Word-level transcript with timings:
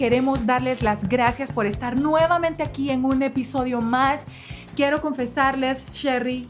queremos 0.00 0.46
darles 0.46 0.80
las 0.80 1.10
gracias 1.10 1.52
por 1.52 1.66
estar 1.66 1.94
nuevamente 1.94 2.62
aquí 2.62 2.88
en 2.88 3.04
un 3.04 3.22
episodio 3.22 3.82
más. 3.82 4.24
Quiero 4.74 5.02
confesarles, 5.02 5.84
Sherry, 5.92 6.48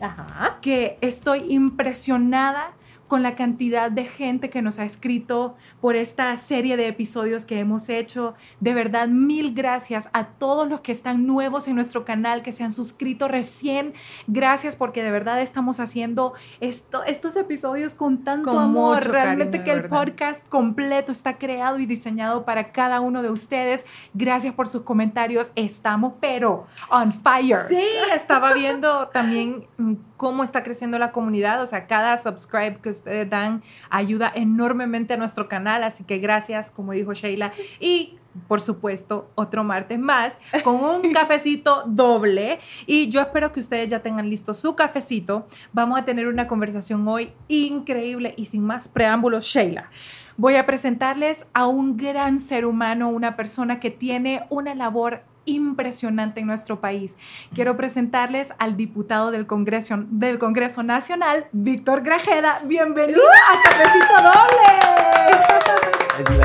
que 0.63 0.97
estoy 1.01 1.53
impresionada 1.53 2.71
con 3.11 3.25
la 3.25 3.35
cantidad 3.35 3.91
de 3.91 4.05
gente 4.05 4.51
que 4.51 4.63
nos 4.63 4.79
ha 4.79 4.85
escrito 4.85 5.57
por 5.81 5.97
esta 5.97 6.37
serie 6.37 6.77
de 6.77 6.87
episodios 6.87 7.45
que 7.45 7.59
hemos 7.59 7.89
hecho. 7.89 8.35
De 8.61 8.73
verdad, 8.73 9.09
mil 9.09 9.53
gracias 9.53 10.09
a 10.13 10.27
todos 10.27 10.69
los 10.69 10.83
que 10.83 10.93
están 10.93 11.27
nuevos 11.27 11.67
en 11.67 11.75
nuestro 11.75 12.05
canal, 12.05 12.43
que 12.43 12.53
se 12.53 12.63
han 12.63 12.71
suscrito 12.71 13.27
recién. 13.27 13.95
Gracias 14.29 14.77
porque 14.77 15.03
de 15.03 15.11
verdad 15.11 15.41
estamos 15.41 15.81
haciendo 15.81 16.35
esto, 16.61 17.03
estos 17.03 17.35
episodios 17.35 17.97
con 17.97 18.23
tanto 18.23 18.57
amor. 18.61 19.05
Realmente 19.05 19.65
que 19.65 19.73
el 19.73 19.89
podcast 19.89 20.49
completo 20.49 21.11
está 21.11 21.37
creado 21.37 21.81
y 21.81 21.87
diseñado 21.87 22.45
para 22.45 22.71
cada 22.71 23.01
uno 23.01 23.23
de 23.23 23.31
ustedes. 23.31 23.87
Gracias 24.15 24.55
por 24.55 24.69
sus 24.69 24.83
comentarios. 24.83 25.51
Estamos 25.57 26.13
pero 26.21 26.69
on 26.89 27.11
fire. 27.11 27.67
Sí, 27.69 27.83
estaba 28.15 28.55
viendo 28.55 29.09
también 29.09 29.67
mm, 29.79 29.95
cómo 30.17 30.45
está 30.45 30.63
creciendo 30.63 30.97
la 30.97 31.11
comunidad. 31.11 31.61
O 31.61 31.67
sea, 31.67 31.89
cada 31.89 32.17
subscribe 32.17 32.79
que 32.81 33.00
ustedes 33.01 33.29
dan 33.29 33.63
ayuda 33.91 34.33
enormemente 34.35 35.15
a 35.15 35.17
nuestro 35.17 35.49
canal. 35.49 35.83
Así 35.83 36.05
que 36.05 36.19
gracias, 36.19 36.71
como 36.71 36.93
dijo 36.93 37.13
Sheila. 37.13 37.53
Y 37.81 38.17
por 38.47 38.61
supuesto, 38.61 39.31
otro 39.35 39.65
martes 39.65 39.99
más 39.99 40.39
con 40.63 40.77
un 40.77 41.13
cafecito 41.13 41.83
doble. 41.87 42.61
Y 42.87 43.09
yo 43.09 43.21
espero 43.21 43.53
que 43.53 43.61
ustedes 43.61 43.89
ya 43.89 44.01
tengan 44.01 44.31
listo 44.31 44.55
su 44.55 44.75
cafecito. 44.75 45.47
Vamos 45.73 45.99
a 45.99 46.05
tener 46.05 46.29
una 46.29 46.47
conversación 46.47 47.07
hoy 47.09 47.33
increíble 47.49 48.35
y 48.37 48.45
sin 48.47 48.65
más 48.65 48.89
preámbulos, 48.89 49.45
Sheila. 49.45 49.91
Voy 50.37 50.57
a 50.57 50.65
presentarles 50.65 51.47
a 51.53 51.67
un 51.67 51.97
gran 51.97 52.41
ser 52.41 52.65
humano, 52.65 53.11
una 53.11 53.37
persona 53.37 53.79
que 53.81 53.91
tiene 53.91 54.45
una 54.49 54.75
labor 54.75 55.23
impresionante 55.51 56.41
en 56.41 56.47
nuestro 56.47 56.81
país. 56.81 57.17
Quiero 57.55 57.77
presentarles 57.77 58.53
al 58.59 58.77
diputado 58.77 59.31
del 59.31 59.47
Congreso, 59.47 60.05
del 60.09 60.39
Congreso 60.39 60.83
Nacional, 60.83 61.47
Víctor 61.53 62.03
Grajeda. 62.03 62.61
Bienvenido 62.65 63.23
a 63.23 63.63
Cafecito 63.63 64.15
Doble. 64.23 65.80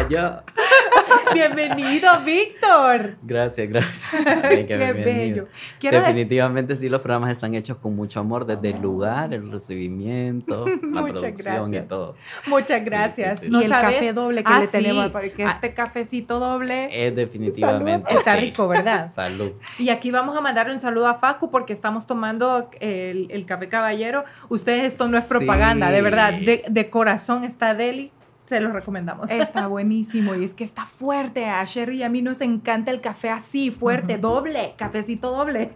Yo. 0.10 0.42
Bienvenido, 1.34 2.10
Víctor. 2.24 3.18
Gracias, 3.22 3.68
gracias. 3.68 4.06
Qué, 4.68 4.94
bello. 4.94 5.48
Definitivamente 5.82 6.76
sí, 6.76 6.88
los 6.88 7.02
programas 7.02 7.32
están 7.32 7.56
hechos 7.56 7.78
con 7.78 7.96
mucho 7.96 8.22
amor 8.22 8.46
desde 8.46 8.70
el 8.70 8.82
lugar, 8.82 9.34
el 9.34 9.52
recibimiento, 9.52 10.66
la 10.82 11.04
producción 11.04 11.74
y 11.74 11.82
todo. 11.82 12.16
Muchas 12.48 12.86
gracias. 12.86 13.44
y 13.44 13.48
el 13.48 13.70
café 13.70 14.14
doble 14.14 14.44
que 14.44 14.54
le 14.54 14.68
tenemos, 14.68 15.12
porque 15.12 15.44
ah, 15.44 15.50
este 15.50 15.74
cafecito 15.74 16.40
doble 16.40 17.08
es 17.08 17.16
definitivamente 17.16 18.16
está 18.16 18.38
rico, 18.38 18.68
¿verdad? 18.68 19.08
Salud. 19.08 19.52
Y 19.78 19.90
aquí 19.90 20.12
vamos 20.12 20.38
a 20.38 20.42
mandarle 20.42 20.74
un 20.74 20.80
saludo 20.80 21.08
a 21.08 21.16
Facu 21.16 21.52
porque 21.52 21.74
estamos 21.74 22.08
tomando 22.08 22.70
el, 22.80 23.46
café 23.46 23.68
caballero. 23.68 24.24
Ustedes, 24.48 24.94
esto 24.94 25.08
no 25.08 25.18
es 25.18 25.26
propaganda, 25.26 25.92
de 25.92 26.02
verdad, 26.02 26.34
de, 26.34 26.64
de 26.68 26.90
corazón 26.90 27.44
está 27.44 27.74
Deli 27.74 28.12
se 28.46 28.60
los 28.60 28.74
recomendamos. 28.74 29.30
Está 29.32 29.68
buenísimo 29.68 30.36
y 30.36 30.44
es 30.44 30.54
que 30.54 30.64
está 30.64 30.86
fuerte. 30.86 31.46
A 31.46 31.64
Sherry 31.66 32.00
y 32.00 32.04
a 32.04 32.10
mí 32.10 32.22
nos 32.22 32.42
encanta 32.42 32.92
el 32.92 33.02
café 33.02 33.30
así, 33.30 33.72
fuerte, 33.72 34.18
doble, 34.18 34.74
cafecito 34.78 35.32
doble. 35.32 35.72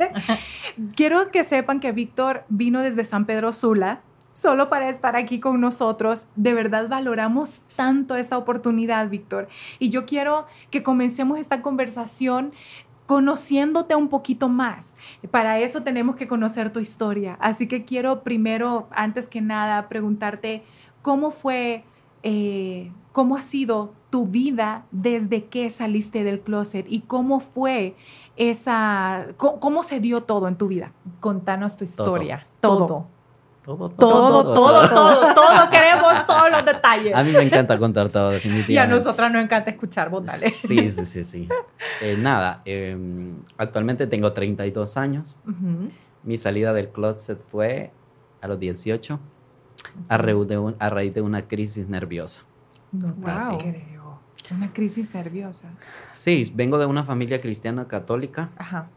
Quiero 0.96 1.31
que 1.31 1.44
sepan 1.44 1.79
que 1.79 1.91
Víctor 1.91 2.44
vino 2.50 2.81
desde 2.81 3.03
San 3.03 3.25
Pedro 3.25 3.53
Sula 3.53 4.02
solo 4.34 4.69
para 4.69 4.90
estar 4.90 5.16
aquí 5.16 5.40
con 5.40 5.59
nosotros. 5.59 6.28
De 6.35 6.53
verdad 6.53 6.88
valoramos 6.88 7.62
tanto 7.75 8.16
esta 8.16 8.38
oportunidad, 8.38 9.09
Víctor. 9.09 9.50
Y 9.79 9.90
yo 9.90 10.06
quiero 10.06 10.47
que 10.72 10.84
comencemos 10.84 11.40
esta 11.40 11.62
conversación 11.62 12.53
conociéndote 13.06 13.96
un 13.96 14.08
poquito 14.08 14.50
más. 14.50 14.96
Para 15.31 15.59
eso 15.59 15.81
tenemos 15.81 16.16
que 16.16 16.28
conocer 16.28 16.72
tu 16.72 16.79
historia. 16.79 17.38
Así 17.41 17.68
que 17.68 17.84
quiero 17.84 18.22
primero, 18.22 18.88
antes 18.91 19.28
que 19.28 19.41
nada, 19.41 19.90
preguntarte 19.90 20.63
cómo 21.02 21.31
fue 21.31 21.84
eh, 22.24 22.91
cómo 23.12 23.35
ha 23.35 23.41
sido 23.41 23.94
tu 24.09 24.25
vida 24.25 24.85
desde 24.91 25.46
que 25.46 25.69
saliste 25.69 26.24
del 26.24 26.41
closet 26.41 26.85
y 26.90 27.02
cómo 27.02 27.40
fue 27.40 27.96
esa, 28.38 29.28
cómo, 29.38 29.84
se 29.84 30.00
dio 30.00 30.24
todo 30.24 30.47
en 30.47 30.56
tu 30.56 30.68
vida. 30.68 30.94
Contanos 31.19 31.78
tu 31.78 31.84
historia. 31.84 32.47
Todo. 32.59 33.08
Todo, 33.66 33.90
todo, 33.90 34.53
todo, 34.53 34.90
todo, 34.90 35.34
todo, 35.35 35.69
queremos 35.69 36.25
todos 36.25 36.50
los 36.50 36.66
detalles. 36.66 37.13
A 37.13 37.24
mí 37.24 37.31
me 37.31 37.44
encanta 37.44 37.78
contar 37.78 38.09
todo, 38.09 38.31
definitivamente. 38.31 38.74
Y 38.74 38.78
a 38.78 38.88
nosotras 38.88 39.31
nos 39.31 39.44
encanta 39.44 39.69
escuchar, 39.69 40.09
vos 40.09 40.24
Sí, 40.28 40.90
sí, 40.90 41.06
sí, 41.06 41.24
sí. 41.24 41.47
Eh, 42.02 42.18
nada, 42.18 42.63
em, 42.66 43.35
actualmente 43.58 44.08
tengo 44.08 44.34
32 44.34 44.97
años. 44.97 45.38
Mi 46.24 46.38
salida 46.40 46.74
del 46.74 46.90
closet 46.90 47.40
fue 47.40 47.91
a 48.41 48.47
los 48.47 48.59
18 48.59 49.19
a, 50.08 50.17
raíz 50.17 51.14
de 51.14 51.22
una 51.22 51.47
crisis 51.47 51.87
nerviosa. 51.87 52.41
No 52.91 53.14
wow. 53.14 53.58
creo. 53.58 54.20
Una 54.52 54.73
crisis 54.73 55.14
nerviosa. 55.14 55.70
Sí, 56.16 56.52
vengo 56.55 56.78
de 56.78 56.85
una 56.85 57.03
familia 57.03 57.40
cristiana 57.41 57.87
católica. 57.87 58.49
Ajá. 58.58 58.90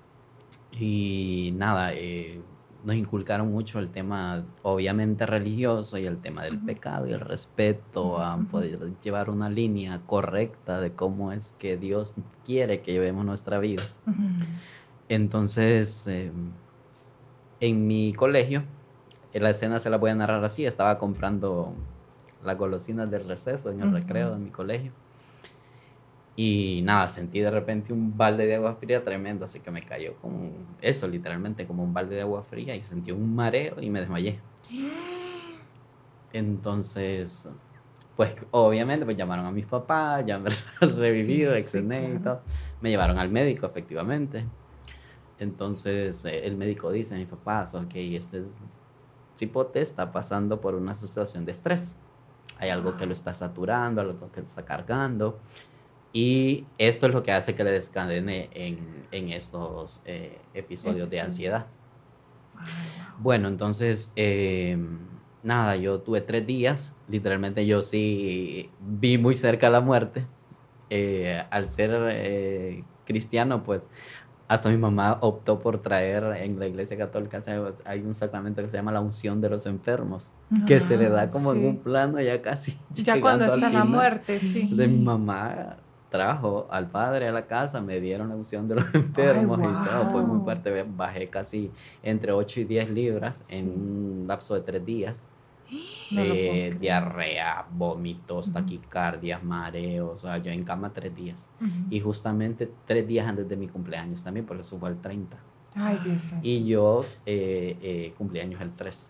Y 0.72 1.52
nada, 1.56 1.92
eh, 1.92 2.40
nos 2.84 2.96
inculcaron 2.96 3.50
mucho 3.52 3.78
el 3.78 3.88
tema, 3.90 4.44
obviamente 4.62 5.26
religioso, 5.26 5.98
y 5.98 6.06
el 6.06 6.18
tema 6.18 6.42
del 6.44 6.58
pecado 6.58 7.06
y 7.06 7.12
el 7.12 7.20
respeto 7.20 8.20
a 8.20 8.36
poder 8.38 8.92
llevar 9.02 9.30
una 9.30 9.50
línea 9.50 10.00
correcta 10.06 10.80
de 10.80 10.92
cómo 10.92 11.32
es 11.32 11.54
que 11.58 11.76
Dios 11.76 12.14
quiere 12.44 12.80
que 12.80 12.92
llevemos 12.92 13.24
nuestra 13.24 13.58
vida. 13.58 13.82
Entonces, 15.08 16.06
em, 16.06 16.50
en 17.60 17.86
mi 17.86 18.12
colegio, 18.14 18.64
la 19.40 19.50
escena 19.50 19.78
se 19.78 19.90
la 19.90 19.96
voy 19.96 20.10
a 20.10 20.14
narrar 20.14 20.44
así. 20.44 20.64
Estaba 20.66 20.98
comprando 20.98 21.74
las 22.44 22.58
golosinas 22.58 23.10
del 23.10 23.26
receso 23.28 23.70
en 23.70 23.80
el 23.80 23.92
recreo 23.92 24.32
de 24.32 24.38
mi 24.38 24.50
colegio. 24.50 24.92
Y 26.34 26.80
nada, 26.84 27.08
sentí 27.08 27.40
de 27.40 27.50
repente 27.50 27.92
un 27.92 28.16
balde 28.16 28.46
de 28.46 28.54
agua 28.54 28.74
fría 28.74 29.04
tremendo, 29.04 29.44
así 29.44 29.60
que 29.60 29.70
me 29.70 29.82
cayó 29.82 30.14
como 30.14 30.50
eso, 30.80 31.06
literalmente 31.06 31.66
como 31.66 31.84
un 31.84 31.92
balde 31.92 32.16
de 32.16 32.22
agua 32.22 32.42
fría 32.42 32.74
y 32.74 32.82
sentí 32.82 33.12
un 33.12 33.34
mareo 33.34 33.80
y 33.80 33.90
me 33.90 34.00
desmayé. 34.00 34.40
Entonces, 36.32 37.48
pues 38.16 38.34
obviamente 38.50 39.04
pues 39.04 39.16
llamaron 39.16 39.44
a 39.44 39.50
mis 39.50 39.66
papás, 39.66 40.24
ya 40.24 40.38
me 40.38 40.48
reviví, 40.80 41.44
reaccioné 41.44 42.14
y 42.14 42.18
todo. 42.18 42.40
Me 42.80 42.88
llevaron 42.88 43.18
al 43.18 43.28
médico, 43.28 43.66
efectivamente. 43.66 44.46
Entonces 45.38 46.24
eh, 46.24 46.46
el 46.46 46.56
médico 46.56 46.90
dice 46.90 47.14
a 47.14 47.18
mis 47.18 47.26
papás, 47.26 47.74
ok, 47.74 47.92
este 47.94 48.38
es 48.38 48.46
cipote 49.42 49.82
está 49.82 50.10
pasando 50.10 50.60
por 50.60 50.76
una 50.76 50.94
situación 50.94 51.44
de 51.44 51.50
estrés. 51.50 51.94
Hay 52.58 52.70
algo 52.70 52.96
que 52.96 53.06
lo 53.06 53.12
está 53.12 53.32
saturando, 53.32 54.00
algo 54.00 54.30
que 54.30 54.40
lo 54.40 54.46
está 54.46 54.64
cargando. 54.64 55.36
Y 56.12 56.64
esto 56.78 57.06
es 57.08 57.14
lo 57.14 57.24
que 57.24 57.32
hace 57.32 57.56
que 57.56 57.64
le 57.64 57.72
descadene 57.72 58.50
en, 58.52 58.78
en 59.10 59.30
estos 59.30 60.00
eh, 60.04 60.38
episodios 60.54 61.10
de 61.10 61.20
ansiedad. 61.20 61.66
Bueno, 63.18 63.48
entonces, 63.48 64.12
eh, 64.14 64.78
nada, 65.42 65.74
yo 65.74 66.00
tuve 66.00 66.20
tres 66.20 66.46
días. 66.46 66.94
Literalmente 67.08 67.66
yo 67.66 67.82
sí 67.82 68.70
vi 68.80 69.18
muy 69.18 69.34
cerca 69.34 69.68
la 69.68 69.80
muerte. 69.80 70.24
Eh, 70.88 71.42
al 71.50 71.68
ser 71.68 72.84
cristiano, 73.06 73.64
pues 73.64 73.90
hasta 74.52 74.68
mi 74.68 74.76
mamá 74.76 75.16
optó 75.22 75.58
por 75.60 75.78
traer 75.78 76.24
en 76.36 76.58
la 76.58 76.66
iglesia 76.66 76.98
católica, 76.98 77.40
hay 77.86 78.00
un 78.00 78.14
sacramento 78.14 78.60
que 78.60 78.68
se 78.68 78.76
llama 78.76 78.92
la 78.92 79.00
unción 79.00 79.40
de 79.40 79.48
los 79.48 79.64
enfermos, 79.64 80.28
que 80.66 80.78
se 80.78 80.98
le 80.98 81.08
da 81.08 81.30
como 81.30 81.52
en 81.52 81.64
un 81.64 81.78
plano 81.78 82.20
ya 82.20 82.42
casi. 82.42 82.78
Ya 82.92 83.18
cuando 83.18 83.46
está 83.46 83.70
la 83.70 83.86
muerte, 83.86 84.38
sí. 84.38 84.68
De 84.70 84.86
mi 84.88 84.98
mamá 84.98 85.76
trajo 86.10 86.66
al 86.70 86.90
padre 86.90 87.28
a 87.28 87.32
la 87.32 87.46
casa, 87.46 87.80
me 87.80 87.98
dieron 87.98 88.28
la 88.28 88.36
unción 88.36 88.68
de 88.68 88.74
los 88.74 88.94
enfermos 88.94 89.58
y 89.58 89.62
todo, 89.62 90.10
fue 90.10 90.22
muy 90.22 90.40
fuerte, 90.40 90.84
bajé 90.86 91.28
casi 91.28 91.70
entre 92.02 92.32
8 92.32 92.60
y 92.60 92.64
10 92.64 92.90
libras 92.90 93.50
en 93.50 93.68
un 93.70 94.24
lapso 94.28 94.54
de 94.54 94.60
3 94.60 94.84
días. 94.84 95.22
Eh, 96.10 96.76
diarrea, 96.78 97.64
vómitos, 97.70 98.52
taquicardias, 98.52 99.42
mareos, 99.42 100.16
o 100.16 100.18
sea, 100.18 100.38
yo 100.38 100.50
en 100.50 100.64
cama 100.64 100.92
tres 100.92 101.14
días. 101.14 101.48
Y 101.90 102.00
justamente 102.00 102.70
tres 102.86 103.06
días 103.06 103.26
antes 103.26 103.48
de 103.48 103.56
mi 103.56 103.68
cumpleaños 103.68 104.22
también, 104.22 104.44
porque 104.44 104.62
eso 104.62 104.78
fue 104.78 104.90
el 104.90 105.00
30. 105.00 105.36
Ay, 105.74 105.98
Dios. 106.04 106.32
Y 106.42 106.64
yo 106.66 107.00
eh, 107.24 107.78
eh, 107.80 108.14
cumpleaños 108.18 108.60
el 108.60 108.72
3. 108.72 109.08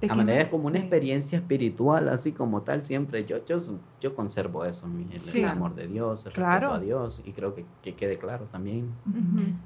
De 0.00 0.08
a 0.10 0.14
manera 0.14 0.42
es 0.42 0.48
como 0.48 0.66
una 0.66 0.78
experiencia 0.78 1.38
espiritual, 1.38 2.08
así 2.08 2.32
como 2.32 2.62
tal, 2.62 2.82
siempre. 2.82 3.24
Yo, 3.24 3.44
yo, 3.46 3.58
yo 4.00 4.14
conservo 4.14 4.64
eso, 4.64 4.86
el, 4.86 5.44
amor 5.44 5.74
de 5.74 5.86
Dios, 5.86 6.26
el 6.26 6.32
respeto 6.32 6.72
a 6.72 6.78
Dios, 6.78 7.22
y 7.24 7.32
creo 7.32 7.54
que, 7.54 7.64
que 7.82 7.94
quede 7.94 8.18
claro 8.18 8.46
también. 8.46 8.90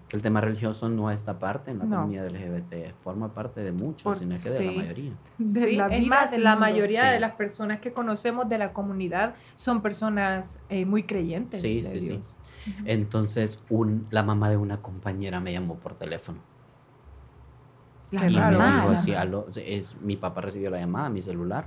Que 0.08 0.16
el 0.16 0.22
tema 0.22 0.40
religioso 0.40 0.88
no 0.88 1.10
está 1.10 1.38
parte 1.38 1.70
en 1.70 1.78
la 1.78 1.86
comunidad 1.86 2.30
LGBT, 2.30 2.94
forma 3.02 3.32
parte 3.32 3.62
de 3.62 3.72
muchos, 3.72 4.18
sino 4.18 4.38
que 4.40 4.50
de 4.50 4.64
la 4.64 4.72
mayoría. 4.72 5.12
De 5.38 5.72
la 5.72 5.86
es 5.88 6.06
más, 6.06 6.38
la 6.38 6.56
mayoría 6.56 7.06
de 7.06 7.20
las 7.20 7.32
personas 7.34 7.80
que 7.80 7.92
conocemos 7.92 8.48
de 8.48 8.58
la 8.58 8.72
comunidad 8.72 9.34
son 9.56 9.82
personas 9.82 10.58
eh, 10.68 10.84
muy 10.84 11.02
creyentes. 11.02 11.60
Sí, 11.62 11.82
sí, 11.82 12.00
sí. 12.00 12.20
Entonces, 12.84 13.62
un, 13.70 14.06
la 14.10 14.22
mamá 14.22 14.50
de 14.50 14.56
una 14.56 14.82
compañera 14.82 15.40
me 15.40 15.52
llamó 15.52 15.76
por 15.76 15.94
teléfono. 15.94 16.38
Y 18.10 18.16
me 18.16 18.28
dijo 18.28 19.56
es, 19.56 19.96
mi 20.00 20.16
papá 20.16 20.40
recibió 20.40 20.70
la 20.70 20.78
llamada 20.78 21.06
a 21.06 21.10
mi 21.10 21.22
celular. 21.22 21.66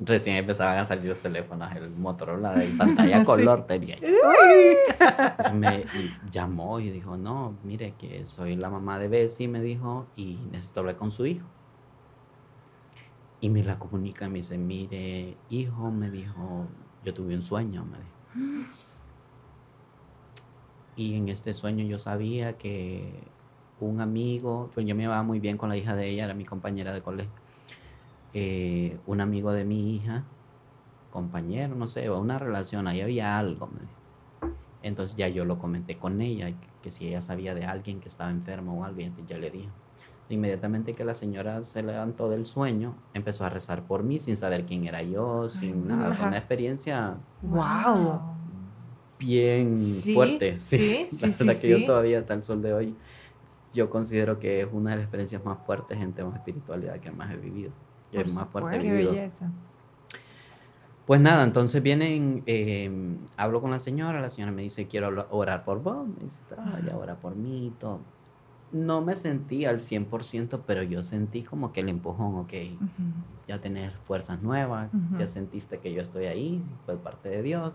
Recién 0.00 0.36
empezaban 0.36 0.78
a 0.78 0.84
salir 0.84 1.06
los 1.06 1.22
teléfonos, 1.22 1.72
el 1.76 1.88
Motorola 1.90 2.52
de 2.54 2.66
pantalla 2.76 3.22
color 3.24 3.64
tenía. 3.66 3.96
Entonces 4.98 5.54
me 5.54 5.86
llamó 6.32 6.80
y 6.80 6.90
dijo, 6.90 7.16
no, 7.16 7.56
mire 7.62 7.94
que 7.96 8.26
soy 8.26 8.56
la 8.56 8.70
mamá 8.70 8.98
de 8.98 9.06
Bessie, 9.06 9.46
me 9.46 9.60
dijo, 9.60 10.06
y 10.16 10.38
necesito 10.50 10.80
hablar 10.80 10.96
con 10.96 11.12
su 11.12 11.26
hijo. 11.26 11.46
Y 13.40 13.50
me 13.50 13.62
la 13.62 13.78
comunica, 13.78 14.28
me 14.28 14.38
dice, 14.38 14.58
mire, 14.58 15.36
hijo, 15.48 15.92
me 15.92 16.10
dijo, 16.10 16.66
yo 17.04 17.14
tuve 17.14 17.34
un 17.36 17.42
sueño, 17.42 17.84
me 17.84 17.98
dijo. 17.98 18.70
Y 20.96 21.16
en 21.16 21.28
este 21.28 21.54
sueño 21.54 21.84
yo 21.84 21.98
sabía 21.98 22.56
que 22.56 23.24
un 23.84 24.00
amigo, 24.00 24.70
pues 24.74 24.86
yo 24.86 24.94
me 24.94 25.02
llevaba 25.02 25.22
muy 25.22 25.40
bien 25.40 25.56
con 25.56 25.68
la 25.68 25.76
hija 25.76 25.94
de 25.94 26.08
ella, 26.08 26.24
era 26.24 26.34
mi 26.34 26.44
compañera 26.44 26.92
de 26.92 27.02
colegio. 27.02 27.32
Eh, 28.32 28.98
un 29.06 29.20
amigo 29.20 29.52
de 29.52 29.64
mi 29.64 29.94
hija, 29.94 30.24
compañero, 31.10 31.74
no 31.74 31.86
sé, 31.86 32.10
una 32.10 32.38
relación, 32.38 32.86
ahí 32.88 33.00
había 33.00 33.38
algo. 33.38 33.68
Entonces 34.82 35.16
ya 35.16 35.28
yo 35.28 35.44
lo 35.44 35.58
comenté 35.58 35.96
con 35.96 36.20
ella, 36.20 36.52
que 36.82 36.90
si 36.90 37.06
ella 37.06 37.20
sabía 37.20 37.54
de 37.54 37.64
alguien 37.64 38.00
que 38.00 38.08
estaba 38.08 38.30
enfermo 38.30 38.80
o 38.80 38.84
algo, 38.84 39.00
ya 39.26 39.38
le 39.38 39.50
dije. 39.50 39.68
Inmediatamente 40.30 40.94
que 40.94 41.04
la 41.04 41.14
señora 41.14 41.64
se 41.64 41.82
levantó 41.82 42.28
del 42.28 42.44
sueño, 42.44 42.94
empezó 43.12 43.44
a 43.44 43.50
rezar 43.50 43.82
por 43.82 44.02
mí 44.02 44.18
sin 44.18 44.36
saber 44.36 44.64
quién 44.64 44.86
era 44.86 45.02
yo, 45.02 45.48
sin 45.48 45.86
nada. 45.86 46.14
Fue 46.14 46.26
una 46.26 46.38
experiencia. 46.38 47.16
¡Wow! 47.42 48.34
bien 49.18 49.74
fuerte. 49.76 50.56
Sí, 50.64 51.06
sí, 51.10 51.26
la 51.26 51.36
verdad 51.36 51.60
que 51.60 51.68
yo 51.68 51.86
todavía 51.86 52.18
hasta 52.18 52.34
el 52.34 52.42
sol 52.42 52.62
de 52.62 52.72
hoy, 52.72 52.94
yo 53.74 53.90
considero 53.90 54.38
que 54.38 54.62
es 54.62 54.68
una 54.72 54.90
de 54.90 54.96
las 54.96 55.04
experiencias 55.04 55.44
más 55.44 55.58
fuertes 55.66 56.00
en 56.00 56.12
temas 56.12 56.34
de 56.34 56.38
espiritualidad 56.38 56.98
que 57.00 57.10
más 57.10 57.30
he 57.32 57.36
vivido. 57.36 57.72
Que 58.10 58.20
es 58.20 58.32
más 58.32 58.48
fuerte 58.48 58.76
he 58.76 58.78
vivido. 58.80 59.12
Pues 61.06 61.20
nada, 61.20 61.44
entonces 61.44 61.82
vienen, 61.82 62.42
eh, 62.46 62.90
hablo 63.36 63.60
con 63.60 63.70
la 63.70 63.78
señora, 63.78 64.22
la 64.22 64.30
señora 64.30 64.52
me 64.52 64.62
dice, 64.62 64.86
quiero 64.86 65.26
orar 65.30 65.64
por 65.64 65.82
vos, 65.82 66.08
me 66.08 66.24
dice, 66.24 66.42
ya 66.86 66.96
ora 66.96 67.16
por 67.16 67.36
mí, 67.36 67.74
todo. 67.78 68.00
No 68.72 69.02
me 69.02 69.14
sentí 69.14 69.66
al 69.66 69.80
100%, 69.80 70.62
pero 70.66 70.82
yo 70.82 71.02
sentí 71.02 71.42
como 71.42 71.72
que 71.72 71.80
el 71.80 71.90
empujón, 71.90 72.36
ok, 72.36 72.52
ya 73.46 73.60
tenés 73.60 73.92
fuerzas 74.04 74.42
nuevas, 74.42 74.90
ya 75.18 75.26
sentiste 75.26 75.78
que 75.78 75.92
yo 75.92 76.00
estoy 76.00 76.24
ahí, 76.24 76.64
por 76.86 76.96
parte 76.98 77.28
de 77.28 77.42
Dios 77.42 77.74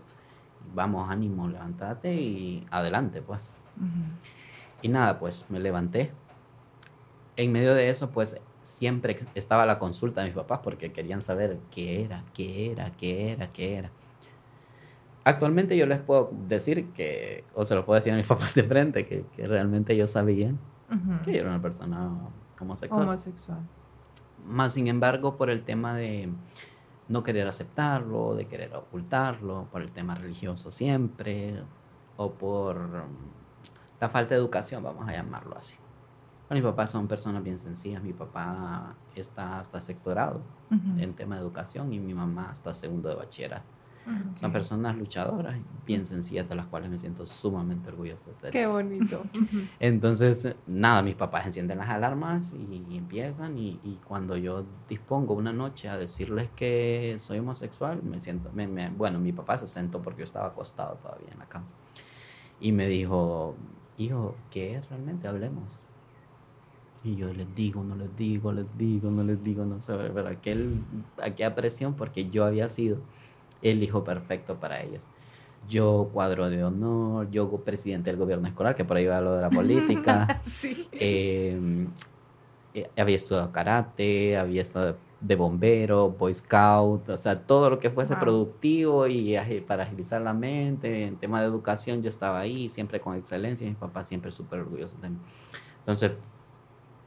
vamos, 0.74 1.10
ánimo, 1.10 1.48
levántate 1.48 2.14
y 2.14 2.66
adelante, 2.70 3.22
pues. 3.22 3.50
Y 4.82 4.88
nada, 4.88 5.18
pues 5.18 5.44
me 5.48 5.60
levanté. 5.60 6.12
En 7.36 7.52
medio 7.52 7.74
de 7.74 7.90
eso, 7.90 8.10
pues 8.10 8.36
siempre 8.62 9.16
estaba 9.34 9.66
la 9.66 9.78
consulta 9.78 10.20
de 10.20 10.28
mis 10.28 10.36
papás 10.36 10.60
porque 10.62 10.92
querían 10.92 11.22
saber 11.22 11.58
qué 11.70 12.02
era, 12.02 12.24
qué 12.34 12.72
era, 12.72 12.90
qué 12.92 13.32
era, 13.32 13.52
qué 13.52 13.76
era. 13.76 13.90
Actualmente 15.24 15.76
yo 15.76 15.86
les 15.86 15.98
puedo 15.98 16.30
decir 16.48 16.90
que, 16.92 17.44
o 17.54 17.64
se 17.64 17.74
lo 17.74 17.84
puedo 17.84 17.96
decir 17.96 18.12
a 18.12 18.16
mis 18.16 18.26
papás 18.28 18.54
de 18.54 18.64
frente, 18.64 19.06
que, 19.06 19.24
realmente 19.46 19.92
ellos 19.92 20.10
sabían 20.10 20.58
que 21.24 21.32
yo 21.32 21.40
era 21.40 21.50
una 21.50 21.62
persona 21.62 22.10
homosexual. 22.58 23.02
Homosexual. 23.02 23.60
Más 24.44 24.72
sin 24.72 24.88
embargo, 24.88 25.36
por 25.36 25.50
el 25.50 25.62
tema 25.62 25.94
de 25.94 26.30
no 27.08 27.22
querer 27.22 27.46
aceptarlo, 27.46 28.34
de 28.34 28.46
querer 28.46 28.74
ocultarlo, 28.74 29.66
por 29.70 29.82
el 29.82 29.92
tema 29.92 30.14
religioso 30.14 30.72
siempre, 30.72 31.62
o 32.16 32.32
por 32.32 33.04
la 34.00 34.08
falta 34.08 34.34
de 34.34 34.40
educación, 34.40 34.82
vamos 34.82 35.08
a 35.08 35.12
llamarlo 35.12 35.56
así. 35.56 35.76
mis 36.50 36.62
papás 36.62 36.90
son 36.90 37.06
personas 37.06 37.42
bien 37.42 37.58
sencillas. 37.58 38.02
Mi 38.02 38.12
papá 38.12 38.94
está 39.14 39.60
hasta 39.60 39.78
sexto 39.80 40.10
grado 40.10 40.40
en 40.98 41.14
tema 41.14 41.36
de 41.36 41.42
educación 41.42 41.92
y 41.92 42.00
mi 42.00 42.14
mamá 42.14 42.50
hasta 42.50 42.74
segundo 42.74 43.08
de 43.08 43.14
bachillerato. 43.16 43.80
Son 44.40 44.50
personas 44.50 44.96
luchadoras, 44.96 45.56
bien 45.86 46.06
sencillas, 46.06 46.48
de 46.48 46.54
las 46.54 46.66
cuales 46.66 46.90
me 46.90 46.98
siento 46.98 47.26
sumamente 47.26 47.90
orgulloso 47.90 48.30
de 48.30 48.36
ser. 48.36 48.50
Qué 48.50 48.66
bonito. 48.66 49.22
Entonces, 49.78 50.56
nada, 50.66 51.02
mis 51.02 51.14
papás 51.14 51.46
encienden 51.46 51.78
las 51.78 51.90
alarmas 51.90 52.54
y, 52.54 52.96
empiezan. 52.96 53.58
Y, 53.58 54.00
cuando 54.08 54.36
yo 54.36 54.64
dispongo 54.88 55.34
una 55.34 55.52
noche 55.52 55.88
a 55.88 55.96
decirles 55.96 56.48
que 56.56 57.16
soy 57.20 57.38
homosexual, 57.38 58.02
me 58.02 58.18
siento, 58.18 58.50
bueno, 58.96 59.20
mi 59.20 59.32
papá 59.32 59.58
se 59.58 59.66
sentó 59.66 60.00
porque 60.00 60.20
yo 60.20 60.24
estaba 60.24 60.46
acostado 60.46 60.96
todavía 60.96 61.28
en 61.32 61.38
la 61.38 61.46
cama. 61.46 61.66
Y 62.58 62.72
me 62.72 62.88
dijo, 62.88 63.54
hijo, 63.98 64.34
¿qué 64.50 64.76
es 64.76 64.88
realmente? 64.88 65.28
Hablemos. 65.28 65.64
Y 67.02 67.16
yo 67.16 67.32
les 67.32 67.54
digo, 67.54 67.82
no 67.82 67.96
les 67.96 68.14
digo, 68.16 68.52
les 68.52 68.66
digo, 68.76 69.10
no 69.10 69.24
les 69.24 69.42
digo, 69.42 69.64
no 69.64 69.80
sé, 69.80 69.94
pero 70.14 70.28
aquel, 70.28 70.82
aquella 71.22 71.54
presión 71.54 71.94
porque 71.94 72.28
yo 72.28 72.44
había 72.44 72.68
sido 72.68 72.98
el 73.62 73.82
hijo 73.82 74.04
perfecto 74.04 74.56
para 74.56 74.82
ellos. 74.82 75.02
Yo 75.68 76.10
cuadro 76.12 76.50
de 76.50 76.62
honor, 76.64 77.30
yo 77.30 77.50
presidente 77.58 78.10
del 78.10 78.18
gobierno 78.18 78.48
escolar, 78.48 78.74
que 78.74 78.84
por 78.84 78.96
ahí 78.96 79.06
va 79.06 79.20
lo 79.20 79.36
de 79.36 79.42
la 79.42 79.50
política. 79.50 80.40
sí. 80.44 80.88
Em, 80.92 81.88
eh, 82.74 82.90
había 82.96 83.16
estudiado 83.16 83.50
karate, 83.50 84.36
había 84.36 84.62
estado 84.62 84.96
de 85.20 85.36
bombero, 85.36 86.10
boy 86.10 86.34
scout, 86.34 87.10
o 87.10 87.16
sea, 87.16 87.38
todo 87.38 87.68
lo 87.68 87.78
que 87.78 87.90
fuese 87.90 88.16
productivo 88.16 89.06
y 89.06 89.36
para 89.66 89.82
agilizar 89.82 90.22
la 90.22 90.32
mente, 90.32 91.04
en 91.04 91.16
tema 91.16 91.40
de 91.40 91.46
educación 91.46 92.02
yo 92.02 92.08
estaba 92.08 92.40
ahí, 92.40 92.68
siempre 92.68 93.00
con 93.00 93.16
excelencia, 93.16 93.66
y 93.66 93.70
mi 93.70 93.76
papá 93.76 94.02
siempre 94.02 94.30
súper 94.32 94.60
orgulloso 94.60 94.96
de 95.02 95.10
mí. 95.10 95.18
Entonces, 95.80 96.12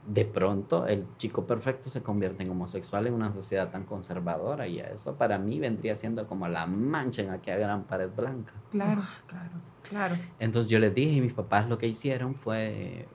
de 0.05 0.25
pronto 0.25 0.86
el 0.86 1.05
chico 1.15 1.46
perfecto 1.48 1.89
se 1.89 2.03
convierte 2.03 2.43
en 2.43 2.51
homosexual 2.51 3.08
en 3.08 3.13
una 3.13 3.32
sociedad 3.32 3.72
tan 3.72 3.86
conservadora 3.86 4.67
y 4.67 4.79
eso 4.79 5.15
para 5.15 5.38
mí 5.38 5.60
vendría 5.60 5.96
siendo 5.96 6.27
como 6.27 6.46
la 6.50 6.65
mancha 6.65 7.22
en 7.22 7.29
aquella 7.29 7.58
gran 7.58 7.84
pared 7.84 8.10
blanca. 8.13 8.51
Claro, 8.70 9.01
claro, 9.27 9.51
claro. 9.82 10.17
Entonces 10.39 10.70
yo 10.70 10.77
les 10.79 10.93
dije 10.93 11.13
y 11.13 11.22
mis 11.22 11.34
papás 11.34 11.70
lo 11.70 11.77
que 11.77 11.88
hicieron 11.88 12.36
fue 12.36 13.08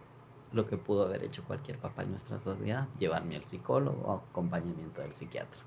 lo 0.52 0.67
que 0.67 0.76
pudo 0.76 1.07
haber 1.07 1.25
hecho 1.25 1.45
cualquier 1.45 1.78
papá 1.78 2.02
en 2.02 2.11
nuestra 2.11 2.38
sociedad, 2.38 2.87
llevarme 2.99 3.37
al 3.37 3.45
psicólogo 3.45 4.00
o 4.05 4.23
acompañamiento 4.31 5.00
del 5.00 5.12
psiquiatra. 5.12 5.62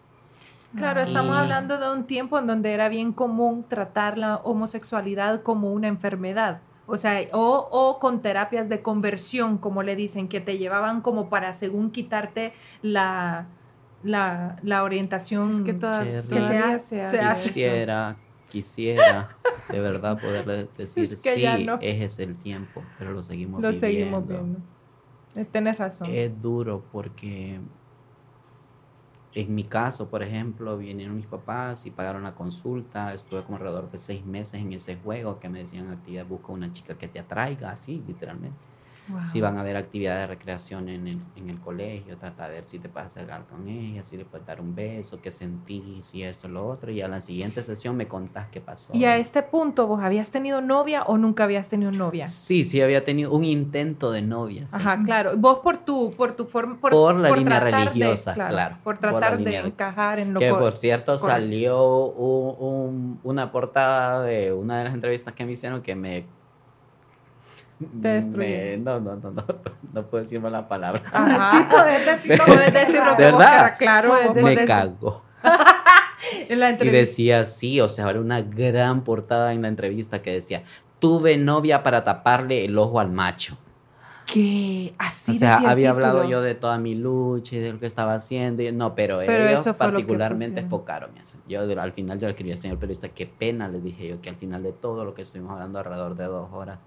Claro, 0.75 1.01
estamos 1.01 1.35
hablando 1.35 1.77
de 1.77 1.91
un 1.91 2.05
tiempo 2.05 2.39
en 2.39 2.47
donde 2.47 2.71
era 2.71 2.88
bien 2.88 3.11
común 3.11 3.65
tratar 3.67 4.17
la 4.17 4.38
homosexualidad 4.38 5.43
como 5.43 5.73
una 5.73 5.88
enfermedad. 5.88 6.61
O 6.88 6.97
sea, 6.97 7.21
o, 7.33 7.97
con 8.00 8.21
terapias 8.21 8.69
de 8.69 8.81
conversión, 8.81 9.57
como 9.57 9.83
le 9.83 9.95
dicen, 9.95 10.27
que 10.27 10.39
te 10.41 10.57
llevaban 10.57 11.01
como 11.01 11.29
para 11.29 11.53
según 11.53 11.91
quitarte 11.91 12.53
la, 12.81 13.47
la, 14.03 14.83
orientación 14.83 15.63
que, 15.63 15.77
que 15.77 16.41
se 16.41 17.19
hace. 17.19 17.50
Quisiera, 17.50 18.15
quisiera 18.51 19.38
de 19.72 19.79
verdad 19.79 20.20
poderle 20.20 20.67
decir, 20.77 21.08
sí, 21.08 21.43
ese 21.81 22.03
es 22.05 22.20
el 22.20 22.36
tiempo, 22.36 22.84
pero 23.00 23.13
lo 23.13 23.24
seguimos 23.24 23.62
lo 23.62 23.74
seguimos 23.74 24.27
viendo. 24.27 24.60
Eh, 25.36 25.46
tienes 25.46 25.77
razón. 25.77 26.10
Es 26.12 26.41
duro 26.41 26.84
porque 26.91 27.60
en 29.34 29.55
mi 29.55 29.63
caso, 29.63 30.10
por 30.10 30.24
ejemplo, 30.24 30.77
vinieron 30.77 31.15
mis 31.15 31.25
papás 31.25 31.86
y 31.86 31.91
pagaron 31.91 32.24
la 32.24 32.36
consulta. 32.36 33.13
Estuve 33.13 33.43
como 33.43 33.58
alrededor 33.58 33.89
de 33.89 33.98
seis 33.98 34.25
meses 34.25 34.55
en 34.55 34.74
ese 34.74 34.98
juego 34.98 35.39
que 35.39 35.48
me 35.48 35.60
decían 35.60 35.89
actividad, 35.89 36.25
busca 36.25 36.51
una 36.51 36.74
chica 36.74 36.98
que 36.98 37.08
te 37.08 37.20
atraiga, 37.20 37.72
así, 37.72 38.03
literalmente. 38.05 38.70
Si 39.27 39.41
van 39.41 39.57
a 39.57 39.61
haber 39.61 39.77
actividades 39.77 40.21
de 40.21 40.27
recreación 40.27 40.89
en 40.89 41.07
el, 41.07 41.19
en 41.35 41.49
el 41.49 41.59
colegio, 41.59 42.17
trata 42.17 42.47
de 42.47 42.55
ver 42.55 42.65
si 42.65 42.79
te 42.79 42.89
puedes 42.89 43.07
acercar 43.07 43.45
con 43.45 43.67
ella, 43.67 44.03
si 44.03 44.17
le 44.17 44.25
puedes 44.25 44.45
dar 44.45 44.61
un 44.61 44.75
beso, 44.75 45.21
qué 45.21 45.31
sentís 45.31 46.13
y 46.13 46.23
esto, 46.23 46.47
lo 46.47 46.67
otro. 46.67 46.91
Y 46.91 47.01
a 47.01 47.07
la 47.07 47.21
siguiente 47.21 47.63
sesión 47.63 47.95
me 47.95 48.07
contás 48.07 48.47
qué 48.51 48.61
pasó. 48.61 48.93
Y 48.93 49.05
a 49.05 49.17
este 49.17 49.43
punto, 49.43 49.87
¿vos 49.87 50.01
habías 50.01 50.31
tenido 50.31 50.61
novia 50.61 51.03
o 51.03 51.17
nunca 51.17 51.43
habías 51.43 51.69
tenido 51.69 51.91
novia? 51.91 52.27
Sí, 52.27 52.63
sí, 52.63 52.81
había 52.81 53.05
tenido 53.05 53.31
un 53.31 53.43
intento 53.43 54.11
de 54.11 54.21
novia. 54.21 54.65
Ajá, 54.71 55.01
claro. 55.03 55.37
Vos 55.37 55.59
por 55.59 55.77
tu, 55.77 56.11
por 56.11 56.33
tu 56.33 56.45
forma... 56.45 56.79
Por, 56.79 57.19
la 57.19 57.31
línea 57.31 57.59
religiosa, 57.59 58.33
claro, 58.33 58.77
Por 58.83 58.97
tratar 58.97 59.37
de 59.37 59.57
encajar 59.57 60.19
en 60.19 60.33
lo 60.33 60.39
que... 60.39 60.49
por 60.49 60.73
cierto, 60.73 61.17
salió 61.17 62.05
un, 62.05 63.19
una 63.23 63.51
portada 63.51 64.23
de 64.23 64.53
una 64.53 64.79
de 64.79 64.83
las 64.85 64.93
entrevistas 64.93 65.33
que 65.33 65.45
me 65.45 65.51
hicieron 65.53 65.81
que 65.81 65.95
me 65.95 66.25
Te 68.01 68.07
destruyeron. 68.07 68.83
no, 68.83 69.00
no, 69.00 69.15
no, 69.15 69.31
no, 69.31 69.43
no 69.93 70.05
puedo 70.07 70.23
decir 70.23 70.41
la 70.41 70.67
palabra. 70.67 71.01
Ajá. 71.11 71.51
Sí, 71.51 71.65
puedes 71.69 72.05
decirlo. 72.05 72.43
Puedes 72.47 72.73
decir 72.73 73.01
lo 73.03 73.15
que 73.17 73.23
¿De 73.23 73.31
vos 73.31 73.39
verdad? 73.39 73.75
claro. 73.77 74.33
Me 74.35 74.65
cago. 74.65 75.23
En 76.50 76.59
la 76.59 76.71
Y 76.71 76.89
decía 76.89 77.43
sí, 77.45 77.81
o 77.81 77.88
sea, 77.88 78.09
era 78.09 78.19
una 78.19 78.41
gran 78.41 79.03
portada 79.03 79.53
en 79.53 79.63
la 79.63 79.67
entrevista 79.69 80.21
que 80.21 80.31
decía, 80.31 80.63
tuve 81.00 81.38
novia 81.38 81.81
para 81.81 82.03
taparle 82.03 82.63
el 82.63 82.77
ojo 82.77 83.00
al 83.00 83.11
macho. 83.11 83.57
Que 84.31 84.93
así 84.97 85.31
o 85.35 85.39
sea, 85.39 85.57
había 85.57 85.89
hablado 85.89 86.23
yo 86.29 86.41
de 86.41 86.55
toda 86.55 86.77
mi 86.77 86.95
lucha 86.95 87.55
y 87.55 87.59
de 87.59 87.73
lo 87.73 87.79
que 87.79 87.88
estaba 87.88 88.13
haciendo. 88.13 88.61
y- 88.61 88.71
no, 88.71 88.95
pero, 88.95 89.19
Pero 89.25 89.47
ellos 89.50 89.67
particularmente 89.75 90.61
enfocaron 90.61 91.17
eso. 91.17 91.38
Yo 91.47 91.61
al 91.61 91.91
final 91.91 92.19
yo 92.19 92.27
le 92.27 92.31
escribí 92.31 92.51
al 92.51 92.57
señor 92.57 92.77
periodista, 92.77 93.09
qué 93.09 93.25
pena, 93.25 93.67
le 93.67 93.81
dije 93.81 94.07
yo, 94.07 94.21
que 94.21 94.29
al 94.29 94.35
final 94.38 94.63
de 94.63 94.71
todo 94.71 95.03
lo 95.03 95.13
que 95.13 95.23
estuvimos 95.23 95.51
hablando 95.53 95.79
alrededor 95.79 96.15
de 96.15 96.25
dos 96.25 96.50
horas, 96.53 96.79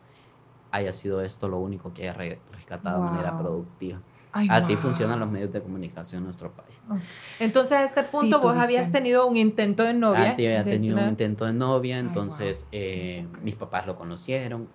haya 0.74 0.92
sido 0.92 1.20
esto 1.20 1.48
lo 1.48 1.58
único 1.58 1.92
que 1.94 2.02
haya 2.02 2.12
re- 2.12 2.40
rescatado 2.52 3.02
de 3.04 3.10
manera 3.10 3.36
productiva. 3.38 4.00
Ay, 4.32 4.48
Así 4.50 4.72
wow. 4.74 4.82
funcionan 4.82 5.20
los 5.20 5.30
medios 5.30 5.52
de 5.52 5.62
comunicación 5.62 6.18
en 6.22 6.24
nuestro 6.24 6.50
país. 6.52 6.82
Entonces, 7.38 7.72
a 7.78 7.84
este 7.84 8.02
Sí, 8.02 8.16
punto, 8.16 8.40
vos 8.40 8.56
habías 8.56 8.90
tenido 8.90 9.26
un 9.26 9.36
intento 9.36 9.84
de 9.84 9.94
novia. 9.94 10.30
Antes 10.30 10.46
había 10.46 10.64
de 10.64 10.70
tenido 10.72 10.98
un 10.98 11.08
intento 11.10 11.44
de 11.44 11.52
novia, 11.52 11.96
Ay, 11.96 12.02
entonces 12.06 12.66
eh, 12.72 13.26
mis 13.42 13.54
papás 13.54 13.86
lo 13.86 13.96
conocieron. 13.96 14.68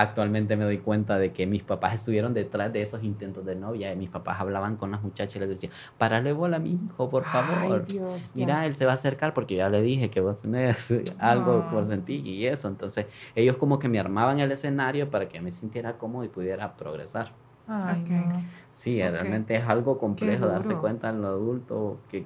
Actualmente 0.00 0.56
me 0.56 0.64
doy 0.64 0.78
cuenta 0.78 1.18
de 1.18 1.32
que 1.32 1.46
mis 1.46 1.62
papás 1.62 1.94
estuvieron 1.94 2.32
detrás 2.32 2.72
de 2.72 2.80
esos 2.82 3.02
intentos 3.04 3.44
de 3.44 3.54
novia. 3.54 3.92
y 3.92 3.96
mis 3.96 4.08
papás 4.08 4.40
hablaban 4.40 4.76
con 4.76 4.90
las 4.90 5.02
muchachas 5.02 5.36
y 5.36 5.38
les 5.40 5.48
decían, 5.48 5.72
párale 5.98 6.32
bola 6.32 6.56
a 6.56 6.60
mi 6.60 6.70
hijo, 6.70 7.10
por 7.10 7.24
favor. 7.24 7.84
Ay, 7.86 7.92
Dios. 7.92 8.32
ya. 8.34 8.46
Mira, 8.46 8.66
él 8.66 8.74
se 8.74 8.86
va 8.86 8.92
a 8.92 8.94
acercar 8.94 9.34
porque 9.34 9.56
ya 9.56 9.68
le 9.68 9.82
dije 9.82 10.08
que 10.10 10.20
vos 10.20 10.40
tenés 10.40 10.90
algo 11.18 11.64
Ah. 11.66 11.70
por 11.70 11.86
sentir 11.86 12.26
y 12.26 12.46
eso. 12.46 12.68
Entonces, 12.68 13.06
ellos 13.34 13.56
como 13.56 13.78
que 13.78 13.88
me 13.88 13.98
armaban 13.98 14.40
el 14.40 14.50
escenario 14.52 15.10
para 15.10 15.28
que 15.28 15.40
me 15.40 15.52
sintiera 15.52 15.98
cómodo 15.98 16.24
y 16.24 16.28
pudiera 16.28 16.76
progresar. 16.76 17.32
Ay, 17.68 18.02
Ok. 18.02 18.10
no. 18.10 18.42
Sí, 18.72 19.00
realmente 19.02 19.54
es 19.56 19.64
algo 19.68 19.98
complejo 19.98 20.46
darse 20.46 20.74
cuenta 20.76 21.10
en 21.10 21.20
lo 21.20 21.28
adulto 21.28 21.98
que, 22.08 22.24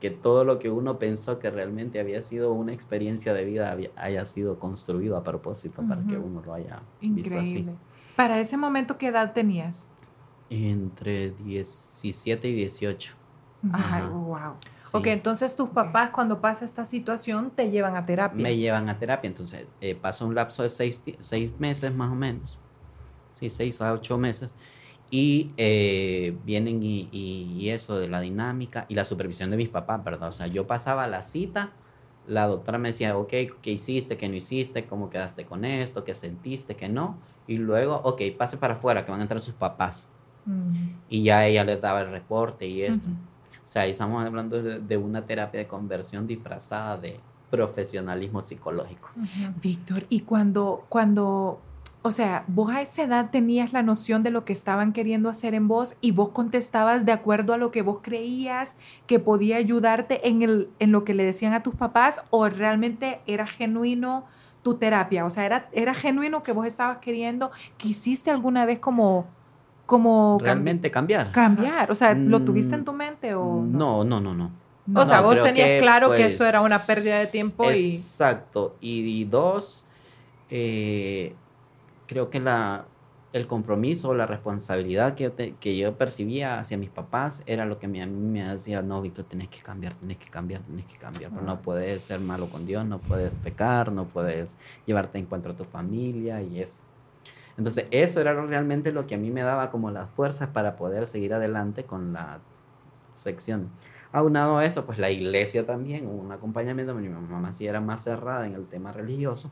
que, 0.00 0.10
todo 0.10 0.44
lo 0.44 0.58
que 0.58 0.70
uno 0.70 0.98
pensó 0.98 1.38
que 1.38 1.50
realmente 1.50 1.98
había 2.00 2.22
sido 2.22 2.52
una 2.52 2.72
experiencia 2.72 3.34
de 3.34 3.44
vida 3.44 3.70
había- 3.72 3.90
haya 3.96 4.24
sido 4.24 4.58
construido 4.58 5.16
a 5.16 5.24
propósito 5.24 5.82
para 5.88 6.02
que 6.06 6.16
uno 6.16 6.42
lo 6.44 6.54
haya 6.54 6.80
visto 7.00 7.38
así. 7.38 7.48
Increíble. 7.58 7.72
Para 8.16 8.38
ese 8.40 8.56
momento, 8.56 8.96
¿qué 8.98 9.08
edad 9.08 9.32
tenías? 9.32 9.88
Entre 10.50 11.30
17 11.32 12.48
y 12.48 12.52
18. 12.54 13.14
Ay, 13.72 13.80
Ajá. 13.82 14.08
wow. 14.08 14.54
sí. 14.84 14.90
Ok, 14.92 15.06
entonces 15.08 15.54
tus 15.56 15.68
papás 15.70 16.10
cuando 16.10 16.40
pasa 16.40 16.64
esta 16.64 16.84
situación 16.84 17.50
te 17.50 17.70
llevan 17.70 17.96
a 17.96 18.06
terapia. 18.06 18.40
Me 18.42 18.56
llevan 18.56 18.88
a 18.88 18.98
terapia, 18.98 19.28
entonces 19.28 19.66
eh, 19.80 19.94
pasa 19.94 20.24
un 20.24 20.34
lapso 20.34 20.62
de 20.62 20.68
seis, 20.70 21.02
seis 21.18 21.50
meses 21.58 21.92
más 21.94 22.10
o 22.10 22.14
menos. 22.14 22.58
Sí, 23.34 23.50
seis 23.50 23.80
a 23.82 23.92
ocho 23.92 24.16
meses. 24.16 24.50
Y 25.10 25.52
eh, 25.56 26.36
vienen 26.44 26.82
y, 26.82 27.08
y- 27.10 27.56
y 27.58 27.70
eso 27.70 27.98
de 27.98 28.08
la 28.08 28.20
dinámica 28.20 28.84
y 28.88 28.94
la 28.94 29.04
supervisión 29.04 29.50
de 29.50 29.56
mis 29.56 29.68
papás, 29.70 30.04
¿verdad? 30.04 30.28
O 30.28 30.32
sea, 30.32 30.46
yo 30.48 30.66
pasaba 30.66 31.06
la 31.06 31.22
cita, 31.22 31.72
la 32.26 32.46
doctora 32.46 32.76
me 32.76 32.90
decía, 32.90 33.16
ok, 33.16 33.30
¿qué 33.62 33.70
hiciste? 33.70 34.18
¿Qué 34.18 34.28
no 34.28 34.34
hiciste? 34.34 34.84
¿Cómo 34.86 35.08
quedaste 35.08 35.46
con 35.46 35.64
esto? 35.64 36.04
¿Qué 36.04 36.12
sentiste? 36.12 36.76
¿Qué 36.76 36.88
no? 36.88 37.16
Y 37.46 37.56
luego, 37.56 38.02
ok, 38.04 38.20
pase 38.36 38.58
para 38.58 38.74
afuera, 38.74 39.04
que 39.04 39.10
van 39.10 39.20
a 39.20 39.22
entrar 39.22 39.40
sus 39.40 39.54
papás. 39.54 40.08
Mm. 40.44 40.72
Y 41.08 41.22
ya 41.22 41.46
ella 41.46 41.64
les 41.64 41.80
daba 41.80 42.02
el 42.02 42.10
reporte 42.10 42.66
y 42.66 42.82
esto. 42.82 43.06
Ujú. 43.06 43.16
O 43.64 43.70
sea, 43.70 43.82
ahí 43.82 43.90
estamos 43.90 44.24
hablando 44.24 44.62
de, 44.62 44.96
una 44.96 45.24
terapia 45.24 45.60
de 45.60 45.66
conversión 45.66 46.26
disfrazada 46.26 46.98
de 46.98 47.20
profesionalismo 47.50 48.42
psicológico. 48.42 49.10
Ujú. 49.16 49.52
Víctor, 49.62 50.04
y 50.10 50.20
cuando, 50.20 50.84
cuando, 50.88 51.60
o 52.02 52.12
sea, 52.12 52.44
vos 52.46 52.70
a 52.70 52.80
esa 52.80 53.02
edad 53.02 53.30
tenías 53.30 53.72
la 53.72 53.82
noción 53.82 54.22
de 54.22 54.30
lo 54.30 54.44
que 54.44 54.52
estaban 54.52 54.92
queriendo 54.92 55.28
hacer 55.28 55.54
en 55.54 55.68
vos 55.68 55.96
y 56.00 56.12
vos 56.12 56.30
contestabas 56.30 57.04
de 57.04 57.12
acuerdo 57.12 57.52
a 57.52 57.56
lo 57.58 57.70
que 57.70 57.82
vos 57.82 57.98
creías 58.02 58.76
que 59.06 59.18
podía 59.18 59.56
ayudarte 59.56 60.28
en, 60.28 60.42
el, 60.42 60.70
en 60.78 60.92
lo 60.92 61.04
que 61.04 61.14
le 61.14 61.24
decían 61.24 61.54
a 61.54 61.62
tus 61.62 61.74
papás 61.74 62.22
o 62.30 62.48
realmente 62.48 63.20
era 63.26 63.46
genuino 63.46 64.24
tu 64.62 64.74
terapia, 64.74 65.24
o 65.24 65.30
sea, 65.30 65.44
era, 65.46 65.68
era 65.72 65.94
genuino 65.94 66.42
que 66.42 66.52
vos 66.52 66.66
estabas 66.66 66.98
queriendo, 66.98 67.50
que 67.78 67.88
hiciste 67.88 68.30
alguna 68.30 68.64
vez 68.66 68.78
como, 68.80 69.26
como 69.86 70.38
Realmente 70.40 70.90
cambiar. 70.90 71.32
cambiar, 71.32 71.90
o 71.90 71.94
sea, 71.94 72.14
¿lo 72.14 72.42
tuviste 72.42 72.74
en 72.74 72.82
Mm, 72.82 72.84
tu 72.84 72.92
mente 72.92 73.34
o 73.34 73.62
No, 73.64 74.04
no, 74.04 74.20
no, 74.20 74.34
no. 74.34 74.50
O 74.94 75.04
sea, 75.04 75.20
vos 75.20 75.42
tenías 75.42 75.80
claro 75.80 76.10
que 76.10 76.22
pues, 76.22 76.34
eso 76.34 76.44
era 76.46 76.60
una 76.60 76.78
pérdida 76.78 77.18
de 77.18 77.26
tiempo 77.26 77.70
y- 77.72 77.94
Exacto. 77.94 78.76
Y, 78.80 79.00
y 79.20 79.24
dos, 79.24 79.84
eh, 80.50 81.34
creo 82.08 82.30
que 82.30 82.40
la, 82.40 82.86
el 83.32 83.46
compromiso, 83.46 84.14
la 84.14 84.26
responsabilidad 84.26 85.14
que 85.14 85.24
yo, 85.24 85.32
te- 85.32 85.52
que 85.60 85.76
yo 85.76 85.96
percibía 85.96 86.58
hacia 86.58 86.76
mis 86.78 86.90
papás 86.90 87.42
era 87.46 87.66
lo 87.66 87.78
que 87.78 87.86
me, 87.86 88.02
a 88.02 88.06
mí 88.06 88.12
me 88.40 88.42
decía, 88.52 88.82
no, 88.82 89.00
Víctor, 89.00 89.26
tenés 89.26 89.48
que 89.48 89.60
cambiar, 89.60 89.94
tenés 89.94 90.16
que 90.16 90.28
cambiar, 90.30 90.62
tenés 90.62 90.86
que 90.86 90.96
cambiar. 90.96 91.30
Pero 91.30 91.44
no 91.46 91.60
puedes 91.60 92.02
ser 92.02 92.18
malo 92.18 92.46
con 92.46 92.66
Dios, 92.66 92.84
no 92.86 92.98
puedes 92.98 93.30
pecar, 93.44 93.92
no 93.92 94.06
puedes 94.06 94.56
llevarte 94.86 95.18
en 95.18 95.24
encuentro 95.24 95.52
a 95.52 95.56
tu 95.56 95.64
familia 95.64 96.42
y 96.42 96.60
eso. 96.60 96.78
Entonces, 97.58 97.86
eso 97.90 98.20
era 98.20 98.34
realmente 98.46 98.92
lo 98.92 99.06
que 99.06 99.16
a 99.16 99.18
mí 99.18 99.30
me 99.30 99.42
daba 99.42 99.70
como 99.70 99.90
las 99.90 100.08
fuerzas 100.10 100.48
para 100.48 100.76
poder 100.76 101.06
seguir 101.06 101.34
adelante 101.34 101.84
con 101.84 102.12
la 102.12 102.38
sección. 103.12 103.68
Aunado 104.12 104.56
a 104.58 104.64
eso, 104.64 104.86
pues 104.86 104.98
la 104.98 105.10
iglesia 105.10 105.66
también, 105.66 106.06
un 106.06 106.32
acompañamiento, 106.32 106.94
mi 106.94 107.08
mamá 107.08 107.52
sí 107.52 107.66
era 107.66 107.80
más 107.80 108.04
cerrada 108.04 108.46
en 108.46 108.54
el 108.54 108.66
tema 108.68 108.92
religioso. 108.92 109.50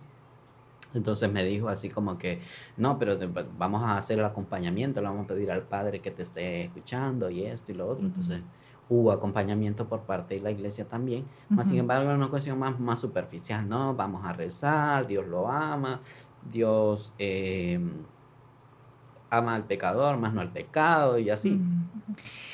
Entonces 0.94 1.30
me 1.30 1.44
dijo 1.44 1.68
así 1.68 1.88
como 1.90 2.16
que, 2.18 2.40
no, 2.76 2.98
pero 2.98 3.18
te- 3.18 3.28
vamos 3.58 3.82
a 3.82 3.96
hacer 3.98 4.18
el 4.18 4.24
acompañamiento, 4.24 5.00
le 5.00 5.08
vamos 5.08 5.24
a 5.24 5.28
pedir 5.28 5.50
al 5.50 5.62
padre 5.62 6.00
que 6.00 6.10
te 6.10 6.22
esté 6.22 6.64
escuchando 6.64 7.28
y 7.30 7.42
esto 7.44 7.72
y 7.72 7.74
lo 7.74 7.88
otro. 7.88 8.06
Entonces 8.06 8.42
hubo 8.88 9.10
acompañamiento 9.10 9.88
por 9.88 10.02
parte 10.02 10.36
de 10.36 10.40
la 10.42 10.50
iglesia 10.52 10.84
también. 10.86 11.24
Más 11.50 11.68
sin 11.68 11.78
embargo, 11.80 12.04
era 12.04 12.14
una 12.14 12.28
cuestión 12.28 12.58
más, 12.58 12.78
más 12.78 12.98
superficial, 13.00 13.68
¿no? 13.68 13.94
Vamos 13.94 14.24
a 14.24 14.32
rezar, 14.32 15.06
Dios 15.06 15.26
lo 15.26 15.48
ama, 15.48 16.00
Dios 16.50 17.12
eh, 17.18 17.80
ama 19.30 19.54
al 19.54 19.64
pecador, 19.64 20.16
más 20.18 20.32
no 20.32 20.40
al 20.40 20.50
pecado 20.50 21.18
y 21.18 21.30
así. 21.30 21.50
Mm. 21.50 21.88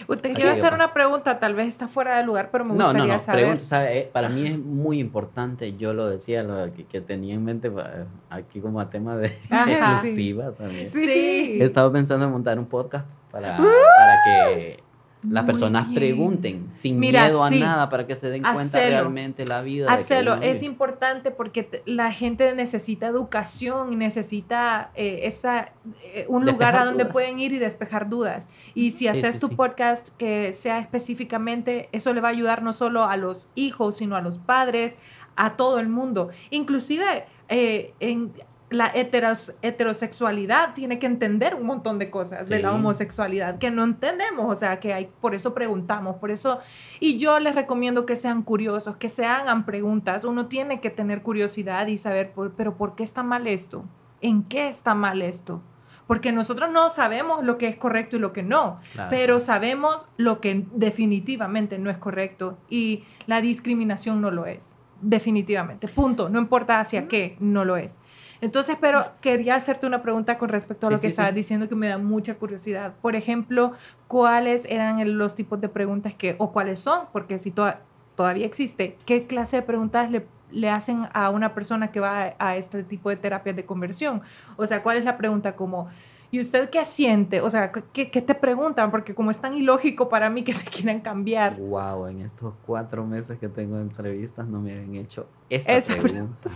Te 0.08 0.28
Aquí 0.28 0.34
quiero 0.34 0.50
hay 0.50 0.58
hacer 0.58 0.74
una 0.74 0.92
pregunta, 0.92 1.38
tal 1.38 1.54
vez 1.54 1.68
está 1.68 1.86
fuera 1.88 2.16
de 2.18 2.24
lugar, 2.24 2.48
pero 2.50 2.64
me 2.64 2.74
No, 2.74 2.86
gustaría 2.86 3.06
no, 3.06 3.12
no, 3.14 3.18
saber. 3.20 3.40
pregunta, 3.42 3.64
¿sabe? 3.64 3.98
Eh, 3.98 4.10
Para 4.12 4.28
mí 4.28 4.46
es 4.46 4.58
muy 4.58 4.98
importante, 4.98 5.76
yo 5.76 5.94
lo 5.94 6.08
decía, 6.08 6.42
lo 6.42 6.72
que, 6.72 6.84
que 6.84 7.00
tenía 7.00 7.34
en 7.34 7.44
mente 7.44 7.68
eh, 7.68 8.04
aquí 8.30 8.60
como 8.60 8.80
a 8.80 8.90
tema 8.90 9.16
de 9.16 9.26
exclusiva 9.50 10.50
también. 10.52 10.88
Sí. 10.90 11.58
He 11.60 11.64
estado 11.64 11.92
pensando 11.92 12.24
en 12.26 12.32
montar 12.32 12.58
un 12.58 12.66
podcast 12.66 13.06
para, 13.30 13.56
para 13.56 14.22
que 14.24 14.82
las 15.28 15.44
Muy 15.44 15.52
personas 15.52 15.84
bien. 15.88 15.94
pregunten 15.94 16.66
sin 16.72 16.98
Mira, 16.98 17.22
miedo 17.24 17.44
a 17.44 17.48
sí. 17.48 17.60
nada 17.60 17.88
para 17.88 18.06
que 18.06 18.16
se 18.16 18.28
den 18.30 18.42
cuenta 18.42 18.62
Hacelo. 18.78 18.90
realmente 18.90 19.46
la 19.46 19.62
vida. 19.62 19.96
de 19.96 20.20
uno 20.20 20.34
es 20.42 20.62
importante 20.62 21.30
porque 21.30 21.82
la 21.86 22.12
gente 22.12 22.52
necesita 22.54 23.06
educación 23.06 23.92
y 23.92 23.96
necesita 23.96 24.90
eh, 24.96 25.20
esa, 25.22 25.72
eh, 26.02 26.26
un 26.28 26.44
lugar 26.44 26.70
a 26.74 26.78
Despejar 26.78 26.86
donde 26.86 27.04
dudas. 27.04 27.12
pueden 27.12 27.38
ir 27.38 27.52
y 27.52 27.58
despejar 27.58 28.08
dudas. 28.08 28.48
Y 28.74 28.90
si 28.90 28.98
Sí, 28.98 29.08
haces 29.08 29.34
sí, 29.34 29.40
tu 29.40 29.50
podcast 29.56 30.08
que 30.18 30.52
sea 30.52 30.78
específicamente, 30.80 31.88
eso 31.92 32.12
le 32.12 32.20
va 32.20 32.28
a 32.28 32.32
ayudar 32.32 32.62
no 32.62 32.72
solo 32.72 33.04
a 33.04 33.16
los 33.16 33.48
hijos, 33.54 33.96
sino 33.98 34.16
a 34.16 34.20
los 34.22 34.38
padres, 34.38 34.96
a 35.36 35.56
todo 35.56 35.78
el 35.78 35.88
mundo. 35.88 36.30
Inclusive 36.50 37.26
eh, 37.48 37.92
en 38.00 38.32
la 38.72 38.92
heteros- 38.92 39.54
heterosexualidad 39.62 40.74
tiene 40.74 40.98
que 40.98 41.06
entender 41.06 41.54
un 41.54 41.66
montón 41.66 41.98
de 41.98 42.10
cosas 42.10 42.48
de 42.48 42.60
la 42.60 42.72
homosexualidad 42.72 43.58
que 43.58 43.70
no 43.70 43.84
entendemos, 43.84 44.50
o 44.50 44.54
sea, 44.54 44.80
que 44.80 44.92
hay, 44.94 45.10
por 45.20 45.34
eso 45.34 45.54
preguntamos, 45.54 46.16
por 46.16 46.30
eso 46.30 46.58
y 47.00 47.18
yo 47.18 47.38
les 47.38 47.54
recomiendo 47.54 48.06
que 48.06 48.16
sean 48.16 48.42
curiosos, 48.42 48.96
que 48.96 49.08
se 49.08 49.26
hagan 49.26 49.64
preguntas. 49.64 50.24
Uno 50.24 50.46
tiene 50.46 50.80
que 50.80 50.90
tener 50.90 51.22
curiosidad 51.22 51.86
y 51.86 51.98
saber, 51.98 52.32
por- 52.32 52.52
pero 52.52 52.76
¿por 52.76 52.94
qué 52.94 53.02
está 53.04 53.22
mal 53.22 53.46
esto? 53.46 53.84
¿En 54.20 54.42
qué 54.44 54.68
está 54.68 54.94
mal 54.94 55.22
esto? 55.22 55.62
Porque 56.06 56.32
nosotros 56.32 56.70
no 56.70 56.90
sabemos 56.90 57.44
lo 57.44 57.58
que 57.58 57.68
es 57.68 57.76
correcto 57.76 58.16
y 58.16 58.18
lo 58.18 58.32
que 58.32 58.42
no, 58.42 58.80
Claro. 58.92 59.08
pero 59.10 59.40
sabemos 59.40 60.08
lo 60.16 60.40
que 60.40 60.66
definitivamente 60.74 61.78
no 61.78 61.90
es 61.90 61.96
correcto 61.98 62.58
y 62.68 63.04
la 63.26 63.40
discriminación 63.40 64.20
no 64.20 64.30
lo 64.30 64.46
es. 64.46 64.76
Definitivamente. 65.00 65.88
Punto. 65.88 66.28
No 66.28 66.38
importa 66.38 66.78
hacia 66.78 67.08
qué, 67.08 67.36
no 67.40 67.64
lo 67.64 67.76
es. 67.76 67.98
Entonces, 68.42 68.76
pero 68.80 69.06
quería 69.22 69.54
hacerte 69.54 69.86
una 69.86 70.02
pregunta 70.02 70.36
con 70.36 70.50
respecto 70.50 70.86
a 70.86 70.90
Sí, 70.90 70.94
lo 70.94 70.98
que 70.98 71.02
sí, 71.02 71.06
sí. 71.08 71.12
estabas 71.12 71.34
diciendo 71.34 71.68
que 71.68 71.74
me 71.74 71.88
da 71.88 71.96
mucha 71.96 72.34
curiosidad. 72.34 72.92
Por 73.00 73.16
ejemplo, 73.16 73.72
¿cuáles 74.08 74.66
eran 74.66 75.16
los 75.16 75.34
tipos 75.34 75.60
de 75.60 75.68
preguntas 75.70 76.12
que, 76.12 76.34
o 76.38 76.52
cuáles 76.52 76.80
son? 76.80 77.06
Porque 77.12 77.38
si 77.38 77.50
toda- 77.52 77.80
todavía 78.16 78.44
existe, 78.44 78.98
¿qué 79.06 79.26
clase 79.26 79.56
de 79.56 79.62
preguntas 79.62 80.10
le, 80.10 80.26
le 80.50 80.68
hacen 80.68 81.06
a 81.14 81.30
una 81.30 81.54
persona 81.54 81.90
que 81.92 82.00
va 82.00 82.24
a, 82.24 82.34
a 82.50 82.56
este 82.56 82.82
tipo 82.82 83.08
de 83.08 83.16
terapias 83.16 83.56
de 83.56 83.64
conversión? 83.64 84.20
O 84.56 84.66
sea, 84.66 84.82
¿cuál 84.82 84.96
es 84.98 85.04
la 85.06 85.16
pregunta 85.16 85.54
como... 85.56 85.88
¿Y 86.32 86.40
usted 86.40 86.70
qué 86.70 86.82
siente? 86.86 87.42
O 87.42 87.50
sea, 87.50 87.70
¿qué, 87.92 88.10
qué 88.10 88.22
te 88.22 88.34
preguntan? 88.34 88.90
Porque 88.90 89.14
como 89.14 89.30
es 89.30 89.38
tan 89.38 89.54
ilógico 89.54 90.08
para 90.08 90.30
mí 90.30 90.42
que 90.42 90.54
te 90.54 90.64
quieran 90.70 91.00
cambiar. 91.00 91.56
Wow, 91.58 92.06
en 92.06 92.22
estos 92.22 92.54
cuatro 92.66 93.04
meses 93.06 93.38
que 93.38 93.48
tengo 93.50 93.76
de 93.76 93.82
entrevistas 93.82 94.46
no 94.48 94.58
me 94.60 94.72
habían 94.72 94.94
hecho 94.96 95.26
esta 95.50 95.74
Esa 95.74 95.94
pregunta. 96.00 96.50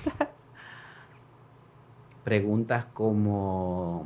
Preguntas 2.27 2.87
como, 2.87 4.05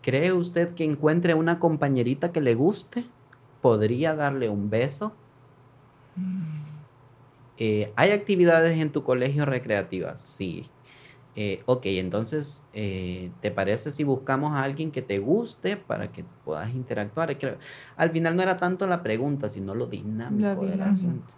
¿cree 0.00 0.32
usted 0.32 0.74
que 0.76 0.84
encuentre 0.84 1.34
una 1.34 1.58
compañerita 1.58 2.30
que 2.30 2.40
le 2.40 2.54
guste? 2.54 3.04
¿Podría 3.60 4.14
darle 4.14 4.48
un 4.48 4.70
beso? 4.70 5.12
Eh, 7.58 7.92
¿Hay 7.96 8.12
actividades 8.12 8.78
en 8.78 8.92
tu 8.92 9.02
colegio 9.02 9.44
recreativas? 9.44 10.20
Sí. 10.20 10.70
Eh, 11.34 11.64
ok, 11.66 11.86
entonces, 11.86 12.62
eh, 12.72 13.32
¿te 13.40 13.50
parece 13.50 13.90
si 13.90 14.04
buscamos 14.04 14.52
a 14.52 14.62
alguien 14.62 14.92
que 14.92 15.02
te 15.02 15.18
guste 15.18 15.76
para 15.76 16.12
que 16.12 16.24
puedas 16.44 16.72
interactuar? 16.72 17.36
al 17.96 18.10
final 18.12 18.36
no 18.36 18.42
era 18.42 18.56
tanto 18.56 18.86
la 18.86 19.02
pregunta, 19.02 19.48
sino 19.48 19.74
lo 19.74 19.86
dinámico 19.86 20.64
del 20.64 20.82
asunto. 20.82 21.32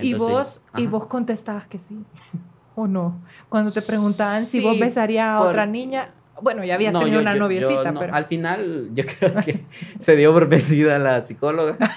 y 0.00 0.14
vos, 0.14 0.60
y 0.76 0.86
vos 0.86 1.08
contestabas 1.08 1.66
que 1.66 1.78
sí, 1.78 1.98
o 2.78 2.86
no. 2.86 3.20
Cuando 3.48 3.70
te 3.70 3.82
preguntaban 3.82 4.44
si 4.44 4.60
vos 4.60 4.78
besarías 4.78 5.28
a 5.28 5.40
otra 5.40 5.66
niña, 5.66 6.10
bueno, 6.40 6.64
ya 6.64 6.74
habías 6.74 6.96
tenido 6.96 7.20
una 7.20 7.34
noviecita, 7.34 7.92
pero... 7.92 8.14
Al 8.14 8.26
final, 8.26 8.90
yo 8.94 9.04
creo 9.18 9.34
que 9.44 9.64
se 9.98 10.16
dio 10.16 10.32
por 10.32 10.48
vencida 10.48 10.98
la 10.98 11.20
psicóloga. 11.22 11.76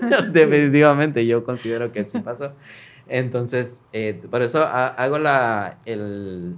Definitivamente, 0.32 1.26
yo 1.26 1.44
considero 1.44 1.92
que 1.92 2.04
sí 2.04 2.18
pasó. 2.20 2.52
Entonces, 3.08 3.82
eh, 3.92 4.22
por 4.30 4.42
eso 4.42 4.64
hago 4.64 5.18
la, 5.18 5.78
el, 5.84 6.56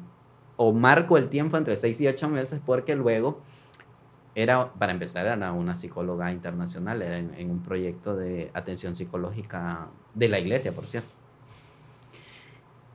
o 0.57 0.73
marco 0.73 1.17
el 1.17 1.29
tiempo 1.29 1.57
entre 1.57 1.77
seis 1.77 2.01
y 2.01 2.07
ocho 2.07 2.29
meses, 2.29 2.61
porque 2.65 2.95
luego 2.95 3.41
era, 4.35 4.71
para 4.73 4.93
empezar, 4.93 5.27
era 5.27 5.53
una 5.53 5.75
psicóloga 5.75 6.31
internacional, 6.31 7.03
era 7.03 7.19
en, 7.19 7.51
un 7.51 7.63
proyecto 7.63 8.17
de 8.17 8.51
atención 8.55 8.95
psicológica 8.95 9.89
de 10.15 10.29
la 10.29 10.39
iglesia, 10.39 10.73
por 10.73 10.87
cierto. 10.87 11.22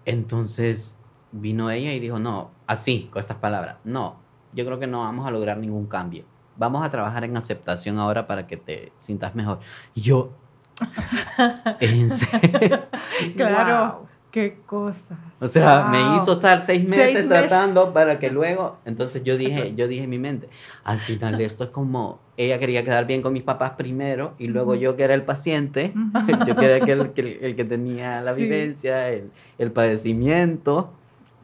Entonces, 0.07 0.95
vino 1.33 1.69
ella 1.69 1.91
y 1.91 1.99
dijo, 1.99 2.17
no, 2.17 2.51
así, 2.65 3.09
con 3.11 3.19
estas 3.19 3.37
palabras, 3.37 3.75
no, 3.83 4.15
yo 4.53 4.65
creo 4.65 4.79
que 4.79 4.87
no 4.87 5.01
vamos 5.01 5.27
a 5.27 5.31
lograr 5.31 5.57
ningún 5.57 5.85
cambio. 5.85 6.23
Vamos 6.55 6.83
a 6.83 6.89
trabajar 6.89 7.25
en 7.25 7.35
aceptación 7.35 7.99
ahora 7.99 8.25
para 8.25 8.47
que 8.47 8.55
te 8.55 8.93
sientas 8.97 9.35
mejor. 9.35 9.59
Y 9.93 10.01
yo, 10.01 10.31
¿En 11.79 12.09
serio? 12.09 12.87
Claro. 13.35 14.06
Qué 14.31 14.57
cosas. 14.65 15.17
O 15.39 15.47
sea, 15.47 15.87
me 15.89 16.17
hizo 16.17 16.33
estar 16.33 16.59
seis 16.59 16.87
meses 16.89 17.27
tratando 17.27 17.93
para 17.93 18.19
que 18.19 18.29
luego. 18.29 18.77
Entonces 18.85 19.23
yo 19.23 19.37
dije, 19.37 19.73
yo 19.75 19.87
dije 19.87 20.03
en 20.03 20.09
mi 20.09 20.19
mente, 20.19 20.49
al 20.83 20.99
final 20.99 21.39
esto 21.41 21.65
es 21.65 21.69
como 21.69 22.19
ella 22.35 22.59
quería 22.59 22.83
quedar 22.83 23.07
bien 23.07 23.21
con 23.21 23.33
mis 23.33 23.43
papás 23.43 23.71
primero 23.71 24.35
y 24.37 24.47
luego 24.47 24.75
yo 24.75 24.95
que 24.95 25.03
era 25.03 25.13
el 25.13 25.23
paciente, 25.23 25.93
yo 26.45 26.55
que 26.55 26.65
era 26.65 26.77
el, 26.77 27.11
el, 27.41 27.55
que 27.55 27.65
tenía 27.65 28.21
la 28.21 28.33
vivencia, 28.33 29.09
el, 29.09 29.31
el 29.57 29.71
padecimiento, 29.71 30.91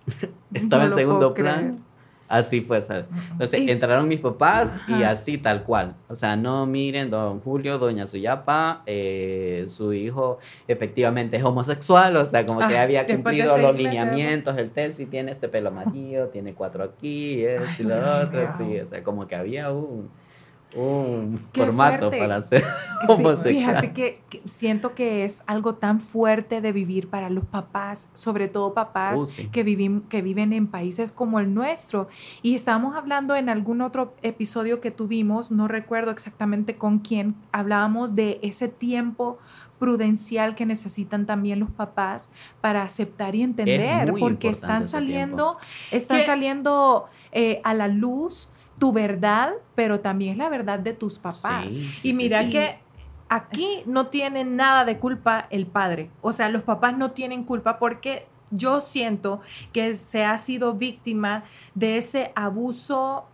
estaba 0.53 0.85
en 0.85 0.93
segundo 0.93 1.33
plan. 1.33 1.83
Así 2.33 2.61
fue. 2.61 2.77
Entonces 2.77 3.61
entraron 3.67 4.07
mis 4.07 4.19
papás 4.19 4.79
y 4.87 5.03
así 5.03 5.37
tal 5.37 5.63
cual. 5.63 5.95
O 6.07 6.15
sea, 6.15 6.35
no 6.35 6.65
miren, 6.65 7.11
don 7.11 7.39
Julio, 7.41 7.77
doña 7.77 8.07
Suyapa, 8.07 8.81
eh, 8.87 9.65
su 9.67 9.93
hijo 9.93 10.39
efectivamente 10.67 11.37
es 11.37 11.43
homosexual, 11.43 12.17
o 12.17 12.25
sea, 12.25 12.43
como 12.43 12.67
que 12.67 12.75
había 12.75 13.05
cumplido 13.05 13.55
los 13.59 13.75
lineamientos, 13.75 14.57
el 14.57 14.71
test 14.71 14.99
y 14.99 15.05
tiene 15.05 15.31
este 15.31 15.47
pelo 15.47 15.69
amarillo, 15.69 16.29
tiene 16.29 16.55
cuatro 16.55 16.83
aquí, 16.83 17.45
esto 17.45 17.83
y 17.83 17.85
lo 17.85 18.21
otro, 18.21 18.47
sí, 18.57 18.79
o 18.79 18.85
sea, 18.87 19.03
como 19.03 19.27
que 19.27 19.35
había 19.35 19.71
un 19.71 20.09
un 20.75 21.39
formato 21.53 22.09
para 22.09 22.41
ser 22.41 22.63
homosexual. 23.07 23.43
fíjate 23.43 23.93
que, 23.93 24.21
siento 24.45 24.95
que 24.95 25.25
es 25.25 25.43
algo 25.45 25.75
tan 25.75 25.99
fuerte 25.99 26.61
de 26.61 26.71
vivir 26.71 27.09
para 27.09 27.29
los 27.29 27.45
papás, 27.45 28.09
sobre 28.13 28.47
todo 28.47 28.73
papás 28.73 29.19
uh, 29.19 29.51
que, 29.51 30.01
que 30.09 30.21
viven 30.21 30.53
en 30.53 30.67
países 30.67 31.11
como 31.11 31.39
el 31.39 31.53
nuestro. 31.53 32.07
Y 32.41 32.55
estábamos 32.55 32.95
hablando 32.95 33.35
en 33.35 33.49
algún 33.49 33.81
otro 33.81 34.15
episodio 34.21 34.81
que 34.81 34.91
tuvimos, 34.91 35.51
no 35.51 35.67
recuerdo 35.67 36.11
exactamente 36.11 36.75
con 36.75 36.99
quién, 36.99 37.35
hablábamos 37.51 38.15
de 38.15 38.39
ese 38.41 38.67
tiempo 38.67 39.37
prudencial 39.83 40.55
que 40.55 40.65
necesitan 40.65 41.25
también 41.25 41.59
los 41.59 41.69
papás 41.69 42.29
para 42.61 42.83
aceptar 42.83 43.35
y 43.35 43.43
entender, 43.43 44.13
porque 44.17 44.47
están 44.47 44.85
saliendo, 44.85 45.57
están 45.91 46.25
saliendo 46.25 47.07
eh, 47.33 47.59
a 47.65 47.73
la 47.73 47.89
luz 47.89 48.52
tu 48.79 48.91
verdad, 48.91 49.53
pero 49.75 49.99
también 49.99 50.33
es 50.33 50.37
la 50.37 50.49
verdad 50.49 50.79
de 50.79 50.93
tus 50.93 51.19
papás. 51.19 51.75
y 52.01 52.13
mira 52.13 52.49
que 52.49 52.79
aquí 53.29 53.83
no 53.85 54.07
tiene 54.07 54.43
nada 54.43 54.85
de 54.85 54.99
culpa 54.99 55.47
el 55.49 55.65
padre. 55.65 56.09
O 56.21 56.31
sea, 56.31 56.49
los 56.49 56.63
papás 56.63 56.97
no 56.97 57.11
tienen 57.11 57.43
culpa 57.43 57.79
porque 57.79 58.27
yo 58.51 58.81
siento 58.81 59.41
que 59.71 59.95
se 59.95 60.23
ha 60.25 60.37
sido 60.37 60.73
víctima 60.73 61.43
de 61.73 61.97
ese 61.97 62.31
abuso. 62.35 63.25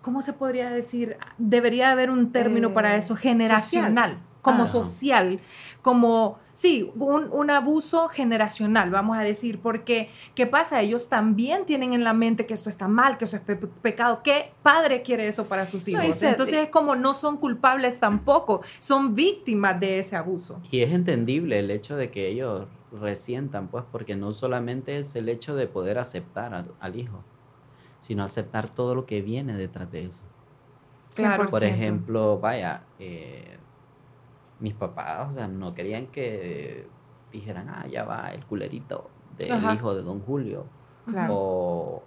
¿Cómo 0.00 0.22
se 0.22 0.32
podría 0.32 0.70
decir? 0.70 1.16
Debería 1.38 1.92
haber 1.92 2.10
un 2.10 2.32
término 2.32 2.74
para 2.74 2.96
eh, 2.96 2.98
eso, 2.98 3.14
generacional, 3.14 4.18
como 4.40 4.66
social, 4.66 5.38
como 5.82 6.38
Sí, 6.52 6.92
un, 6.96 7.50
abuso 7.50 8.08
generacional, 8.08 8.90
vamos 8.90 9.16
a 9.16 9.22
decir, 9.22 9.60
porque 9.60 10.10
¿qué 10.34 10.46
pasa? 10.46 10.82
Ellos 10.82 11.08
también 11.08 11.64
tienen 11.64 11.94
en 11.94 12.04
la 12.04 12.12
mente 12.12 12.44
que 12.44 12.52
esto 12.52 12.68
está 12.68 12.88
mal, 12.88 13.16
que 13.16 13.24
eso 13.24 13.36
es 13.36 13.42
pecado. 13.80 14.20
¿Qué 14.22 14.52
padre 14.62 15.02
quiere 15.02 15.26
eso 15.26 15.46
para 15.46 15.64
sus 15.64 15.88
hijos? 15.88 16.22
Entonces 16.22 16.54
es 16.54 16.68
como 16.68 16.94
no 16.94 17.14
son 17.14 17.38
culpables 17.38 18.00
tampoco, 18.00 18.60
son 18.80 19.14
víctimas 19.14 19.80
de 19.80 20.00
ese 20.00 20.14
abuso. 20.14 20.60
Y 20.70 20.82
es 20.82 20.92
entendible 20.92 21.58
el 21.58 21.70
hecho 21.70 21.96
de 21.96 22.10
que 22.10 22.28
ellos 22.28 22.66
resientan, 22.92 23.68
pues, 23.68 23.84
porque 23.90 24.14
no 24.14 24.34
solamente 24.34 24.98
es 24.98 25.16
el 25.16 25.30
hecho 25.30 25.56
de 25.56 25.66
poder 25.66 25.98
aceptar 25.98 26.52
al, 26.78 26.96
hijo, 26.96 27.24
sino 28.02 28.24
aceptar 28.24 28.68
todo 28.68 28.94
lo 28.94 29.06
que 29.06 29.22
viene 29.22 29.54
detrás 29.54 29.90
de 29.90 30.04
eso. 30.04 30.22
Claro. 31.14 31.48
Por 31.48 31.64
ejemplo, 31.64 32.38
vaya, 32.38 32.82
eh, 32.98 33.58
mis 34.62 34.74
papás, 34.74 35.32
o 35.32 35.34
sea, 35.34 35.48
no 35.48 35.74
querían 35.74 36.06
que 36.06 36.86
dijeran, 37.32 37.68
ah, 37.68 37.84
ya 37.90 38.04
va 38.04 38.28
el 38.32 38.44
culerito 38.46 39.10
del 39.36 39.74
hijo 39.74 39.94
de 39.94 40.02
don 40.02 40.20
Julio. 40.20 40.64
O. 41.28 42.00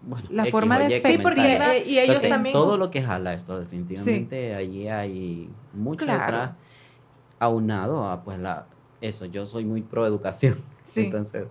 Bueno, 0.00 0.26
la 0.30 0.46
forma 0.46 0.78
de 0.78 1.00
sí, 1.00 1.18
porque 1.18 1.84
y 1.86 1.98
ellos 1.98 2.22
también 2.22 2.52
todo 2.52 2.76
lo 2.76 2.90
que 2.90 3.02
jala 3.02 3.32
esto 3.32 3.58
definitivamente 3.58 4.54
allí 4.54 4.86
hay 4.86 5.50
mucho 5.72 6.04
detrás 6.04 6.52
aunado 7.38 8.06
a 8.06 8.22
pues 8.22 8.38
la 8.38 8.66
eso 9.00 9.24
yo 9.24 9.46
soy 9.46 9.64
muy 9.64 9.82
pro 9.82 10.06
educación. 10.06 10.58
Entonces 10.96 11.46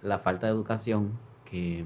la 0.00 0.18
falta 0.18 0.46
de 0.46 0.52
educación 0.52 1.18
que 1.44 1.84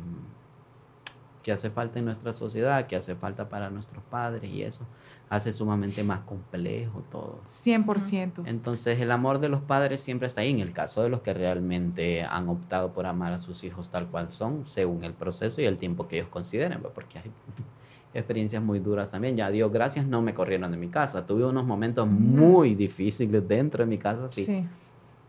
que 1.42 1.52
hace 1.52 1.70
falta 1.70 1.98
en 1.98 2.04
nuestra 2.04 2.34
sociedad 2.34 2.86
que 2.86 2.96
hace 2.96 3.14
falta 3.14 3.48
para 3.48 3.70
nuestros 3.70 4.02
padres 4.04 4.50
y 4.52 4.62
eso 4.62 4.86
hace 5.28 5.52
sumamente 5.52 6.04
más 6.04 6.20
complejo 6.20 7.02
todo. 7.10 7.40
100%. 7.44 8.42
Entonces 8.46 9.00
el 9.00 9.10
amor 9.10 9.40
de 9.40 9.48
los 9.48 9.60
padres 9.60 10.00
siempre 10.00 10.26
está 10.26 10.42
ahí, 10.42 10.50
en 10.50 10.60
el 10.60 10.72
caso 10.72 11.02
de 11.02 11.08
los 11.08 11.20
que 11.20 11.34
realmente 11.34 12.22
han 12.22 12.48
optado 12.48 12.92
por 12.92 13.06
amar 13.06 13.32
a 13.32 13.38
sus 13.38 13.64
hijos 13.64 13.88
tal 13.88 14.06
cual 14.06 14.30
son, 14.30 14.64
según 14.66 15.04
el 15.04 15.14
proceso 15.14 15.60
y 15.60 15.64
el 15.64 15.76
tiempo 15.76 16.06
que 16.06 16.16
ellos 16.18 16.28
consideren, 16.28 16.80
pues, 16.80 16.92
porque 16.94 17.18
hay 17.18 17.30
experiencias 18.14 18.62
muy 18.62 18.78
duras 18.78 19.10
también. 19.10 19.36
Ya 19.36 19.50
Dios 19.50 19.72
gracias, 19.72 20.06
no 20.06 20.22
me 20.22 20.34
corrieron 20.34 20.70
de 20.70 20.76
mi 20.76 20.88
casa. 20.88 21.26
Tuve 21.26 21.44
unos 21.44 21.66
momentos 21.66 22.08
muy 22.08 22.74
difíciles 22.74 23.46
dentro 23.48 23.84
de 23.84 23.90
mi 23.90 23.98
casa, 23.98 24.28
sí. 24.28 24.44
sí 24.44 24.64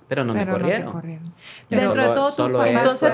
pero 0.08 0.24
no 0.24 0.34
me 0.34 0.48
corrieron. 0.48 1.02
Dentro 1.70 2.02
de 2.02 2.16
todo 2.16 2.50
tu 2.50 2.62
entonces, 2.62 3.12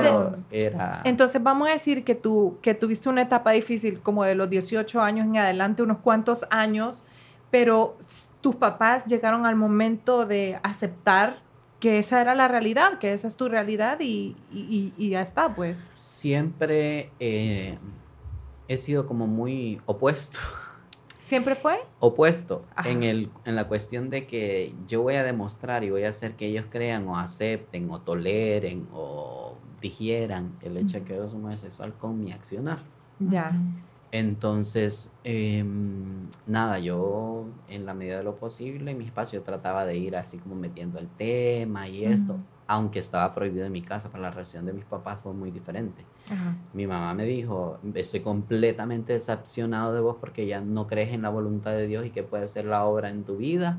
era... 0.51 1.01
entonces 1.03 1.41
vamos 1.41 1.67
a 1.69 1.71
decir 1.71 2.03
que 2.03 2.15
tú 2.15 2.58
que 2.62 2.73
tuviste 2.73 3.10
una 3.10 3.23
etapa 3.23 3.51
difícil 3.51 3.99
como 3.99 4.23
de 4.23 4.36
los 4.36 4.49
18 4.49 5.01
años 5.01 5.25
en 5.25 5.38
adelante, 5.38 5.82
unos 5.82 5.99
cuantos 5.99 6.45
años, 6.49 7.03
pero 7.49 7.97
tus 8.41 8.56
papás 8.56 9.06
llegaron 9.06 9.45
al 9.45 9.56
momento 9.56 10.25
de 10.25 10.60
aceptar 10.63 11.41
que 11.79 11.99
esa 11.99 12.21
era 12.21 12.34
la 12.34 12.47
realidad, 12.47 12.97
que 12.97 13.12
esa 13.12 13.27
es 13.27 13.36
tu 13.36 13.49
realidad 13.49 13.99
y, 13.99 14.38
y, 14.51 15.10
ya 15.10 15.21
está, 15.21 15.53
pues. 15.53 15.86
Siempre 15.97 17.12
eh, 17.19 17.77
he 18.69 18.77
sido 18.77 19.06
como 19.06 19.27
muy 19.27 19.82
opuesto 19.86 20.39
¿Siempre 21.23 21.55
fue? 21.55 21.79
Opuesto, 22.01 22.65
en, 22.83 23.03
el, 23.03 23.31
en 23.45 23.55
la 23.55 23.67
cuestión 23.69 24.09
de 24.09 24.27
que 24.27 24.75
yo 24.88 25.01
voy 25.01 25.15
a 25.15 25.23
demostrar 25.23 25.83
y 25.86 25.89
voy 25.89 26.03
a 26.03 26.09
hacer 26.09 26.33
que 26.33 26.47
ellos 26.47 26.65
crean 26.69 27.07
o 27.07 27.17
acepten 27.17 27.89
o 27.89 28.01
toleren 28.01 28.88
o 28.93 29.55
digieran 29.81 30.57
el 30.62 30.77
hecho 30.77 30.99
de 30.99 31.05
que 31.05 31.15
yo 31.15 31.29
soy 31.29 31.39
homosexual 31.39 31.93
con 31.93 32.21
mi 32.21 32.33
accionar. 32.33 32.79
Ya. 33.19 33.53
Entonces, 34.12 35.12
em, 35.23 36.27
nada, 36.45 36.77
yo 36.79 37.45
en 37.69 37.86
la 37.86 37.93
medida 37.93 38.17
de 38.17 38.23
lo 38.23 38.36
posible 38.36 38.91
en 38.91 38.97
mi 38.97 39.05
espacio 39.05 39.41
trataba 39.41 39.86
de 39.86 39.97
ir 39.97 40.15
así 40.15 40.38
como 40.38 40.55
metiendo 40.55 40.99
el 40.99 41.07
tema 41.07 41.88
y 41.88 42.05
esto, 42.05 42.38
aunque 42.67 42.99
estaba 42.99 43.33
prohibido 43.33 43.65
en 43.65 43.71
mi 43.71 43.81
casa, 43.81 44.12
para 44.12 44.23
la 44.23 44.31
reacción 44.31 44.65
de 44.65 44.73
mis 44.73 44.86
papás 44.86 45.21
fue 45.21 45.33
muy 45.33 45.51
diferente. 45.51 46.05
Mi 46.73 46.88
mamá 46.88 47.13
me 47.13 47.25
dijo, 47.25 47.79
estoy 47.93 48.21
completamente 48.21 49.13
decepcionado 49.13 49.93
de 49.93 49.99
vos 49.99 50.17
porque 50.19 50.47
ya 50.47 50.62
no 50.62 50.88
crees 50.88 51.13
en 51.13 51.21
la 51.21 51.29
voluntad 51.29 51.71
de 51.71 51.88
Dios 51.88 52.05
y 52.05 52.09
que 52.12 52.23
puede 52.23 52.47
ser 52.47 52.65
la 52.65 52.86
obra 52.86 53.09
en 53.09 53.23
tu 53.23 53.38
vida. 53.38 53.77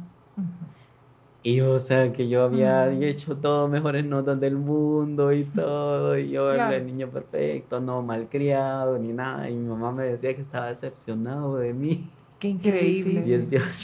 Y 1.43 1.61
o 1.61 1.79
sea, 1.79 2.11
que 2.11 2.27
yo 2.27 2.43
había 2.43 2.87
mm. 2.87 3.03
hecho 3.03 3.37
todo 3.37 3.69
mejores 3.69 4.05
notas 4.05 4.41
del 4.41 4.57
mundo 4.57 5.31
y 5.31 5.45
todo, 5.45 6.19
y 6.19 6.31
yo 6.31 6.51
era 6.51 6.75
el 6.75 6.87
niño 6.87 7.09
perfecto, 7.11 7.81
no 7.81 8.01
malcriado 8.01 8.99
ni 8.99 9.13
nada, 9.13 9.51
y 9.51 9.55
mi 9.55 9.69
mamá 9.69 9.93
me 9.93 10.05
decía 10.05 10.35
que 10.35 10.41
estaba 10.41 10.69
decepcionado 10.69 11.57
de 11.57 11.75
mí. 11.75 12.09
Qué 12.39 12.49
increíble. 12.49 13.23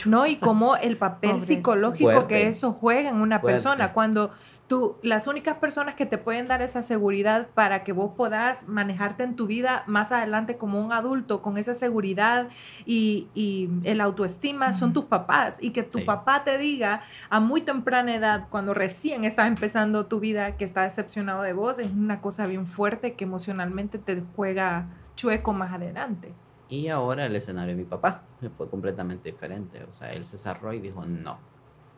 No, 0.06 0.26
y 0.26 0.36
como 0.36 0.76
el 0.76 0.96
papel 0.96 1.40
psicológico 1.40 2.26
que 2.26 2.46
eso 2.46 2.72
juega 2.72 3.08
en 3.08 3.16
una 3.16 3.40
persona. 3.40 3.92
Cuando 3.92 4.32
tú, 4.66 4.96
las 5.02 5.26
únicas 5.26 5.56
personas 5.56 5.94
que 5.94 6.04
te 6.04 6.18
pueden 6.18 6.46
dar 6.46 6.60
esa 6.60 6.82
seguridad 6.82 7.48
para 7.54 7.84
que 7.84 7.92
vos 7.92 8.12
puedas 8.16 8.68
manejarte 8.68 9.22
en 9.22 9.34
tu 9.34 9.46
vida 9.46 9.84
más 9.86 10.12
adelante 10.12 10.56
como 10.56 10.80
un 10.84 10.92
adulto 10.92 11.42
con 11.42 11.58
esa 11.58 11.74
seguridad 11.74 12.48
y, 12.84 13.28
y 13.34 13.70
el 13.84 14.00
autoestima 14.00 14.72
son 14.72 14.92
tus 14.92 15.04
papás. 15.04 15.62
Y 15.62 15.70
que 15.70 15.82
tu 15.82 16.04
papá 16.04 16.44
te 16.44 16.58
diga 16.58 17.02
a 17.30 17.40
muy 17.40 17.62
temprana 17.62 18.14
edad, 18.14 18.48
cuando 18.50 18.74
recién 18.74 19.24
estás 19.24 19.46
empezando 19.46 20.06
tu 20.06 20.20
vida, 20.20 20.56
que 20.56 20.64
está 20.64 20.82
decepcionado 20.82 21.42
de 21.42 21.52
vos, 21.52 21.78
es 21.78 21.90
una 21.90 22.20
cosa 22.20 22.46
bien 22.46 22.66
fuerte 22.66 23.14
que 23.14 23.24
emocionalmente 23.24 23.98
te 23.98 24.22
juega 24.36 24.86
chueco 25.14 25.52
más 25.52 25.72
adelante. 25.72 26.34
Y 26.70 26.88
ahora 26.88 27.26
el 27.26 27.34
escenario 27.34 27.74
de 27.74 27.82
mi 27.82 27.88
papá 27.88 28.22
fue 28.56 28.70
completamente 28.70 29.30
diferente. 29.30 29.82
O 29.84 29.92
sea, 29.92 30.12
él 30.12 30.24
se 30.24 30.38
cerró 30.38 30.72
y 30.72 30.80
dijo, 30.80 31.04
no, 31.04 31.38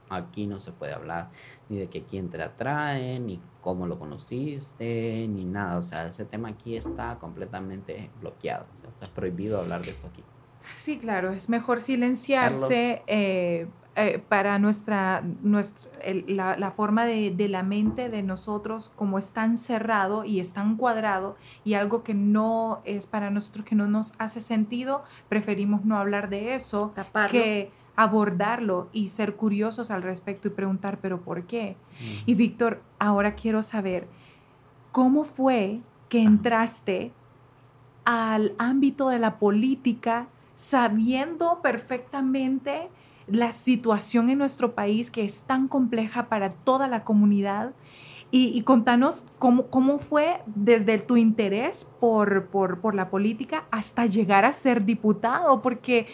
aquí 0.08 0.46
no 0.46 0.58
se 0.60 0.72
puede 0.72 0.94
hablar 0.94 1.30
ni 1.68 1.78
de 1.78 1.88
que 1.88 2.04
quién 2.04 2.30
te 2.30 2.42
atrae, 2.42 3.20
ni 3.20 3.40
cómo 3.60 3.86
lo 3.86 3.98
conociste, 3.98 5.26
ni 5.28 5.44
nada. 5.44 5.78
O 5.78 5.82
sea, 5.82 6.06
ese 6.06 6.24
tema 6.24 6.48
aquí 6.48 6.76
está 6.76 7.18
completamente 7.18 8.10
bloqueado. 8.20 8.64
O 8.78 8.80
sea, 8.80 8.90
está 8.90 9.06
prohibido 9.08 9.60
hablar 9.60 9.82
de 9.82 9.90
esto 9.90 10.06
aquí. 10.06 10.24
Sí, 10.72 10.98
claro, 10.98 11.32
es 11.32 11.48
mejor 11.48 11.80
silenciarse. 11.80 13.02
Eh, 13.06 13.68
eh, 13.94 14.22
para 14.26 14.58
nuestra, 14.58 15.22
nuestra 15.42 15.90
la, 16.26 16.70
forma 16.70 17.04
de, 17.04 17.30
de, 17.30 17.48
la 17.48 17.62
mente 17.62 18.08
de 18.08 18.22
nosotros 18.22 18.90
como 18.96 19.18
es 19.18 19.32
tan 19.32 19.58
cerrado 19.58 20.24
y 20.24 20.40
es 20.40 20.54
tan 20.54 20.76
cuadrado 20.76 21.36
y 21.62 21.74
algo 21.74 22.02
que 22.02 22.14
no 22.14 22.80
es 22.84 23.06
para 23.06 23.30
nosotros 23.30 23.66
que 23.66 23.74
no 23.74 23.88
nos 23.88 24.14
hace 24.18 24.40
sentido, 24.40 25.04
preferimos 25.28 25.84
no 25.84 25.98
hablar 25.98 26.30
de 26.30 26.54
eso 26.54 26.94
que 27.30 27.70
abordarlo 27.94 28.88
y 28.92 29.08
ser 29.08 29.36
curiosos 29.36 29.90
al 29.90 30.02
respecto 30.02 30.48
y 30.48 30.52
preguntar, 30.52 30.98
pero 31.02 31.20
¿por 31.20 31.44
qué? 31.44 31.76
Y 32.24 32.34
Víctor, 32.34 32.82
ahora 32.98 33.34
quiero 33.34 33.62
saber, 33.62 34.08
¿cómo 34.90 35.24
fue 35.24 35.80
que 36.08 36.22
entraste 36.22 37.12
al 38.04 38.54
ámbito 38.58 39.10
de 39.10 39.18
la 39.18 39.38
política 39.38 40.28
sabiendo 40.54 41.60
perfectamente 41.62 42.88
la 43.32 43.50
situación 43.50 44.28
en 44.28 44.38
nuestro 44.38 44.74
país 44.74 45.10
que 45.10 45.24
es 45.24 45.44
tan 45.44 45.66
compleja 45.66 46.28
para 46.28 46.50
toda 46.50 46.86
la 46.86 47.02
comunidad. 47.02 47.72
Y, 48.34 48.62
contanos 48.62 49.24
cómo, 49.38 49.66
cómo, 49.66 49.98
fue 49.98 50.40
desde 50.46 50.98
tu 50.98 51.18
interés 51.18 51.86
por, 52.00 52.46
por, 52.46 52.80
por 52.80 52.94
la 52.94 53.10
política 53.10 53.64
hasta 53.70 54.06
llegar 54.06 54.46
a 54.46 54.54
ser 54.54 54.86
diputado, 54.86 55.60
porque 55.60 56.06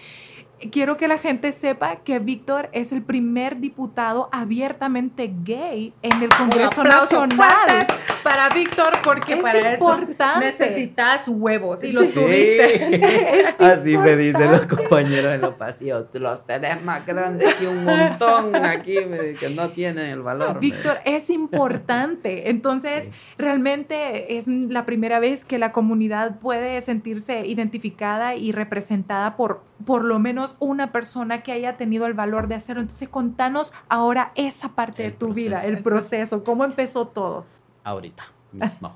quiero 0.71 0.97
que 0.97 1.09
la 1.09 1.19
gente 1.19 1.53
sepa 1.53 1.97
que 1.97 2.19
Víctor 2.19 2.69
es 2.73 2.93
el 2.93 3.03
primer 3.03 3.59
diputado 3.59 4.29
abiertamente 4.33 5.33
gay 5.45 5.93
en 6.03 6.23
el 6.23 6.29
Congreso 6.31 6.85
Nacional. 6.85 7.87
Para 8.23 8.49
Víctor, 8.51 8.93
porque 9.05 9.37
para 9.37 9.75
eso 9.75 10.01
necesitas 10.41 11.29
huevos 11.29 11.83
y 11.85 11.93
los 11.93 12.13
tuviste. 12.13 13.45
Así 13.59 13.97
me 13.97 14.17
dicen 14.17 14.51
los 14.51 14.67
compañeros 14.67 15.35
en 15.35 15.41
los 15.41 15.55
pasillos. 15.55 16.07
Los 16.13 16.45
tenés 16.45 16.83
más 16.83 17.07
grandes 17.07 17.55
que 17.55 17.69
un 17.69 17.85
montón 17.85 18.57
aquí, 18.57 18.97
que 19.39 19.51
no 19.51 19.71
tienen 19.71 20.07
el 20.07 20.21
valor. 20.21 20.59
Víctor, 20.59 20.99
es 21.05 21.31
importante. 21.31 22.51
Entonces, 22.51 23.11
realmente 23.39 24.37
es 24.37 24.49
la 24.49 24.85
primera 24.85 25.21
vez 25.21 25.45
que 25.45 25.59
la 25.59 25.73
comunidad 25.73 26.39
puede 26.41 26.81
sentirse 26.81 27.47
identificada 27.47 28.35
y 28.35 28.53
representada 28.53 29.37
por 29.37 29.63
por 29.85 30.05
lo 30.05 30.19
menos 30.19 30.48
una 30.59 30.93
persona 30.93 31.43
que 31.43 31.53
haya 31.53 31.77
tenido 31.77 32.07
el 32.07 32.15
valor 32.15 32.49
de 32.49 32.55
hacerlo. 32.55 32.83
Entonces, 32.83 33.09
contanos 33.09 33.73
ahora 33.89 34.33
esa 34.35 34.71
parte 34.71 35.03
de 35.03 35.11
tu 35.11 35.33
vida, 35.33 35.65
el 35.65 35.83
proceso, 35.83 36.45
cómo 36.45 36.65
empezó 36.65 37.09
todo. 37.09 37.45
Ahorita 37.85 38.25
mismo. 38.53 38.95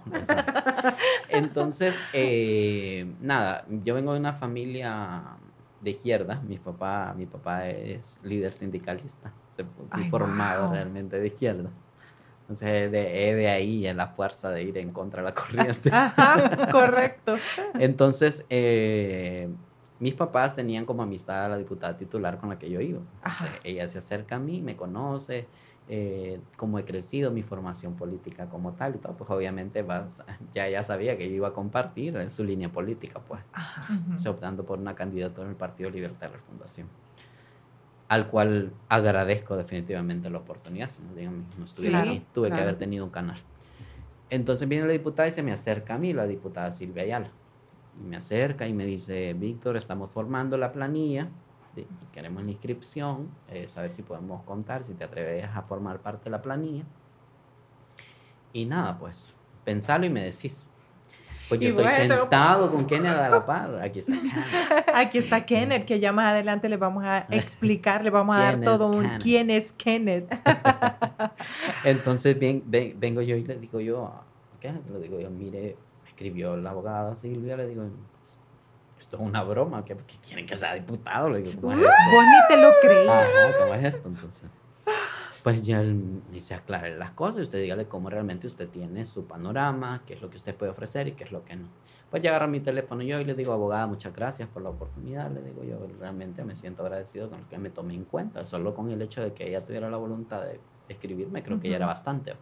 Entonces, 1.28 2.02
eh, 2.12 3.12
nada, 3.20 3.64
yo 3.84 3.94
vengo 3.94 4.12
de 4.12 4.20
una 4.20 4.32
familia 4.32 5.22
de 5.80 5.90
izquierda. 5.90 6.40
Mi 6.46 6.58
papá, 6.58 7.14
mi 7.16 7.26
papá 7.26 7.68
es 7.68 8.20
líder 8.22 8.52
sindicalista. 8.52 9.32
Se 9.50 9.64
formado 10.08 10.70
realmente 10.70 11.18
de 11.18 11.26
izquierda. 11.26 11.70
Entonces, 12.42 12.90
de, 12.90 13.34
de 13.34 13.48
ahí 13.48 13.86
en 13.86 13.96
la 13.96 14.08
fuerza 14.08 14.50
de 14.50 14.62
ir 14.62 14.78
en 14.78 14.92
contra 14.92 15.22
de 15.22 15.28
la 15.28 15.34
corriente. 15.34 15.90
Ajá, 15.92 16.70
correcto. 16.70 17.36
Entonces, 17.74 18.46
eh, 18.50 19.48
mis 20.02 20.14
papás 20.14 20.56
tenían 20.56 20.84
como 20.84 21.04
amistad 21.04 21.44
a 21.44 21.48
la 21.50 21.56
diputada 21.56 21.96
titular 21.96 22.36
con 22.38 22.48
la 22.48 22.58
que 22.58 22.68
yo 22.68 22.80
iba. 22.80 22.98
ella 23.62 23.86
se 23.86 23.98
acerca 23.98 24.34
a 24.34 24.38
mí, 24.40 24.60
me 24.60 24.74
conoce, 24.74 25.46
eh, 25.88 26.40
cómo 26.56 26.80
he 26.80 26.84
crecido, 26.84 27.30
mi 27.30 27.42
formación 27.42 27.94
política 27.94 28.46
como 28.46 28.72
tal 28.72 28.96
y 28.96 28.98
todo, 28.98 29.12
pues 29.12 29.30
obviamente 29.30 29.86
ya, 30.56 30.68
ya 30.68 30.82
sabía 30.82 31.16
que 31.16 31.28
yo 31.28 31.36
iba 31.36 31.48
a 31.48 31.52
compartir 31.52 32.28
su 32.30 32.42
línea 32.42 32.68
política, 32.68 33.20
pues, 33.20 33.42
optando 34.26 34.64
por 34.64 34.80
una 34.80 34.96
candidatura 34.96 35.44
en 35.44 35.50
el 35.50 35.56
Partido 35.56 35.88
Libertad 35.88 36.26
de 36.26 36.32
Refundación, 36.32 36.88
al 38.08 38.26
cual 38.26 38.72
agradezco 38.88 39.56
definitivamente 39.56 40.28
la 40.30 40.38
oportunidad, 40.38 40.88
si 40.88 41.00
no, 41.00 41.30
no 41.56 41.64
estuviera 41.64 42.00
aquí, 42.00 42.24
tuve 42.34 42.50
que 42.50 42.60
haber 42.60 42.76
tenido 42.76 43.04
un 43.04 43.12
canal. 43.12 43.38
Entonces 44.30 44.68
viene 44.68 44.84
la 44.84 44.92
diputada 44.94 45.28
y 45.28 45.30
se 45.30 45.44
me 45.44 45.52
acerca 45.52 45.94
a 45.94 45.98
mí, 45.98 46.12
la 46.12 46.26
diputada 46.26 46.72
Silvia 46.72 47.04
Ayala 47.04 47.30
y 48.00 48.05
me 48.05 48.16
acerca 48.16 48.66
y 48.66 48.72
me 48.72 48.87
dice, 48.87 49.35
Víctor, 49.35 49.76
estamos 49.76 50.11
formando 50.11 50.57
la 50.57 50.72
planilla, 50.72 51.28
y 51.76 51.87
queremos 52.12 52.44
la 52.44 52.50
inscripción, 52.50 53.31
eh, 53.48 53.66
sabes 53.66 53.92
si 53.92 54.02
podemos 54.02 54.42
contar, 54.42 54.85
si 54.85 54.94
te 54.94 55.05
atreves 55.05 55.44
a 55.55 55.62
formar 55.62 56.00
parte 56.00 56.24
de 56.24 56.31
la 56.31 56.42
planilla. 56.42 56.85
Y 58.52 58.66
nada, 58.66 58.98
pues, 58.98 59.33
pensalo 59.64 60.05
y 60.05 60.11
me 60.11 60.22
decís. 60.22 60.66
Pues 61.48 61.61
yo 61.61 61.68
estoy 61.68 61.87
sentado 61.88 62.70
con 62.70 62.87
Kenneth 62.87 63.16
a 63.16 63.28
la 63.28 63.44
par. 63.44 63.78
Aquí 63.83 63.98
está 63.98 64.14
Kenneth. 64.14 64.88
Aquí 64.94 65.18
está 65.18 65.44
Kenneth, 65.44 65.85
que 65.85 66.00
ya 66.00 66.12
más 66.12 66.33
adelante 66.33 66.68
le 66.68 66.78
vamos 66.78 67.05
a 67.05 67.26
explicar, 67.31 68.02
le 68.05 68.11
vamos 68.11 68.37
a 68.37 68.38
dar 68.38 68.61
todo 68.62 68.88
un 68.88 69.18
quién 69.18 69.50
es 69.50 69.72
Kenneth. 69.72 70.33
Entonces 71.85 72.38
bien, 72.38 72.62
vengo 72.66 73.20
yo 73.20 73.37
y 73.37 73.44
le 73.44 73.57
digo 73.57 73.81
yo 73.81 74.12
Kenneth, 74.61 74.88
le 74.90 75.00
digo 75.00 75.20
yo, 75.20 75.28
mire, 75.28 75.76
escribió 76.22 76.56
la 76.56 76.70
abogada 76.70 77.16
Silvia, 77.16 77.56
le 77.56 77.66
digo, 77.66 77.85
esto 78.98 79.16
es 79.16 79.22
una 79.22 79.42
broma, 79.42 79.85
que, 79.85 79.96
quieren 80.24 80.46
que 80.46 80.54
sea 80.54 80.74
diputado, 80.74 81.28
le 81.30 81.42
digo, 81.42 81.61
¿cómo 81.61 81.72
es 81.72 81.80
esto? 81.80 81.92
Vos 82.12 82.24
ni 82.24 82.48
te 82.48 82.62
lo 82.62 82.70
creí. 82.80 83.06
¿cómo 83.58 83.74
es 83.74 83.85
esto? 83.94 84.08
Entonces, 84.08 84.50
pues 85.42 85.62
ya 85.62 85.80
él 85.80 86.22
dice, 86.30 86.54
aclare 86.54 86.96
las 86.96 87.11
cosas 87.11 87.40
y 87.40 87.42
usted 87.42 87.61
dígale 87.61 87.87
cómo 87.87 88.08
realmente 88.08 88.46
usted 88.46 88.68
tiene 88.68 89.04
su 89.04 89.26
panorama, 89.26 90.02
qué 90.06 90.14
es 90.14 90.22
lo 90.22 90.30
que 90.30 90.37
usted 90.37 90.54
puede 90.54 90.70
ofrecer 90.70 91.08
y 91.08 91.12
qué 91.12 91.24
es 91.24 91.32
lo 91.32 91.44
que 91.44 91.56
no. 91.56 91.66
Pues 92.11 92.22
ya 92.22 92.30
agarra 92.30 92.46
mi 92.46 92.61
teléfono 92.61 93.02
yo 93.02 93.18
y 93.18 93.24
le 93.24 93.35
digo, 93.35 93.52
abogada, 93.52 93.87
muchas 93.88 94.14
gracias 94.14 94.48
por 94.48 94.62
la 94.62 94.68
oportunidad. 94.68 95.30
Le 95.32 95.42
digo, 95.42 95.64
yo 95.64 95.88
realmente 95.98 96.44
me 96.44 96.54
siento 96.54 96.82
agradecido 96.82 97.28
con 97.30 97.42
que 97.46 97.58
me 97.58 97.70
tome 97.70 97.94
en 97.94 98.04
cuenta. 98.04 98.44
Solo 98.44 98.74
con 98.74 98.90
el 98.90 99.02
hecho 99.02 99.22
de 99.22 99.32
que 99.32 99.48
ella 99.48 99.64
tuviera 99.64 99.90
la 99.90 99.96
voluntad 99.96 100.42
de 100.42 100.61
escribirme, 100.88 101.42
creo 101.42 101.58
que 101.58 101.70
ya 101.70 101.76
era 101.76 101.87
bastante. 101.87 102.35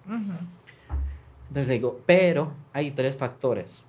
Entonces 1.50 1.68
digo, 1.68 2.00
pero 2.06 2.52
hay 2.72 2.92
tres 2.92 3.16
factores 3.16 3.84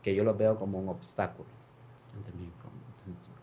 que 0.00 0.14
yo 0.14 0.22
los 0.22 0.38
veo 0.38 0.56
como 0.56 0.78
un 0.78 0.88
obstáculo. 0.88 1.48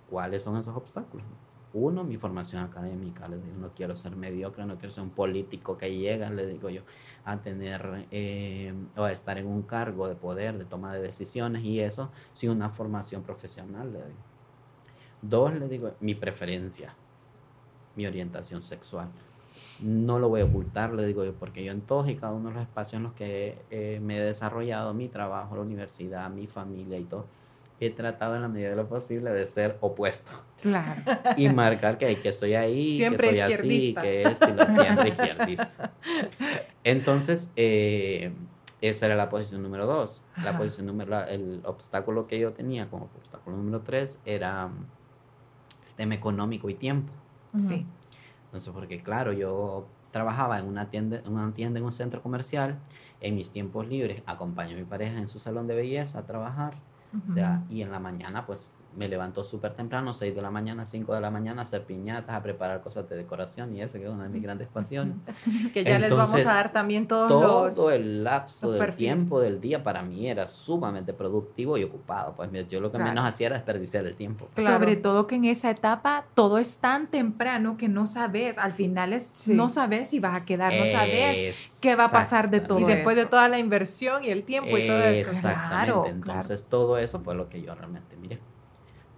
¿Cuáles 0.10 0.42
son 0.42 0.56
esos 0.56 0.74
obstáculos? 0.74 1.26
Uno, 1.74 2.06
mi 2.06 2.16
formación 2.16 2.64
académica. 2.64 3.28
Le 3.28 3.36
digo, 3.36 3.58
no 3.60 3.72
quiero 3.76 3.94
ser 3.98 4.16
mediocre, 4.16 4.66
no 4.66 4.76
quiero 4.76 4.92
ser 4.92 5.04
un 5.04 5.10
político 5.10 5.78
que 5.78 5.94
llega, 5.94 6.30
le 6.30 6.48
digo 6.48 6.70
yo, 6.70 6.84
a 7.26 7.42
tener 7.42 8.08
eh, 8.12 8.74
o 8.96 9.04
a 9.04 9.12
estar 9.12 9.38
en 9.38 9.48
un 9.48 9.64
cargo 9.64 10.08
de 10.08 10.16
poder, 10.16 10.58
de 10.58 10.64
toma 10.64 10.94
de 10.94 11.02
decisiones 11.02 11.62
y 11.64 11.82
eso 11.82 12.10
sin 12.32 12.52
una 12.52 12.70
formación 12.70 13.22
profesional. 13.22 13.92
Le 13.92 14.00
digo. 14.00 14.20
Dos, 15.22 15.54
le 15.54 15.68
digo, 15.68 15.92
mi 16.00 16.16
preferencia, 16.16 16.96
mi 17.98 18.06
orientación 18.06 18.62
sexual 18.62 19.10
no 19.82 20.20
lo 20.20 20.30
voy 20.30 20.42
a 20.42 20.46
ocultar, 20.46 20.94
le 20.94 21.06
digo 21.06 21.24
yo, 21.24 21.34
porque 21.34 21.64
yo 21.64 21.72
en 21.72 21.82
todos 21.82 22.10
y 22.10 22.16
cada 22.16 22.34
uno 22.34 22.50
de 22.50 22.56
los 22.56 22.64
espacios 22.64 22.94
en 22.96 23.04
los 23.04 23.14
que 23.14 23.58
eh, 23.70 24.00
me 24.02 24.18
he 24.18 24.22
desarrollado, 24.22 24.94
mi 24.94 25.08
trabajo, 25.08 25.56
la 25.56 25.62
universidad, 25.62 26.30
mi 26.30 26.48
familia 26.48 26.98
y 26.98 27.04
todo, 27.04 27.26
he 27.80 27.90
tratado 27.90 28.36
en 28.36 28.44
la 28.44 28.48
medida 28.48 28.70
de 28.70 28.76
lo 28.76 28.88
posible 28.88 29.32
de 29.32 29.48
ser 29.48 29.78
opuesto. 29.82 30.32
Claro. 30.62 31.02
Y 31.36 31.50
marcar 31.50 31.98
que, 31.98 32.20
que 32.20 32.30
estoy 32.30 32.54
ahí, 32.54 33.00
que 33.00 33.18
soy 33.18 33.40
así, 33.40 33.96
que 34.00 34.22
es 34.22 34.38
siempre 34.38 35.10
izquierdista. 35.10 35.92
Entonces, 36.84 37.52
eh, 37.56 38.32
esa 38.82 39.08
era 39.08 39.16
la 39.16 39.30
posición 39.30 39.64
número 39.64 39.88
dos. 39.88 40.24
La 40.44 40.58
posición 40.58 40.86
número, 40.86 41.26
el 41.26 41.62
obstáculo 41.66 42.28
que 42.28 42.38
yo 42.40 42.52
tenía 42.52 42.88
como 42.88 43.10
obstáculo 43.18 43.58
número 43.58 43.82
tres 43.82 44.20
era 44.26 44.70
el 45.88 45.96
tema 45.96 46.14
económico 46.14 46.70
y 46.70 46.76
tiempo. 46.76 47.12
Sí. 47.58 47.86
Entonces, 48.52 48.74
porque 48.74 49.02
claro, 49.02 49.32
yo 49.32 49.88
trabajaba 50.12 50.60
en 50.60 50.66
una 50.66 50.90
tienda, 50.90 51.22
en 51.26 51.32
una 51.32 51.54
tienda 51.54 51.80
en 51.80 51.86
un 51.86 51.94
centro 51.94 52.22
comercial. 52.22 52.80
En 53.22 53.36
mis 53.36 53.50
tiempos 53.52 53.88
libres 53.88 54.22
acompaño 54.26 54.76
a 54.76 54.80
mi 54.80 54.84
pareja 54.84 55.18
en 55.18 55.30
su 55.30 55.40
salón 55.40 55.68
de 55.68 55.76
belleza 55.76 56.20
a 56.20 56.26
trabajar. 56.26 56.74
y 57.70 57.82
en 57.82 57.92
la 57.92 58.00
mañana 58.00 58.46
pues 58.46 58.74
me 58.96 59.08
levanto 59.08 59.44
súper 59.44 59.74
temprano, 59.74 60.14
6 60.14 60.36
de 60.36 60.42
la 60.42 60.52
mañana, 60.52 60.86
5 60.86 61.14
de 61.14 61.22
la 61.22 61.32
mañana, 61.32 61.62
a 61.62 61.64
hacer 61.64 61.84
piñatas, 61.86 62.36
a 62.36 62.44
preparar 62.44 62.82
cosas 62.82 63.08
de 63.10 63.16
decoración 63.16 63.76
y 63.76 63.82
eso 63.82 63.98
que 63.98 64.06
es 64.06 64.12
una 64.12 64.24
de 64.24 64.30
mis 64.30 64.44
grandes 64.44 64.68
pasiones. 64.68 65.16
que 65.74 65.84
ya 65.84 66.00
les 66.00 66.14
vamos 66.14 66.36
a 66.36 66.54
dar 66.54 66.72
también 66.72 67.08
todos 67.08 67.30
todo 67.30 67.66
los, 67.66 67.92
el 67.92 68.24
lapso 68.24 68.72
del 68.72 68.96
tiempo 68.96 69.40
del 69.40 69.62
día 69.62 69.84
para 69.84 70.02
mí 70.02 70.30
era 70.30 70.48
sumamente 70.48 71.14
productivo 71.14 71.78
y 71.78 71.84
ocupado. 71.84 72.34
Pues 72.36 72.50
yo 72.68 72.82
lo 72.82 72.92
que 72.92 73.00
menos 73.00 73.26
hacía 73.26 73.48
era 73.48 73.56
desperdiciar 73.56 74.06
el 74.06 74.16
tiempo. 74.16 74.48
Sobre 74.56 74.96
todo 74.96 75.28
que 75.28 75.36
en 75.36 75.46
esa 75.46 75.70
etapa 75.70 76.26
todo 76.34 76.58
es 76.58 76.78
tan 76.78 77.08
temprano 77.08 77.78
que 77.78 77.88
no 77.88 78.08
sabes, 78.08 78.58
al 78.58 78.74
final 78.74 79.14
es, 79.14 79.48
no 79.48 79.70
sabes 79.70 80.10
si 80.10 80.20
vas 80.20 80.36
a 80.36 80.46
quedar, 80.46 80.74
no 80.74 80.86
sabes 80.86 81.80
qué 81.82 81.96
va 81.96 82.06
a 82.06 82.12
pasar 82.12 82.50
de 82.50 82.60
todo. 82.62 82.80
Y 82.80 82.86
después 82.86 83.16
de 83.16 83.26
toda 83.26 83.48
la 83.48 83.60
inversión 83.60 84.24
y 84.24 84.30
el 84.30 84.44
tiempo 84.44 84.78
y 84.78 84.88
todo 84.88 85.02
eso. 85.04 85.32
Exactamente. 85.32 86.10
Entonces 86.10 86.66
todo 86.66 86.98
eso 86.98 87.20
fue 87.22 87.36
lo 87.36 87.50
que 87.50 87.62
yo 87.62 87.74
realmente 87.76 88.16
miré. 88.18 88.40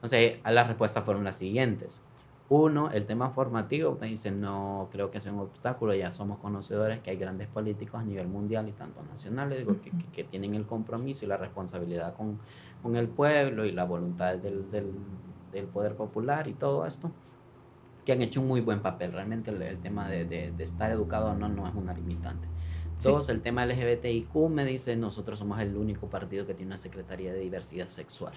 Entonces, 0.03 0.39
las 0.43 0.67
respuestas 0.67 1.05
fueron 1.05 1.23
las 1.23 1.37
siguientes. 1.37 2.01
Uno, 2.49 2.91
el 2.91 3.05
tema 3.05 3.29
formativo, 3.29 3.97
me 4.01 4.07
dicen, 4.07 4.41
no 4.41 4.89
creo 4.91 5.09
que 5.09 5.21
sea 5.21 5.31
un 5.31 5.39
obstáculo, 5.39 5.95
ya 5.95 6.11
somos 6.11 6.39
conocedores 6.39 6.99
que 6.99 7.11
hay 7.11 7.15
grandes 7.15 7.47
políticos 7.47 8.01
a 8.01 8.03
nivel 8.03 8.27
mundial 8.27 8.67
y 8.67 8.73
tanto 8.73 9.01
nacionales, 9.03 9.59
digo, 9.59 9.77
que, 9.81 9.91
que, 10.11 10.25
tienen 10.25 10.55
el 10.55 10.65
compromiso 10.65 11.23
y 11.23 11.29
la 11.29 11.37
responsabilidad 11.37 12.15
con, 12.15 12.37
con 12.81 12.97
el 12.97 13.07
pueblo 13.07 13.63
y 13.63 13.71
la 13.71 13.85
voluntad 13.85 14.35
del, 14.35 14.69
del, 14.69 14.91
del, 15.53 15.65
poder 15.67 15.95
popular 15.95 16.49
y 16.49 16.53
todo 16.53 16.85
esto, 16.85 17.09
que 18.03 18.11
han 18.11 18.21
hecho 18.21 18.41
un 18.41 18.49
muy 18.49 18.59
buen 18.59 18.81
papel. 18.81 19.13
Realmente 19.13 19.51
el, 19.51 19.77
tema 19.77 20.09
de, 20.09 20.25
de, 20.25 20.51
de, 20.51 20.63
estar 20.65 20.91
educado 20.91 21.31
o 21.31 21.33
no, 21.33 21.47
no 21.47 21.65
es 21.65 21.73
una 21.75 21.93
limitante. 21.93 22.49
Dos, 23.01 23.29
el 23.29 23.41
tema 23.41 23.65
LGBTIQ 23.65 24.35
me 24.49 24.65
dice, 24.65 24.97
nosotros 24.97 25.39
somos 25.39 25.61
el 25.61 25.77
único 25.77 26.07
partido 26.09 26.45
que 26.45 26.53
tiene 26.53 26.71
una 26.71 26.77
Secretaría 26.77 27.31
de 27.31 27.39
Diversidad 27.39 27.87
Sexual. 27.87 28.33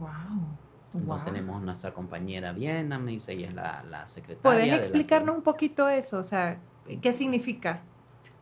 ¡Wow! 0.00 0.67
Entonces 0.94 1.26
tenemos 1.26 1.62
nuestra 1.62 1.92
compañera 1.92 2.52
Viena, 2.52 2.98
me 2.98 3.12
dice, 3.12 3.32
ella 3.32 3.48
es 3.48 3.54
la, 3.54 3.84
la 3.90 4.06
secretaria. 4.06 4.42
¿Puedes 4.42 4.78
explicarnos 4.78 5.36
un 5.36 5.42
poquito 5.42 5.88
eso? 5.88 6.18
O 6.18 6.22
sea, 6.22 6.58
¿qué 7.02 7.12
significa? 7.12 7.82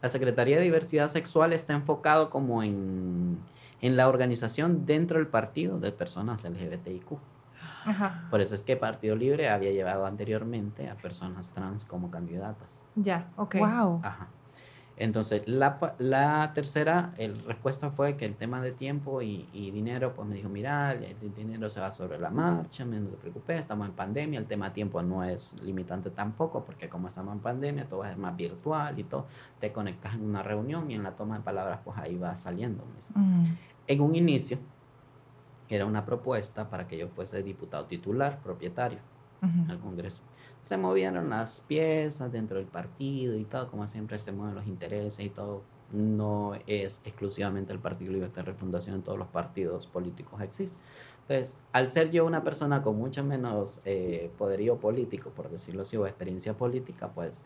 La 0.02 0.08
Secretaría 0.08 0.56
de 0.58 0.62
Diversidad 0.62 1.08
Sexual 1.08 1.52
está 1.52 1.72
enfocado 1.72 2.30
como 2.30 2.62
en, 2.62 3.38
en 3.80 3.96
la 3.96 4.08
organización 4.08 4.86
dentro 4.86 5.18
del 5.18 5.26
partido 5.26 5.80
de 5.80 5.90
personas 5.90 6.44
LGBTIQ. 6.44 7.18
Ajá. 7.86 8.26
Por 8.30 8.40
eso 8.40 8.54
es 8.54 8.62
que 8.62 8.76
Partido 8.76 9.16
Libre 9.16 9.48
había 9.48 9.70
llevado 9.70 10.06
anteriormente 10.06 10.88
a 10.88 10.96
personas 10.96 11.50
trans 11.50 11.84
como 11.84 12.10
candidatas. 12.10 12.80
Ya, 12.96 13.28
ok. 13.36 13.56
Wow. 13.56 14.00
Ajá. 14.02 14.28
Entonces, 14.98 15.42
la, 15.46 15.94
la 15.98 16.52
tercera 16.54 17.12
el, 17.18 17.44
respuesta 17.44 17.90
fue 17.90 18.16
que 18.16 18.24
el 18.24 18.34
tema 18.34 18.62
de 18.62 18.72
tiempo 18.72 19.20
y, 19.20 19.46
y, 19.52 19.70
dinero, 19.70 20.14
pues 20.14 20.26
me 20.26 20.36
dijo, 20.36 20.48
mira, 20.48 20.92
el 20.92 21.34
dinero 21.34 21.68
se 21.68 21.80
va 21.80 21.90
sobre 21.90 22.18
la 22.18 22.30
marcha, 22.30 22.86
no 22.86 23.08
te 23.08 23.16
preocupes, 23.18 23.60
estamos 23.60 23.86
en 23.88 23.94
pandemia, 23.94 24.38
el 24.38 24.46
tema 24.46 24.68
de 24.68 24.74
tiempo 24.74 25.02
no 25.02 25.22
es 25.22 25.54
limitante 25.62 26.08
tampoco, 26.10 26.64
porque 26.64 26.88
como 26.88 27.08
estamos 27.08 27.34
en 27.34 27.40
pandemia, 27.40 27.84
todo 27.86 28.00
va 28.00 28.06
a 28.06 28.08
ser 28.08 28.18
más 28.18 28.34
virtual 28.34 28.98
y 28.98 29.04
todo, 29.04 29.26
te 29.60 29.70
conectas 29.70 30.14
en 30.14 30.24
una 30.24 30.42
reunión 30.42 30.90
y 30.90 30.94
en 30.94 31.02
la 31.02 31.12
toma 31.12 31.36
de 31.36 31.44
palabras, 31.44 31.80
pues 31.84 31.98
ahí 31.98 32.16
va 32.16 32.34
saliendo. 32.34 32.82
Mm. 33.14 33.44
En 33.86 34.00
un 34.00 34.14
inicio, 34.14 34.58
era 35.68 35.84
una 35.84 36.06
propuesta 36.06 36.70
para 36.70 36.88
que 36.88 36.96
yo 36.96 37.08
fuese 37.08 37.42
diputado 37.42 37.84
titular, 37.84 38.38
propietario, 38.38 39.00
al 39.68 39.78
Congreso 39.78 40.22
se 40.66 40.76
movieron 40.76 41.30
las 41.30 41.60
piezas 41.60 42.32
dentro 42.32 42.56
del 42.56 42.66
partido 42.66 43.36
y 43.36 43.44
todo, 43.44 43.70
como 43.70 43.86
siempre 43.86 44.18
se 44.18 44.32
mueven 44.32 44.56
los 44.56 44.66
intereses 44.66 45.24
y 45.24 45.30
todo. 45.30 45.62
No 45.92 46.54
es 46.66 47.00
exclusivamente 47.04 47.72
el 47.72 47.78
Partido 47.78 48.12
Libertad 48.12 48.42
y 48.42 48.46
Refundación, 48.46 48.96
en 48.96 49.02
todos 49.02 49.16
los 49.16 49.28
partidos 49.28 49.86
políticos 49.86 50.40
existen. 50.40 50.76
Entonces, 51.20 51.56
al 51.70 51.86
ser 51.86 52.10
yo 52.10 52.26
una 52.26 52.42
persona 52.42 52.82
con 52.82 52.98
mucho 52.98 53.22
menos 53.22 53.80
eh, 53.84 54.28
poderío 54.36 54.76
político, 54.78 55.30
por 55.30 55.48
decirlo 55.50 55.82
así, 55.82 55.96
o 55.96 56.04
experiencia 56.04 56.54
política, 56.54 57.12
pues 57.14 57.44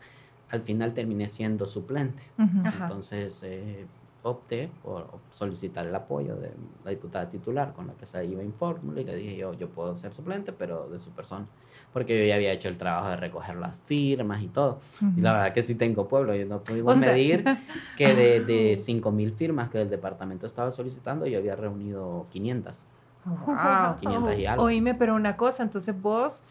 al 0.49 0.63
final 0.63 0.95
terminé 0.95 1.27
siendo 1.27 1.67
suplente. 1.67 2.23
Entonces, 2.39 3.43
eh, 3.43 3.85
opté 4.23 4.71
por 4.81 5.19
solicitar 5.29 5.85
el 5.85 5.93
apoyo 5.93 6.37
de 6.37 6.53
la 6.83 6.89
diputada 6.89 7.29
titular 7.29 7.73
con 7.73 7.85
la 7.85 7.93
que 7.93 8.07
se 8.07 8.25
iba 8.25 8.41
en 8.41 8.53
fórmula 8.53 8.99
y 9.01 9.03
le 9.03 9.15
dije 9.15 9.37
yo, 9.37 9.53
yo 9.53 9.69
puedo 9.69 9.95
ser 9.95 10.11
suplente, 10.11 10.51
pero 10.53 10.89
de 10.89 10.99
su 10.99 11.11
persona 11.11 11.45
porque 11.93 12.19
yo 12.19 12.25
ya 12.25 12.35
había 12.35 12.51
hecho 12.51 12.69
el 12.69 12.77
trabajo 12.77 13.09
de 13.09 13.17
recoger 13.17 13.55
las 13.55 13.79
firmas 13.79 14.41
y 14.41 14.47
todo. 14.47 14.79
Y 15.15 15.21
la 15.21 15.33
verdad 15.33 15.53
que 15.53 15.63
sí 15.63 15.75
tengo 15.75 16.07
pueblo, 16.07 16.35
y 16.35 16.45
no 16.45 16.63
pudimos 16.63 16.97
medir 16.97 17.43
que 17.97 18.15
de, 18.15 18.39
de 18.41 18.73
5.000 18.73 19.33
firmas 19.33 19.69
que 19.69 19.81
el 19.81 19.89
departamento 19.89 20.45
estaba 20.45 20.71
solicitando, 20.71 21.25
yo 21.25 21.39
había 21.39 21.55
reunido 21.55 22.27
500. 22.31 22.85
Wow. 23.25 23.55
500 23.99 24.37
y 24.37 24.45
algo. 24.45 24.63
Oíme, 24.63 24.95
pero 24.95 25.15
una 25.15 25.37
cosa, 25.37 25.63
entonces 25.63 25.99
vos 25.99 26.43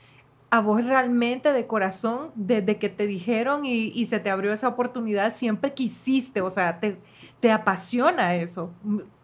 a 0.51 0.61
vos 0.61 0.85
realmente 0.85 1.53
de 1.53 1.67
corazón, 1.67 2.33
desde 2.35 2.79
que 2.79 2.89
te 2.89 3.07
dijeron 3.07 3.65
y, 3.65 3.93
y, 3.95 4.07
se 4.07 4.19
te 4.19 4.31
abrió 4.31 4.53
esa 4.53 4.67
oportunidad, 4.67 5.33
siempre 5.33 5.75
quisiste, 5.75 6.41
o 6.41 6.51
sea, 6.51 6.81
te, 6.81 6.99
te 7.41 7.51
apasiona 7.51 8.37
eso. 8.37 8.71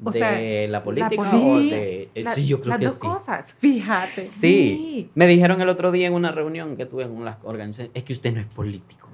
O 0.03 0.11
de 0.11 0.19
sea, 0.19 0.69
la 0.69 0.83
política 0.83 1.23
o 1.37 1.61
de... 1.61 2.09
Eh, 2.15 2.25
sí, 2.35 2.47
yo 2.47 2.61
creo 2.61 2.71
las 2.71 2.79
que 2.79 2.87
dos 2.87 2.95
sí. 2.95 3.07
cosas, 3.07 3.55
fíjate. 3.55 4.27
Sí. 4.29 5.11
Me 5.15 5.27
dijeron 5.27 5.61
el 5.61 5.69
otro 5.69 5.93
día 5.93 6.07
en 6.07 6.15
una 6.15 6.33
reunión 6.33 6.77
que 6.77 6.87
tuve 6.87 7.05
en 7.05 7.13
una 7.13 7.39
organización, 7.45 7.91
es 7.95 8.05
que 8.05 8.15
usted 8.15 8.33
no 8.33 8.41
es 8.41 8.47
político. 8.47 9.07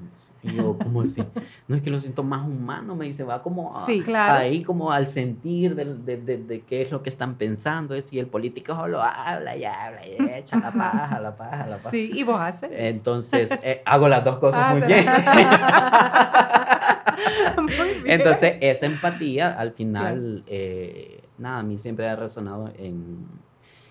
Y 0.45 0.55
yo, 0.55 0.77
¿cómo 0.83 1.03
así? 1.03 1.23
No 1.69 1.77
es 1.77 1.83
que 1.83 1.91
lo 1.91 2.01
siento 2.01 2.25
más 2.25 2.45
humano, 2.47 2.97
me 2.97 3.05
dice, 3.07 3.23
va 3.23 3.41
como 3.43 3.77
a, 3.77 3.87
sí, 3.87 4.01
claro. 4.03 4.41
ahí 4.41 4.63
como 4.65 4.91
al 4.91 5.07
sentir 5.07 5.77
de, 5.77 5.85
de, 5.95 6.17
de, 6.17 6.39
de, 6.39 6.61
qué 6.63 6.83
es 6.83 6.91
lo 6.91 7.01
que 7.03 7.11
están 7.11 7.37
pensando. 7.37 7.95
Es, 7.95 8.13
y 8.13 8.19
el 8.19 8.27
político 8.27 8.75
solo 8.75 9.01
habla 9.03 9.57
y 9.57 9.65
habla 9.65 10.01
y 10.07 10.17
echa 10.39 10.59
la 10.59 10.73
paja, 10.73 11.21
la 11.21 11.37
paja, 11.37 11.67
la 11.69 11.77
paja. 11.77 11.91
Sí, 11.91 12.11
y 12.13 12.25
vos 12.25 12.41
haces. 12.41 12.71
Entonces, 12.73 13.51
eh, 13.63 13.83
hago 13.85 14.09
las 14.09 14.25
dos 14.25 14.39
cosas 14.39 14.63
Ah, 14.65 14.71
muy 14.73 14.81
se- 14.81 14.87
bien. 14.89 15.07
Muy 17.77 17.89
bien. 18.03 18.21
Entonces, 18.21 18.55
esa 18.61 18.87
empatía, 18.87 19.53
al 19.59 19.73
final, 19.73 20.43
eh, 20.47 21.23
nada, 21.39 21.61
a 21.61 21.63
mí 21.63 21.79
siempre 21.79 22.09
ha 22.09 22.17
resonado 22.17 22.71
en, 22.79 23.27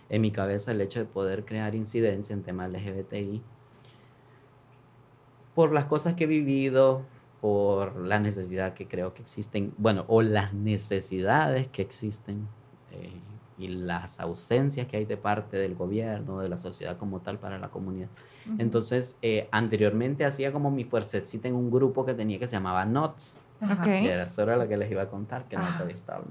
en 0.09 0.21
mi 0.21 0.31
cabeza 0.31 0.71
el 0.71 0.81
hecho 0.81 0.99
de 0.99 1.05
poder 1.05 1.45
crear 1.45 1.75
incidencia 1.75 2.33
en 2.33 2.43
temas 2.43 2.69
LGBTI 2.69 3.41
por 5.55 5.73
las 5.73 5.85
cosas 5.85 6.13
que 6.15 6.23
he 6.25 6.27
vivido, 6.27 7.03
por 7.41 7.95
la 7.97 8.19
necesidad 8.19 8.73
que 8.73 8.87
creo 8.87 9.13
que 9.13 9.21
existen, 9.23 9.73
bueno, 9.77 10.05
o 10.07 10.21
las 10.21 10.53
necesidades 10.53 11.67
que 11.67 11.81
existen 11.81 12.47
eh, 12.91 13.11
y 13.57 13.67
las 13.67 14.19
ausencias 14.19 14.87
que 14.87 14.97
hay 14.97 15.05
de 15.05 15.17
parte 15.17 15.57
del 15.57 15.75
gobierno, 15.75 16.39
de 16.39 16.49
la 16.49 16.57
sociedad 16.57 16.97
como 16.97 17.19
tal 17.19 17.37
para 17.39 17.57
la 17.59 17.69
comunidad. 17.69 18.09
Entonces, 18.57 19.17
eh, 19.21 19.47
anteriormente 19.51 20.25
hacía 20.25 20.51
como 20.51 20.71
mi 20.71 20.83
fuercecita 20.83 21.47
en 21.47 21.53
un 21.55 21.69
grupo 21.69 22.05
que 22.05 22.13
tenía 22.15 22.39
que 22.39 22.47
se 22.47 22.55
llamaba 22.55 22.85
NOTS. 22.85 23.37
Ok. 23.61 23.85
Y 23.87 24.07
era 24.07 24.23
eso 24.23 24.41
era 24.41 24.57
lo 24.57 24.67
que 24.67 24.77
les 24.77 24.89
iba 24.89 25.03
a 25.03 25.07
contar, 25.09 25.45
que 25.45 25.57
no 25.57 25.63
Ah. 25.63 25.83
estaba. 25.89 26.23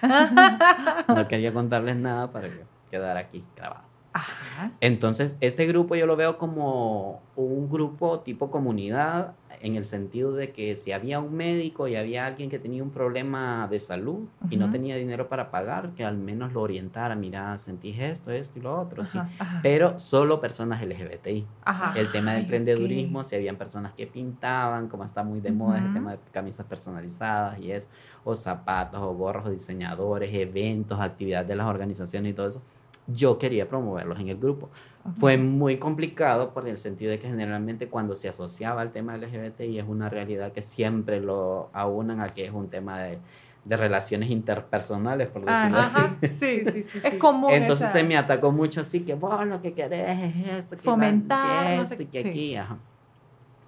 No 1.08 1.28
quería 1.28 1.52
contarles 1.52 1.96
nada 1.96 2.30
para 2.32 2.48
que 2.48 2.64
quedara 2.90 3.20
aquí 3.20 3.44
grabado. 3.56 3.84
Ajá. 4.12 4.72
Entonces, 4.80 5.36
este 5.40 5.66
grupo 5.66 5.94
yo 5.94 6.06
lo 6.06 6.16
veo 6.16 6.38
como 6.38 7.22
un 7.36 7.70
grupo 7.70 8.20
tipo 8.20 8.50
comunidad, 8.50 9.34
en 9.62 9.76
el 9.76 9.84
sentido 9.84 10.32
de 10.32 10.50
que 10.50 10.74
si 10.74 10.90
había 10.90 11.20
un 11.20 11.34
médico 11.34 11.86
y 11.86 11.94
había 11.94 12.26
alguien 12.26 12.50
que 12.50 12.58
tenía 12.58 12.82
un 12.82 12.90
problema 12.90 13.68
de 13.68 13.78
salud 13.78 14.26
y 14.50 14.56
no 14.56 14.70
tenía 14.70 14.96
dinero 14.96 15.28
para 15.28 15.52
pagar, 15.52 15.90
que 15.90 16.04
al 16.04 16.18
menos 16.18 16.52
lo 16.52 16.62
orientara, 16.62 17.14
mira, 17.14 17.56
sentís 17.58 17.98
esto, 18.00 18.32
esto 18.32 18.58
y 18.58 18.62
lo 18.62 18.78
otro, 18.78 19.04
sí. 19.04 19.18
Ajá, 19.18 19.30
ajá. 19.38 19.60
Pero 19.62 19.98
solo 20.00 20.40
personas 20.40 20.82
LGBTI. 20.82 21.46
El 21.94 22.10
tema 22.10 22.32
de 22.32 22.38
Ay, 22.38 22.42
emprendedurismo, 22.42 23.22
si 23.22 23.36
habían 23.36 23.56
personas 23.56 23.92
que 23.92 24.08
pintaban, 24.08 24.88
como 24.88 25.04
está 25.04 25.22
muy 25.22 25.40
de 25.40 25.52
moda, 25.52 25.78
el 25.78 25.92
tema 25.92 26.12
de 26.12 26.18
camisas 26.32 26.66
personalizadas 26.66 27.60
y 27.60 27.70
eso, 27.70 27.88
o 28.24 28.34
zapatos, 28.34 29.00
o 29.00 29.14
gorros, 29.14 29.46
o 29.46 29.50
diseñadores, 29.50 30.34
eventos, 30.34 31.00
actividades 31.00 31.46
de 31.46 31.54
las 31.54 31.66
organizaciones 31.66 32.32
y 32.32 32.34
todo 32.34 32.48
eso. 32.48 32.62
Yo 33.06 33.38
quería 33.38 33.68
promoverlos 33.68 34.18
en 34.20 34.28
el 34.28 34.36
grupo. 34.38 34.70
Fue 35.16 35.36
muy 35.36 35.78
complicado 35.78 36.54
por 36.54 36.68
el 36.68 36.76
sentido 36.76 37.10
de 37.10 37.18
que 37.18 37.26
generalmente 37.26 37.88
cuando 37.88 38.14
se 38.14 38.28
asociaba 38.28 38.80
al 38.82 38.92
tema 38.92 39.16
LGBTI 39.16 39.80
es 39.80 39.84
una 39.88 40.08
realidad 40.08 40.52
que 40.52 40.62
siempre 40.62 41.20
lo 41.20 41.70
aunan 41.72 42.20
a 42.20 42.28
que 42.28 42.44
es 42.46 42.52
un 42.52 42.68
tema 42.68 43.00
de, 43.02 43.18
de 43.64 43.76
relaciones 43.76 44.30
interpersonales, 44.30 45.28
por 45.28 45.44
decirlo 45.44 45.78
así. 45.78 46.00
Ajá. 46.00 46.16
Sí, 46.30 46.64
sí, 46.70 46.82
sí. 46.84 47.00
Es 47.04 47.14
común 47.14 47.50
Entonces 47.50 47.88
esa- 47.88 47.98
se 47.98 48.04
me 48.04 48.16
atacó 48.16 48.52
mucho 48.52 48.80
así 48.82 49.00
que 49.00 49.14
vos 49.14 49.44
lo 49.44 49.60
que 49.60 49.72
querés 49.74 50.08
es 50.36 50.48
eso, 50.66 50.76
que 50.76 50.82
Fomentar, 50.82 51.64
no 51.76 51.82
esto 51.82 51.96
sé 51.96 52.02
y 52.04 52.06
que 52.06 52.22
qué. 52.22 52.28
aquí, 52.30 52.56
ajá. 52.56 52.78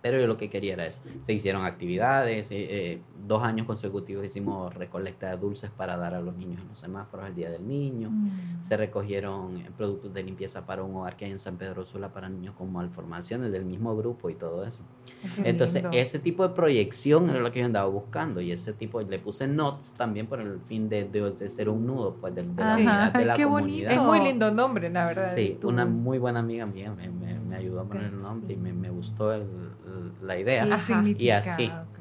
Pero 0.05 0.21
yo 0.21 0.27
lo 0.27 0.37
que 0.37 0.51
quería 0.51 0.75
era 0.75 0.85
eso. 0.85 1.01
Se 1.23 1.33
hicieron 1.33 1.65
actividades, 1.65 2.51
eh, 2.51 2.57
eh, 2.69 3.01
dos 3.27 3.43
años 3.43 3.67
consecutivos 3.67 4.23
hicimos 4.27 4.75
recolecta 4.75 5.31
de 5.31 5.39
dulces 5.39 5.71
para 5.71 5.97
dar 5.97 6.13
a 6.13 6.21
los 6.21 6.37
niños 6.37 6.61
en 6.61 6.69
los 6.69 6.77
semáforos 6.77 7.27
el 7.27 7.35
Día 7.35 7.49
del 7.51 7.67
Niño. 7.67 8.11
Mm. 8.11 8.61
Se 8.61 8.77
recogieron 8.77 9.57
eh, 9.57 9.71
productos 9.75 10.13
de 10.13 10.23
limpieza 10.23 10.67
para 10.67 10.83
un 10.83 10.95
hogar 10.95 11.17
que 11.17 11.25
hay 11.25 11.31
en 11.31 11.39
San 11.39 11.57
Pedro 11.57 11.87
Sula 11.87 12.13
para 12.13 12.29
niños 12.29 12.55
con 12.55 12.71
malformaciones 12.71 13.51
del 13.51 13.65
mismo 13.65 13.97
grupo 13.97 14.29
y 14.29 14.35
todo 14.35 14.63
eso. 14.67 14.83
Qué 15.37 15.49
Entonces, 15.49 15.83
lindo. 15.83 15.97
ese 15.97 16.19
tipo 16.19 16.47
de 16.47 16.55
proyección 16.55 17.31
era 17.31 17.41
lo 17.41 17.51
que 17.51 17.61
yo 17.61 17.65
andaba 17.65 17.89
buscando 17.89 18.43
y 18.43 18.53
ese 18.53 18.75
tipo, 18.75 19.01
le 19.01 19.19
puse 19.19 19.49
notes 19.49 19.95
también 19.95 20.27
por 20.27 20.39
el 20.39 20.61
fin 20.61 20.87
de, 20.91 21.09
de, 21.09 21.31
de 21.31 21.49
ser 21.49 21.71
un 21.71 21.87
nudo 21.87 22.17
pues, 22.21 22.35
de, 22.35 22.43
de 22.43 22.55
la 22.63 22.63
Ajá. 22.63 22.75
unidad 22.77 23.13
de 23.15 23.25
la 23.25 23.35
Qué 23.37 23.47
bonito. 23.47 23.65
comunidad. 23.89 23.93
Es 23.93 24.01
muy 24.03 24.21
lindo 24.21 24.51
nombre, 24.51 24.91
la 24.91 25.07
verdad. 25.07 25.35
Sí, 25.35 25.59
una 25.63 25.87
muy 25.87 26.19
buena 26.19 26.41
amiga 26.41 26.67
mía 26.67 26.93
me, 26.95 27.09
me, 27.09 27.39
me 27.41 27.57
ayudó 27.57 27.81
a 27.81 27.85
poner 27.85 28.05
el 28.13 28.21
nombre 28.21 28.53
y 28.53 28.57
me, 28.59 28.75
me 28.75 28.91
gustó 28.91 29.33
el- 29.33 29.41
el- 29.87 29.94
la 30.23 30.39
idea. 30.39 30.65
El 30.65 30.81
significado, 30.81 31.51
así. 31.51 31.67
ok. 31.67 31.99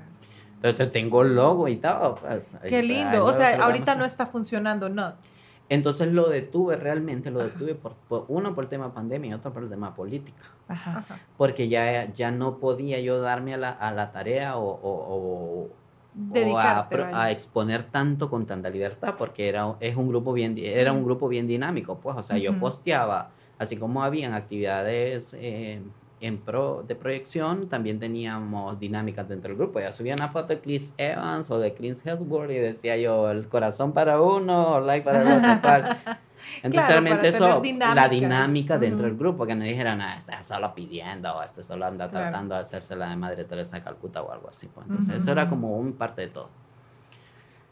Entonces 0.56 0.92
tengo 0.92 1.22
el 1.24 1.36
logo 1.36 1.68
y 1.68 1.76
todo. 1.78 2.16
Pues, 2.16 2.58
Qué 2.68 2.82
lindo. 2.84 3.26
O 3.26 3.34
sea, 3.34 3.64
ahorita 3.64 3.96
no 3.96 4.06
está 4.06 4.26
funcionando 4.26 4.88
Nuts. 4.90 5.42
Entonces 5.70 6.12
lo 6.14 6.30
detuve 6.30 6.76
realmente, 6.76 7.32
lo 7.32 7.40
detuve 7.44 7.74
por, 7.74 7.94
por- 8.08 8.26
uno 8.28 8.54
por 8.54 8.66
el 8.66 8.70
tema 8.70 8.94
pandemia 8.94 9.32
y 9.32 9.34
otro 9.34 9.52
por 9.54 9.64
el 9.64 9.70
tema 9.70 9.96
política. 9.96 10.44
Ajá. 10.68 11.06
Porque 11.38 11.68
ya, 11.70 12.12
ya 12.14 12.32
no 12.32 12.58
podía 12.58 13.00
yo 13.00 13.20
darme 13.22 13.54
a 13.54 13.58
la, 13.58 13.70
a 13.70 13.92
la 13.92 14.12
tarea 14.12 14.58
o, 14.58 14.66
o- 14.66 14.80
o- 14.84 15.70
o 16.54 16.58
a, 16.60 17.32
exponer 17.32 17.84
tanto 17.84 18.30
con 18.30 18.46
tanta 18.46 18.70
libertad, 18.70 19.16
porque 19.18 19.50
era, 19.50 19.76
es 19.80 19.96
un 19.96 20.10
grupo 20.10 20.32
bien, 20.34 20.56
era 20.58 20.92
un 20.92 21.04
grupo 21.04 21.28
bien 21.28 21.48
dinámico, 21.48 21.98
pues, 21.98 22.16
o 22.18 22.22
sea, 22.24 22.38
yo 22.38 22.60
posteaba, 22.60 23.32
así 23.58 23.78
como 23.78 24.04
habían 24.04 24.34
actividades 24.34 25.36
eh, 25.40 25.82
en 26.26 26.38
pro 26.40 26.84
de 26.88 26.96
proyección, 26.96 27.68
también 27.70 28.00
teníamos 28.00 28.80
dinámicas 28.80 29.28
dentro 29.28 29.50
del 29.50 29.58
grupo, 29.58 29.80
ya 29.80 29.92
subía 29.92 30.16
una 30.16 30.30
foto 30.30 30.48
de 30.50 30.60
Chris 30.62 30.94
Evans 30.98 31.52
o 31.52 31.60
de 31.60 31.74
Chris 31.74 32.06
Hemsworth 32.06 32.50
y 32.52 32.56
decía 32.56 32.96
yo, 32.98 33.30
el 33.30 33.48
corazón 33.50 33.92
para 33.94 34.22
uno, 34.22 34.80
like 34.80 35.04
para 35.06 35.22
el 35.22 35.28
otro. 35.38 35.90
Entonces 36.62 36.72
Claro, 36.88 36.88
realmente 37.02 37.30
eso, 37.30 37.62
dinámica. 37.62 37.96
la 37.96 38.10
dinámica 38.10 38.78
dentro 38.78 39.08
del 39.08 39.18
grupo, 39.18 39.46
que 39.46 39.56
no 39.56 39.64
dijeran, 39.64 40.02
ah, 40.02 40.16
está 40.18 40.44
solo 40.44 40.74
pidiendo, 40.76 41.34
o 41.36 41.42
este 41.42 41.64
solo 41.64 41.86
anda 41.86 42.08
Claro. 42.10 42.26
tratando 42.26 42.56
de 42.56 42.62
hacerse 42.62 42.96
la 42.96 43.10
de 43.10 43.16
Madre 43.16 43.44
Teresa 43.46 43.78
de 43.78 43.84
Calcuta 43.84 44.22
o 44.22 44.32
algo 44.32 44.50
así. 44.50 44.68
Pues. 44.68 44.86
Entonces, 44.88 45.16
eso 45.22 45.32
era 45.32 45.50
como 45.50 45.78
un 45.78 45.94
parte 45.94 46.22
de 46.22 46.28
todo. 46.28 46.50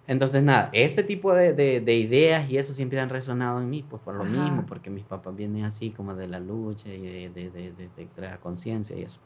Entonces, 0.07 0.43
nada, 0.43 0.69
ese 0.73 1.03
tipo 1.03 1.33
de, 1.33 1.53
de- 1.53 1.79
de 1.79 1.95
ideas 1.95 2.49
y 2.49 2.57
eso 2.57 2.73
siempre 2.73 2.99
han 2.99 3.09
resonado 3.09 3.61
en 3.61 3.69
mí, 3.69 3.83
pues 3.87 4.01
por 4.01 4.15
lo 4.15 4.23
Ajá. 4.23 4.31
mismo, 4.31 4.65
porque 4.65 4.89
mis 4.89 5.03
papás 5.05 5.35
vienen 5.35 5.63
así 5.63 5.91
como 5.91 6.15
de 6.15 6.27
la 6.27 6.39
lucha 6.39 6.89
y 6.89 7.29
de, 7.29 7.29
de, 7.29 8.07
crear 8.15 8.39
conciencia 8.39 8.97
y 8.97 9.03
eso. 9.03 9.19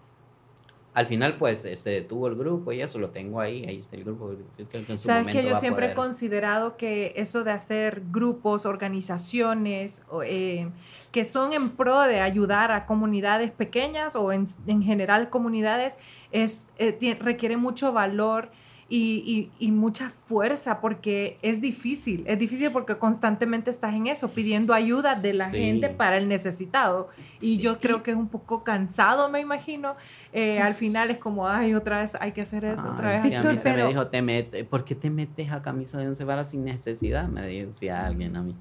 Al 0.94 1.08
final, 1.08 1.38
pues, 1.38 1.60
se 1.60 1.90
detuvo 1.90 2.28
el 2.28 2.36
grupo 2.36 2.72
y 2.72 2.82
eso 2.82 3.00
lo 3.00 3.10
tengo 3.10 3.42
ahí, 3.42 3.66
ahí 3.66 3.80
está 3.80 3.98
el 3.98 4.06
grupo. 4.06 4.32
yo 4.58 4.66
creo 4.70 4.86
que 4.86 4.92
en 4.94 4.98
su 4.98 5.08
Sabes 5.08 5.28
que 5.28 5.44
yo 5.44 5.56
siempre 5.56 5.88
he 5.88 5.90
poder- 5.90 5.96
considerado 6.06 6.78
que 6.78 7.14
eso 7.18 7.44
de 7.44 7.52
hacer 7.52 8.04
grupos, 8.12 8.66
organizaciones, 8.66 10.04
eh, 10.26 10.70
que 11.12 11.26
son 11.26 11.52
en 11.54 11.72
pro 11.72 12.02
de 12.02 12.22
ayudar 12.22 12.72
a 12.72 12.86
comunidades 12.86 13.52
pequeñas 13.52 14.16
o 14.16 14.32
en, 14.32 14.48
en 14.68 14.82
general 14.82 15.30
comunidades, 15.30 15.98
es, 16.32 16.70
eh, 16.78 17.18
requiere 17.20 17.58
mucho 17.58 17.92
valor 17.92 18.52
y, 18.88 19.50
y- 19.60 19.66
y 19.68 19.72
mucha 19.72 20.12
fuerza 20.12 20.80
porque 20.80 21.40
es 21.42 21.60
difícil, 21.60 22.24
es 22.28 22.38
difícil 22.38 22.72
porque 22.72 22.98
constantemente 23.00 23.72
estás 23.72 23.96
en 23.96 24.06
eso, 24.08 24.30
pidiendo 24.30 24.76
ayuda 24.76 25.16
de 25.20 25.34
la 25.34 25.50
Sí. 25.50 25.58
gente 25.58 25.90
para 25.90 26.18
el 26.18 26.28
necesitado. 26.30 27.10
Y 27.42 27.58
yo 27.58 27.80
creo 27.80 28.04
que 28.04 28.12
es 28.12 28.18
un 28.18 28.28
poco 28.30 28.64
cansado, 28.64 29.28
me 29.30 29.40
imagino. 29.40 29.96
Eh, 30.34 30.60
al 30.60 30.76
final 30.76 31.10
es 31.10 31.18
como, 31.18 31.48
ay, 31.48 31.74
otra 31.74 32.02
vez 32.02 32.12
hay 32.20 32.32
que 32.34 32.42
hacer 32.42 32.64
eso, 32.66 32.82
otra 32.82 33.08
Ay, 33.10 33.14
vez. 33.14 33.22
sí, 33.24 33.30
que 33.30 33.36
a 33.38 33.40
Víctor, 33.40 33.54
mí 33.54 33.60
se 33.60 33.70
pero- 33.72 33.84
me 33.86 33.90
dijo, 33.90 34.08
te 34.08 34.22
mete, 34.22 34.64
¿por 34.66 34.86
qué 34.86 34.94
te 34.94 35.10
metes 35.10 35.52
a 35.52 35.62
camisa 35.64 35.98
de 35.98 36.08
once 36.08 36.24
varas 36.24 36.52
sin 36.52 36.64
necesidad? 36.64 37.28
Me 37.28 37.42
decía 37.42 38.06
alguien 38.06 38.36
a 38.36 38.44
mí. 38.44 38.56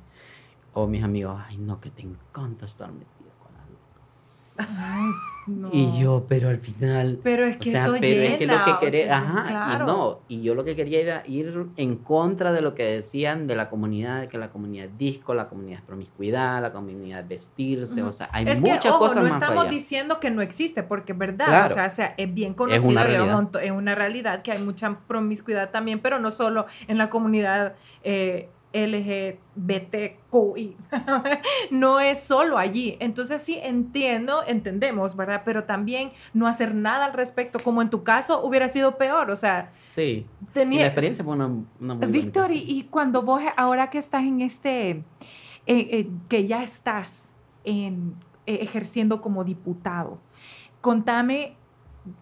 O 0.72 0.86
mis 0.86 1.04
amigos, 1.04 1.40
ay, 1.48 1.58
no, 1.58 1.80
que 1.80 1.90
te 1.90 2.02
encanta 2.02 2.64
estar 2.66 2.90
metido. 2.90 3.13
Ay, 4.56 5.10
no. 5.48 5.68
Y 5.72 5.98
yo, 6.00 6.26
pero 6.28 6.48
al 6.48 6.58
final... 6.58 7.18
Pero 7.24 7.44
es 7.44 7.56
O 7.56 7.58
que 7.58 7.70
sea, 7.72 7.82
eso 7.86 7.96
pero 8.00 8.22
es 8.22 8.38
que 8.38 8.46
lo 8.46 8.52
llena, 8.52 8.64
que 8.64 8.70
o 8.70 8.78
quería, 8.80 9.06
sea, 9.06 9.16
ajá, 9.18 9.46
claro. 9.48 9.84
y 9.84 9.86
no, 9.88 10.18
y 10.28 10.42
yo 10.42 10.54
lo 10.54 10.62
que 10.64 10.76
quería 10.76 11.00
era 11.00 11.22
ir 11.26 11.66
en 11.76 11.96
contra 11.96 12.52
de 12.52 12.60
lo 12.60 12.72
que 12.74 12.84
decían 12.84 13.48
de 13.48 13.56
la 13.56 13.68
comunidad, 13.68 14.20
de 14.20 14.28
que 14.28 14.38
la 14.38 14.50
comunidad 14.50 14.86
es 14.86 14.96
disco, 14.96 15.34
la 15.34 15.48
comunidad 15.48 15.80
es 15.80 15.84
promiscuidad, 15.84 16.62
la 16.62 16.72
comunidad 16.72 17.20
es 17.22 17.28
vestirse, 17.28 18.02
o 18.04 18.12
sea, 18.12 18.28
hay 18.32 18.46
es 18.46 18.54
que, 18.54 18.70
muchas 18.70 18.92
ojo, 18.92 18.98
cosas 19.00 19.16
no 19.16 19.22
más 19.30 19.42
estamos 19.42 19.64
allá. 19.64 19.70
diciendo 19.72 20.20
que 20.20 20.30
no 20.30 20.40
existe, 20.40 20.84
porque 20.84 21.12
es 21.12 21.18
verdad, 21.18 21.46
Claro. 21.46 21.70
o 21.72 21.74
sea, 21.74 21.86
o 21.86 21.90
sea, 21.90 22.14
es 22.16 22.32
bien 22.32 22.54
conocido, 22.54 22.88
una 22.90 23.00
y 23.00 23.04
hay 23.14 23.18
un 23.20 23.26
realidad. 23.26 23.62
es 23.64 23.70
una 23.72 23.94
realidad 23.96 24.42
que 24.42 24.52
hay 24.52 24.62
mucha 24.62 24.98
promiscuidad 25.08 25.70
también, 25.70 25.98
pero 25.98 26.20
no 26.20 26.30
solo 26.30 26.66
en 26.86 26.96
la 26.98 27.10
comunidad 27.10 27.74
eh, 28.04 28.50
LGBTQI, 28.74 30.66
no 31.70 32.00
es 32.00 32.20
solo 32.20 32.58
allí. 32.58 32.96
Entonces 32.98 33.40
sí 33.42 33.56
entiendo, 33.62 34.42
entendemos, 34.44 35.14
¿verdad? 35.16 35.42
Pero 35.44 35.62
también 35.64 36.10
no 36.32 36.48
hacer 36.48 36.74
nada 36.74 37.04
al 37.04 37.12
respecto, 37.12 37.60
como 37.60 37.80
en 37.82 37.90
tu 37.90 38.02
caso 38.02 38.44
hubiera 38.44 38.68
sido 38.68 38.98
peor, 38.98 39.30
o 39.30 39.36
sea, 39.36 39.70
Sí, 39.88 40.02
y 40.02 40.26
la 40.44 40.52
tenía... 40.52 40.86
experiencia 40.86 41.24
fue 41.24 41.34
una, 41.34 41.46
una 41.78 41.94
muy 41.94 42.06
Víctor, 42.08 42.50
y, 42.52 42.88
cuando 42.90 43.22
vos, 43.22 43.40
ahora 43.56 43.90
que 43.90 43.98
estás 43.98 44.24
en 44.24 44.40
este, 44.40 44.90
eh, 44.90 45.04
eh, 45.66 46.10
que 46.28 46.48
ya 46.48 46.64
estás 46.64 47.32
en, 47.62 48.16
eh, 48.46 48.58
ejerciendo 48.60 49.20
como 49.20 49.44
diputado, 49.44 50.18
contame 50.80 51.54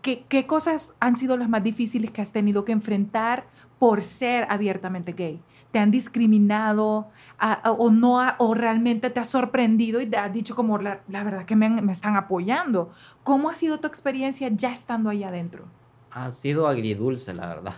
qué, 0.03 0.27
qué 0.29 0.47
cosas 0.47 0.95
han 1.01 1.17
sido 1.17 1.38
las 1.38 1.49
más 1.49 1.65
difíciles 1.65 2.11
que 2.11 2.21
has 2.21 2.31
tenido 2.31 2.67
que 2.67 2.73
enfrentar 2.73 3.47
por 3.79 4.03
ser 4.03 4.47
abiertamente 4.51 5.12
gay. 5.12 5.41
¿Te 5.72 5.78
han 5.80 5.90
discriminado 5.90 7.08
a- 7.38 7.54
a- 7.54 7.72
o 7.72 7.90
no 7.90 8.20
ha- 8.20 8.37
o 8.38 8.54
realmente 8.54 9.11
te 9.11 9.18
has 9.18 9.28
sorprendido 9.28 10.00
y 10.00 10.06
te 10.06 10.16
has 10.16 10.32
dicho 10.32 10.54
como 10.54 10.78
la, 10.78 11.00
la 11.08 11.24
verdad 11.24 11.44
que 11.44 11.56
me, 11.56 11.68
me 11.68 11.90
están 11.92 12.16
apoyando? 12.16 12.92
¿Cómo 13.24 13.50
ha 13.50 13.54
sido 13.54 13.80
tu 13.80 13.88
experiencia 13.88 14.48
ya 14.48 14.70
estando 14.72 15.11
allá 15.11 15.28
adentro? 15.28 15.64
Ha 16.12 16.30
sido 16.30 16.68
agridulce, 16.68 17.35
la 17.35 17.48
verdad. 17.48 17.74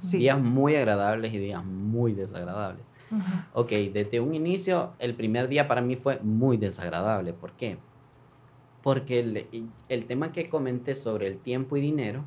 Sí. 0.00 0.18
Días 0.18 0.38
muy 0.40 0.74
agradables 0.74 1.32
y 1.32 1.38
días 1.38 1.64
muy 1.64 2.12
desagradables. 2.12 2.84
Ujú. 3.10 3.22
Ok, 3.54 3.70
desde 3.94 4.20
un 4.20 4.34
inicio, 4.34 4.90
el 4.98 5.14
primer 5.14 5.48
día 5.48 5.66
para 5.68 5.80
mí 5.80 5.96
fue 5.96 6.18
muy 6.20 6.56
desagradable. 6.56 7.32
¿Por 7.32 7.52
qué? 7.52 7.78
Porque 8.82 9.20
el, 9.20 9.70
el 9.88 10.04
tema 10.06 10.32
que 10.32 10.48
comenté 10.48 10.94
sobre 10.94 11.28
el 11.28 11.38
tiempo 11.38 11.76
y 11.76 11.80
dinero 11.80 12.24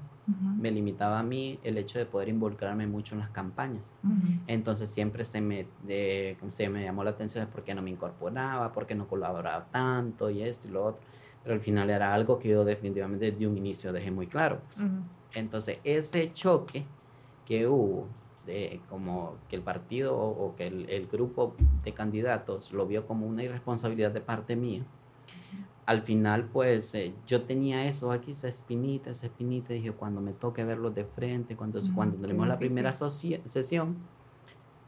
Me 0.61 0.71
limitaba 0.71 1.19
a 1.19 1.23
mí 1.23 1.59
el 1.63 1.77
hecho 1.77 1.99
de 1.99 2.05
poder 2.05 2.29
involucrarme 2.29 2.87
mucho 2.87 3.15
en 3.15 3.19
las 3.21 3.29
campañas. 3.31 3.89
Entonces 4.47 4.89
siempre 4.89 5.23
se 5.23 5.41
me, 5.41 5.67
de- 5.83 6.37
se 6.49 6.69
me 6.69 6.83
llamó 6.83 7.03
la 7.03 7.11
atención 7.11 7.45
de 7.45 7.51
por 7.51 7.63
qué 7.63 7.73
no 7.75 7.81
me 7.81 7.89
incorporaba, 7.89 8.71
por 8.71 8.85
qué 8.85 8.95
no 8.95 9.07
colaboraba 9.07 9.65
tanto 9.71 10.29
y 10.29 10.41
esto 10.43 10.67
y 10.67 10.71
lo 10.71 10.85
otro. 10.85 11.01
Pero 11.43 11.55
al 11.55 11.61
final 11.61 11.89
era 11.89 12.13
algo 12.13 12.37
que 12.39 12.49
yo 12.49 12.63
definitivamente 12.63 13.31
desde 13.31 13.47
un 13.47 13.57
inicio 13.57 13.91
dejé 13.91 14.11
muy 14.11 14.27
claro. 14.27 14.59
pues. 14.65 14.81
Entonces, 15.33 15.77
ese 15.83 16.31
choque 16.33 16.85
que 17.45 17.65
hubo, 17.67 18.07
de 18.45 18.81
como 18.89 19.35
que 19.49 19.55
el 19.55 19.61
partido 19.61 20.15
o, 20.17 20.47
o 20.47 20.55
que 20.55 20.67
el, 20.67 20.89
el 20.89 21.07
grupo 21.07 21.55
de 21.83 21.93
candidatos 21.93 22.73
lo 22.73 22.85
vio 22.87 23.05
como 23.07 23.25
una 23.27 23.43
irresponsabilidad 23.43 24.11
de 24.11 24.21
parte 24.21 24.55
mía, 24.55 24.83
al 25.91 26.01
final, 26.01 26.45
pues 26.45 26.95
eh, 26.95 27.13
yo 27.27 27.43
tenía 27.43 27.85
eso 27.85 28.11
aquí, 28.11 28.31
esa 28.31 28.47
espinita, 28.47 29.11
esa 29.11 29.27
espinita, 29.27 29.73
dije, 29.73 29.91
cuando 29.91 30.21
me 30.21 30.31
toque 30.31 30.63
verlos 30.63 30.95
de 30.95 31.03
frente, 31.03 31.55
cuando, 31.55 31.79
cuando 31.93 32.15
qué 32.15 32.21
tenemos 32.23 32.47
la 32.47 32.57
primera 32.57 32.91
sesión, 32.91 33.97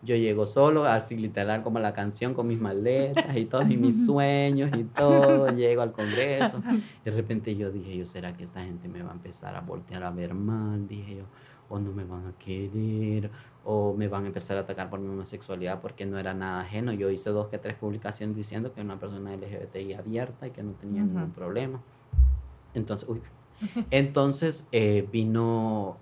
yo 0.02 0.16
llego 0.16 0.46
solo, 0.46 0.86
así 0.86 1.18
literal 1.18 1.64
como 1.64 1.80
la 1.80 1.94
canción, 1.94 2.34
con 2.34 2.48
mis 2.48 2.60
maletas 2.60 3.36
y 3.36 3.46
todos 3.46 3.70
y 3.70 3.78
mis 3.78 4.06
sueños 4.06 4.72
y 4.78 4.84
todo, 4.84 5.50
llego 5.50 5.82
al 5.82 5.92
Congreso. 5.92 6.62
De 7.04 7.12
repente 7.12 7.56
yo 7.56 7.72
dije, 7.72 7.98
yo, 7.98 8.06
¿será 8.06 8.36
que 8.36 8.44
esta 8.44 8.62
gente 8.62 8.88
me 8.88 9.02
va 9.02 9.12
a 9.12 9.14
empezar 9.14 9.56
a 9.56 9.62
voltear 9.62 10.04
a 10.04 10.12
ver 10.12 10.34
mal? 10.34 10.88
Dije 10.88 11.18
yo, 11.18 11.24
o 11.70 11.80
no 11.80 11.92
me 11.92 12.04
van 12.04 12.28
a 12.28 12.34
querer, 12.34 13.30
o 13.66 13.94
me 13.94 14.08
van 14.08 14.26
a 14.26 14.28
empezar 14.28 14.58
a 14.58 14.62
atacar 14.62 14.90
por 14.90 15.00
mi 15.00 15.08
homosexualidad 15.10 15.80
porque 15.82 16.06
no 16.06 16.20
era 16.20 16.34
nada 16.34 16.62
ajeno. 16.62 16.92
Yo 16.92 17.10
hice 17.10 17.30
dos 17.30 17.48
que 17.48 17.58
tres 17.58 17.76
publicaciones 17.76 18.36
diciendo 18.36 18.74
que 18.74 18.82
era 18.82 18.86
una 18.86 19.00
persona 19.00 19.34
LGBTI 19.34 19.94
abierta 19.94 20.48
y 20.48 20.52
que 20.52 20.64
no 20.64 20.72
tenía 20.74 21.02
ningún 21.02 21.32
problema. 21.32 21.82
Entonces, 22.74 23.08
uy. 23.08 23.22
Entonces 23.92 24.68
eh, 24.74 25.08
vino, 25.10 25.98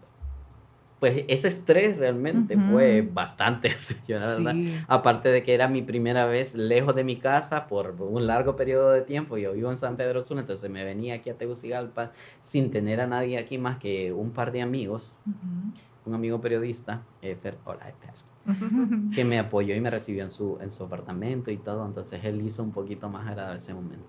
pues 0.99 1.25
ese 1.27 1.49
estrés 1.49 1.97
realmente 1.97 2.57
fue 2.57 3.01
bastante, 3.01 3.67
así, 3.77 3.95
yo, 4.07 4.17
la 4.17 4.25
verdad. 4.25 4.53
Sí. 4.53 4.77
Aparte 4.87 5.29
de 5.29 5.43
que 5.43 5.53
era 5.53 5.67
mi 5.67 5.83
primera 5.83 6.25
vez 6.25 6.55
lejos 6.55 6.95
de 6.95 7.03
mi 7.03 7.17
casa 7.17 7.67
por 7.67 7.95
un 7.99 8.25
largo 8.25 8.55
periodo 8.55 8.89
de 8.91 9.01
tiempo, 9.01 9.37
yo 9.37 9.53
vivo 9.53 9.69
en 9.69 9.77
San 9.77 9.95
Pedro 9.95 10.23
Sula, 10.23 10.41
entonces 10.41 10.69
me 10.71 10.83
venía 10.83 11.15
aquí 11.15 11.29
a 11.29 11.35
Tegucigalpa 11.35 12.11
sin 12.41 12.71
tener 12.71 13.01
a 13.01 13.05
nadie 13.05 13.37
aquí 13.37 13.59
más 13.59 13.77
que 13.77 14.11
un 14.11 14.31
par 14.31 14.51
de 14.51 14.61
amigos, 14.63 15.13
Ujú. 15.27 15.90
Un 16.05 16.13
amigo 16.13 16.39
periodista, 16.41 17.03
eh, 17.21 17.37
Fer- 17.41 17.57
hola, 17.65 17.85
Fer, 17.99 18.13
Ujú. 18.45 19.11
que 19.13 19.23
me 19.25 19.39
apoyó 19.39 19.75
y 19.75 19.81
me 19.81 19.89
recibió 19.89 20.23
en 20.23 20.31
su, 20.31 20.57
en 20.61 20.71
su 20.71 20.83
apartamento 20.83 21.51
y 21.51 21.57
todo, 21.57 21.85
entonces 21.85 22.23
él 22.23 22.41
hizo 22.41 22.63
un 22.63 22.71
poquito 22.71 23.09
más 23.09 23.27
agradable 23.27 23.57
ese 23.57 23.73
momento. 23.73 24.05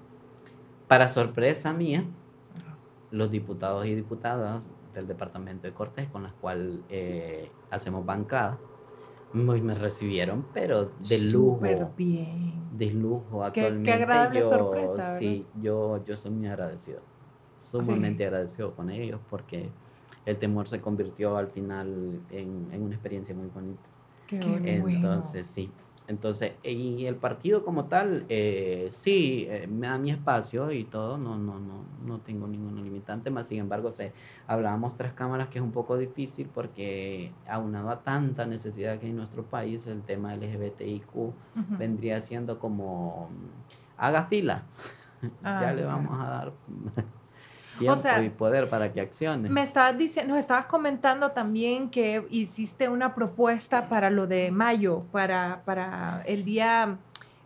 Para 0.88 1.08
sorpresa 1.08 1.72
mía, 1.72 2.04
los 3.10 3.30
diputados 3.30 3.84
y 3.86 3.94
diputadas 3.94 4.68
del 4.94 5.06
departamento 5.06 5.66
de 5.66 5.72
Cortés, 5.72 6.08
con 6.08 6.22
las 6.22 6.32
cuales 6.34 6.80
eh, 6.88 7.50
hacemos 7.70 8.04
bancada, 8.06 8.58
me 9.32 9.74
recibieron, 9.74 10.46
pero 10.52 10.90
de 11.08 11.18
lujo. 11.18 11.56
Súper 11.56 11.86
bien. 11.96 12.52
De 12.72 12.90
lujo 12.90 13.40
Qué- 13.52 13.60
actualmente. 13.60 13.84
qué 13.84 13.92
agradable 13.92 14.40
yo, 14.40 14.48
sorpresa, 14.48 14.94
¿verdad? 14.96 15.18
Sí, 15.18 15.46
yo, 15.60 16.04
yo 16.04 16.16
soy 16.16 16.30
muy 16.30 16.46
agradecido. 16.48 17.00
Sumamente 17.58 18.24
agradecido 18.26 18.74
con 18.74 18.90
ellos 18.90 19.20
porque 19.30 19.70
el 20.24 20.38
temor 20.38 20.68
se 20.68 20.80
convirtió 20.80 21.36
al 21.36 21.48
final 21.48 22.20
en, 22.30 22.68
en 22.72 22.82
una 22.82 22.94
experiencia 22.94 23.34
muy 23.34 23.48
bonita. 23.48 23.88
Qué 24.26 24.40
bonito. 24.42 24.80
bueno. 24.80 24.88
Entonces, 24.88 25.46
sí. 25.46 25.70
Entonces, 26.08 26.52
y 26.64 27.06
el 27.06 27.14
partido 27.14 27.64
como 27.64 27.84
tal, 27.84 28.26
eh, 28.28 28.88
sí, 28.90 29.46
eh, 29.48 29.66
me 29.68 29.86
da 29.86 29.98
mi 29.98 30.10
espacio 30.10 30.72
y 30.72 30.84
todo, 30.84 31.16
no, 31.16 31.38
no, 31.38 31.60
no, 31.60 31.84
no 32.04 32.18
tengo 32.18 32.48
ningún 32.48 32.82
limitante, 32.82 33.30
más 33.30 33.46
sin 33.46 33.60
embargo, 33.60 33.90
se, 33.92 34.12
hablábamos 34.46 34.96
tras 34.96 35.12
cámaras 35.12 35.48
que 35.48 35.58
es 35.58 35.64
un 35.64 35.70
poco 35.70 35.96
difícil 35.96 36.48
porque 36.52 37.30
aunado 37.48 37.88
a 37.88 38.02
tanta 38.02 38.46
necesidad 38.46 38.98
que 38.98 39.06
hay 39.06 39.10
en 39.10 39.16
nuestro 39.16 39.44
país, 39.44 39.86
el 39.86 40.02
tema 40.02 40.34
LGBTIQ 40.34 41.14
Ujú. 41.14 41.32
vendría 41.78 42.20
siendo 42.20 42.58
como, 42.58 43.30
haga 43.96 44.24
fila, 44.26 44.64
Ah, 45.44 45.60
ya 45.60 45.72
le 45.72 45.84
vamos 45.84 46.18
a 46.20 46.24
dar 46.24 46.52
tiempo 47.78 48.00
sea, 48.00 48.22
y 48.22 48.30
poder 48.30 48.68
para 48.68 48.92
que 48.92 49.00
accione. 49.00 49.48
Me 49.48 49.62
estabas 49.62 49.96
diciendo, 49.98 50.34
nos 50.34 50.40
estabas 50.40 50.66
comentando 50.66 51.30
también 51.32 51.90
que 51.90 52.26
hiciste 52.30 52.88
una 52.88 53.14
propuesta 53.14 53.88
para 53.88 54.10
lo 54.10 54.26
de 54.26 54.50
mayo, 54.50 55.04
para, 55.12 55.62
para 55.64 56.22
el 56.26 56.44
día 56.44 56.98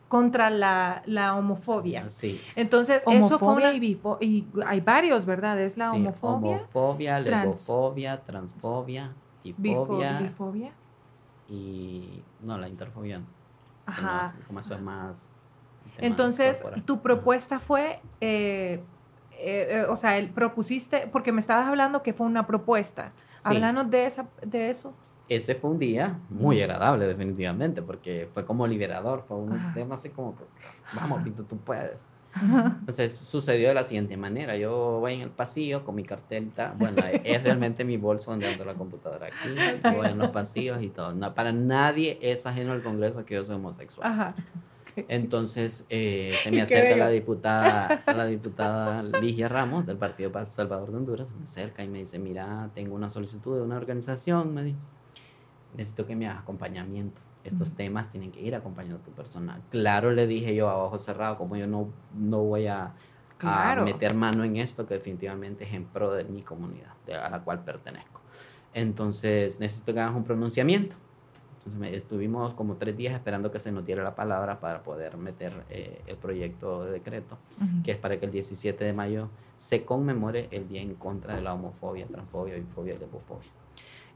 contra 0.09 0.51
la, 0.51 1.03
la 1.07 1.35
homofobia. 1.35 2.09
Sí. 2.09 2.41
Entonces, 2.55 3.03
eso 3.09 3.39
fue 3.39 3.55
una... 3.55 3.73
y, 3.73 3.81
bifo- 3.81 4.19
y 4.21 4.47
hay 4.65 4.81
varios, 4.81 5.25
¿verdad? 5.27 5.61
Es 5.61 5.77
la 5.77 5.91
Sí, 5.91 5.97
homofobia, 5.97 6.57
homofobia, 6.59 7.25
trans- 7.25 7.47
lesbofobia, 7.47 8.21
transfobia, 8.23 9.13
bifo- 9.45 9.55
bifobia 9.59 10.19
bifobia. 10.21 10.73
y 11.49 12.23
no, 12.41 12.59
la 12.59 12.69
interfobia. 12.69 13.19
no, 13.19 13.25
Ajá. 13.87 14.33
como- 14.33 14.47
como 14.47 14.61
eso 14.61 14.75
es 14.75 14.81
más. 14.83 15.29
Entonces, 15.99 16.57
corporal. 16.59 16.83
tu 16.85 17.01
propuesta 17.01 17.59
fue, 17.59 18.01
eh, 18.21 18.83
eh, 19.39 19.69
eh, 19.71 19.87
o 19.89 19.97
sea, 19.97 20.19
el 20.19 20.31
propusiste, 20.31 21.09
porque 21.13 21.33
me 21.33 21.41
estabas 21.41 21.67
hablando 21.69 22.03
que 22.03 22.13
fue 22.13 22.27
una 22.27 22.47
propuesta. 22.47 23.13
Sí, 23.39 23.49
Háblanos 23.51 23.91
de, 23.91 24.07
esa, 24.07 24.27
de 24.43 24.71
eso. 24.71 24.95
ese 25.29 25.55
fue 25.55 25.71
un 25.71 25.79
día 25.79 26.19
muy 26.31 26.61
agradable, 26.63 27.07
definitivamente, 27.07 27.83
porque 27.83 28.29
fue 28.33 28.45
como 28.47 28.67
liberador, 28.67 29.25
fue 29.27 29.37
un 29.37 29.53
Ajá. 29.53 29.75
tema 29.75 29.95
así 29.95 30.11
como 30.11 30.37
que, 30.37 30.45
vamos, 30.95 31.23
Pito, 31.23 31.45
tú 31.45 31.57
puedes. 31.59 31.97
Entonces 32.39 33.17
sucedió 33.17 33.69
de 33.69 33.75
la 33.75 33.83
siguiente 33.83 34.15
manera, 34.19 34.57
yo 34.57 34.99
voy 35.01 35.15
en 35.15 35.21
el 35.23 35.31
pasillo 35.31 35.85
con 35.87 35.95
mi 35.95 36.05
cartelita, 36.05 36.75
bueno, 36.77 36.99
es 37.25 37.43
realmente 37.43 37.83
mi 37.83 37.97
bolso 37.97 38.31
donde 38.31 38.47
ando 38.47 38.65
la 38.67 38.75
computadora 38.75 39.29
aquí, 39.29 39.55
yo 39.83 39.93
voy 39.93 40.09
en 40.09 40.19
los 40.19 40.29
pasillos 40.29 40.83
y 40.83 40.89
todo. 40.91 41.15
No, 41.15 41.35
para 41.35 41.53
nadie 41.53 42.19
es 42.21 42.45
ajeno 42.45 42.73
al 42.73 42.83
Congreso 42.83 43.25
que 43.25 43.37
yo 43.37 43.45
soy 43.45 43.57
homosexual. 43.57 44.07
Ajá. 44.11 44.35
Entonces 45.09 45.87
eh, 45.91 46.33
se 46.43 46.51
me 46.51 46.63
acerca 46.63 46.97
la 46.97 47.09
diputada, 47.09 48.03
la 48.07 48.27
diputada 48.27 49.03
Ligia 49.03 49.49
Ramos 49.49 49.87
del 49.87 49.97
Partido 49.99 50.33
Salvador 50.47 50.91
de 50.91 50.97
Honduras, 50.97 51.29
se 51.29 51.35
me 51.37 51.45
acerca 51.45 51.85
y 51.85 51.89
me 51.89 51.99
dice, 51.99 52.19
mira, 52.19 52.71
tengo 52.75 52.95
una 52.95 53.11
solicitud 53.11 53.57
de 53.57 53.63
una 53.63 53.77
organización, 53.77 54.55
me 54.55 54.65
dijo, 54.65 54.79
necesito 55.77 56.07
que 56.07 56.17
me 56.17 56.27
hagas 56.29 56.43
acompañamiento. 56.43 57.21
Estos 57.45 57.73
temas 57.75 58.11
tienen 58.11 58.33
que 58.33 58.41
ir 58.41 58.57
acompañando 58.57 58.97
a 58.99 59.03
tu 59.05 59.13
persona. 59.13 59.61
Claro, 59.71 60.11
le 60.11 60.27
dije 60.27 60.53
yo 60.55 60.69
a 60.69 60.77
ojo 60.83 60.99
cerrado, 60.99 61.39
como 61.39 61.57
yo 61.57 61.69
no, 61.69 61.89
no 62.13 62.43
voy 62.43 62.67
a, 62.67 62.87
a 62.87 62.93
Claro. 63.39 63.85
meter 63.85 64.15
mano 64.15 64.43
en 64.43 64.57
esto, 64.57 64.85
que 64.87 64.95
definitivamente 64.95 65.63
es 65.65 65.73
en 65.73 65.85
pro 65.85 66.11
de 66.13 66.25
mi 66.25 66.43
comunidad, 66.43 66.95
de- 67.07 67.15
a 67.15 67.31
la 67.31 67.41
cual 67.43 67.63
pertenezco. 67.63 68.21
Entonces, 68.75 69.61
necesito 69.61 69.95
que 69.95 70.01
hagas 70.01 70.17
un 70.17 70.25
pronunciamiento. 70.25 70.97
Entonces, 71.67 71.81
me- 71.81 71.97
estuvimos 71.97 72.55
como 72.55 72.77
tres 72.77 72.97
días 72.97 73.13
esperando 73.15 73.51
que 73.51 73.59
se 73.59 73.73
nos 73.73 73.85
diera 73.85 74.05
la 74.05 74.15
palabra 74.15 74.61
para 74.61 74.85
poder 74.85 75.17
meter 75.17 75.53
eh, 75.69 76.01
el 76.07 76.17
proyecto 76.17 76.85
de 76.85 76.93
decreto, 76.93 77.39
que 77.83 77.91
es 77.91 77.99
para 77.99 78.21
que 78.21 78.27
el 78.27 78.31
17 78.31 78.85
de 78.85 78.93
mayo 78.93 79.31
se 79.57 79.85
conmemore 79.85 80.47
el 80.53 80.69
Día 80.69 80.81
en 80.81 80.95
contra 80.95 81.35
de 81.35 81.43
la 81.43 81.55
homofobia, 81.55 82.07
transfobia, 82.07 82.55
bifobia 82.55 82.95
y 82.95 82.99
lesbofobia. 82.99 83.49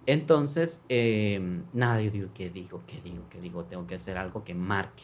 Entonces, 0.07 0.85
eh, 0.89 1.61
nada, 1.73 2.01
yo 2.01 2.13
digo, 2.13 2.29
¿qué 2.33 2.51
digo? 2.51 2.83
¿Qué 2.87 3.01
digo? 3.01 3.25
¿Qué 3.29 3.41
digo? 3.41 3.65
Tengo 3.65 3.85
que 3.85 3.97
hacer 3.97 4.17
algo 4.17 4.45
que 4.45 4.55
marque. 4.55 5.03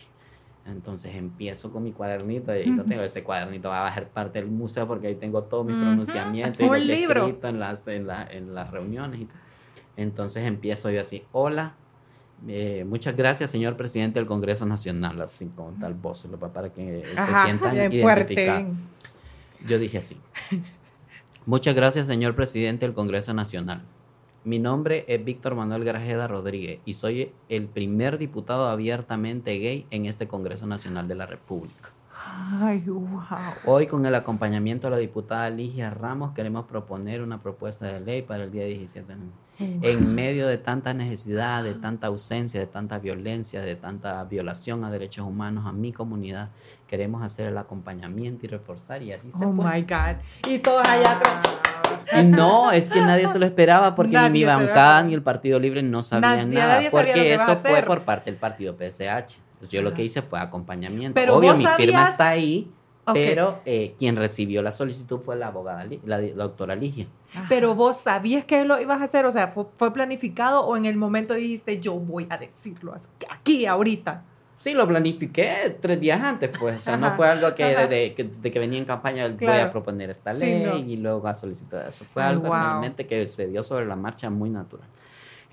Entonces 0.67 1.17
empiezo 1.17 1.73
con 1.73 1.83
mi 1.83 1.91
cuadernito 1.93 2.55
y 2.55 2.67
lo 2.67 2.85
tengo. 2.85 3.03
Ese 3.03 3.25
cuadernito 3.25 3.71
va 3.71 3.89
a 3.89 3.93
ser 3.95 4.09
parte 4.09 4.41
del 4.41 4.49
museo 4.51 4.87
porque 4.87 5.09
ahí 5.09 5.17
tengo 5.17 5.43
todos 5.43 5.67
mis 5.67 5.75
Ujú. 5.77 5.85
pronunciamientos 5.85 6.61
y 6.61 6.65
lo 6.67 6.73
que 6.73 6.79
he 6.79 6.97
libro. 6.97 7.25
escrito 7.27 7.49
en 7.49 7.59
las, 7.59 7.87
en, 7.89 8.07
la- 8.07 8.25
en 8.31 8.55
las 8.55 8.71
reuniones. 8.71 9.21
y 9.23 9.25
tal. 9.27 9.37
Entonces 9.97 10.45
empiezo 10.45 10.91
yo 10.91 11.01
así, 11.01 11.25
hola, 11.33 11.75
eh, 12.49 12.85
muchas 12.87 13.17
gracias, 13.17 13.51
señor 13.51 13.77
presidente 13.77 14.19
del 14.19 14.27
Congreso 14.27 14.67
Nacional, 14.67 15.21
así 15.21 15.47
con 15.47 15.79
tal 15.79 15.95
voz, 15.95 16.27
para 16.53 16.73
que 16.73 17.03
se 17.05 17.35
sientan 17.45 17.77
identificados. 17.77 18.77
Yo 19.67 19.79
dije 19.79 19.99
así. 19.99 20.17
Muchas 21.47 21.75
gracias, 21.75 22.07
señor 22.07 22.35
presidente 22.35 22.87
del 22.87 22.95
Congreso 22.95 23.33
Nacional. 23.33 23.83
Mi 24.45 24.59
nombre 24.59 25.05
es 25.09 25.25
Víctor 25.25 25.57
Manuel 25.57 25.85
Grajeda 25.85 26.29
Rodríguez 26.29 26.81
y 26.85 26.95
soy 26.95 27.33
el 27.49 27.67
primer 27.67 28.17
diputado 28.19 28.69
abiertamente 28.69 29.59
gay 29.59 29.87
en 29.91 30.07
este 30.07 30.29
Congreso 30.29 30.67
Nacional 30.67 31.09
de 31.09 31.17
la 31.17 31.27
República. 31.27 31.91
Ay, 32.63 32.81
wow. 32.87 33.23
Hoy, 33.65 33.87
con 33.87 34.05
el 34.07 34.15
acompañamiento 34.15 34.87
de 34.89 34.91
la 34.93 34.97
diputada 34.99 35.49
Ligia 35.51 35.91
Ramos, 35.91 36.33
queremos 36.33 36.67
proponer 36.67 37.23
una 37.23 37.41
propuesta 37.41 37.87
de 37.87 38.01
ley 38.01 38.23
para 38.23 38.45
el 38.45 38.51
día 38.51 38.65
17 38.65 39.07
de 39.07 39.15
noviembre. 39.19 39.91
En 39.91 40.15
medio 40.15 40.47
de 40.47 40.59
tanta 40.59 40.93
necesidad, 40.93 41.65
de 41.65 41.75
tanta 41.75 42.09
ausencia, 42.09 42.61
de 42.61 42.67
tanta 42.67 42.99
violencia, 42.99 43.63
de 43.63 43.75
tanta 43.75 44.23
violación 44.25 44.85
a 44.85 44.91
derechos 44.91 45.27
humanos 45.27 45.65
a 45.67 45.73
mi 45.73 45.93
comunidad, 45.93 46.51
queremos 46.87 47.23
hacer 47.23 47.49
el 47.49 47.57
acompañamiento 47.57 48.45
y 48.45 48.49
reforzar 48.51 49.03
y 49.03 49.13
así 49.13 49.33
se 49.33 49.47
Oh 49.47 49.53
fue. 49.53 49.65
my 49.65 49.83
God. 49.83 50.17
Y 50.47 50.59
todos 50.59 50.87
allá 50.87 51.13
atrás. 51.17 51.41
Y 52.21 52.25
no, 52.25 52.71
es 52.71 52.91
que 52.91 53.01
nadie 53.01 53.29
se 53.29 53.39
lo 53.39 53.47
esperaba 53.47 53.95
porque 53.95 54.17
ni 54.19 54.29
mi 54.31 54.45
bancada 54.45 55.03
ni 55.03 55.15
el 55.15 55.23
Partido 55.23 55.59
Libre 55.59 55.83
no 55.83 56.03
sabían 56.03 56.51
Nadie- 56.51 56.59
nada. 56.61 56.75
nadie 56.77 56.91
sabía 56.91 57.07
lo 57.07 57.13
porque 57.15 57.35
esto 57.35 57.57
fue 57.57 57.83
por 57.83 58.03
parte 58.03 58.31
del 58.31 58.39
Partido 58.39 58.77
PSH. 58.79 59.39
Entonces, 59.57 59.71
yo 59.71 59.83
lo 59.83 59.93
que 59.95 60.05
hice 60.05 60.23
fue 60.23 60.39
acompañamiento. 60.39 61.15
Pero 61.15 61.37
Obvio, 61.37 61.55
mi 61.57 61.67
firma 61.67 62.05
está 62.05 62.29
ahí, 62.29 62.71
pero 63.13 63.61
eh, 63.65 63.95
quien 63.99 64.17
recibió 64.17 64.63
la 64.63 64.71
solicitud 64.71 65.19
fue 65.21 65.37
la 65.37 65.49
abogada, 65.49 65.85
la, 66.05 66.19
la 66.19 66.45
doctora 66.45 66.75
Ligia. 66.77 67.07
Pero 67.49 67.75
vos 67.75 67.97
sabías 67.99 68.45
que 68.45 68.65
lo 68.65 68.81
ibas 68.81 69.01
a 69.01 69.05
hacer, 69.05 69.25
o 69.27 69.33
sea, 69.33 69.49
¿fue, 69.49 69.65
fue 69.77 69.93
planificado 69.93 70.61
o 70.65 70.77
en 70.77 70.85
el 70.87 70.97
momento 70.97 71.35
dijiste, 71.35 71.81
yo 71.81 71.95
voy 71.95 72.27
a 72.31 72.37
decirlo 72.39 72.95
aquí, 73.31 73.67
ahorita? 73.67 74.23
Sí, 74.59 74.73
lo 74.73 74.89
planifiqué 74.89 75.77
tres 75.81 76.01
días 76.01 76.21
antes, 76.23 76.51
pues. 76.59 76.79
O 76.79 76.81
sea, 76.81 76.97
no 76.97 77.13
fue 77.15 77.29
algo 77.29 77.55
que 77.55 77.63
de, 77.65 77.87
de- 77.89 78.15
que 78.15 78.25
de 78.25 78.51
que 78.51 78.59
venía 78.59 78.79
en 78.79 78.87
campaña, 78.87 79.29
voy 79.29 79.49
a 79.49 79.71
proponer 79.71 80.09
esta 80.09 80.33
Sí, 80.33 80.47
ley 80.47 80.65
no. 80.65 80.77
y 80.79 80.97
luego 80.97 81.29
a 81.29 81.35
solicitar 81.35 81.87
eso. 81.89 82.07
Fue 82.07 82.23
Ay, 82.23 82.31
algo 82.31 82.45
wow. 82.49 82.53
realmente 82.55 83.07
que 83.07 83.27
se 83.27 83.49
dio 83.49 83.63
sobre 83.63 83.85
la 83.85 83.97
marcha 83.97 84.31
muy 84.31 84.49
natural. 84.49 84.89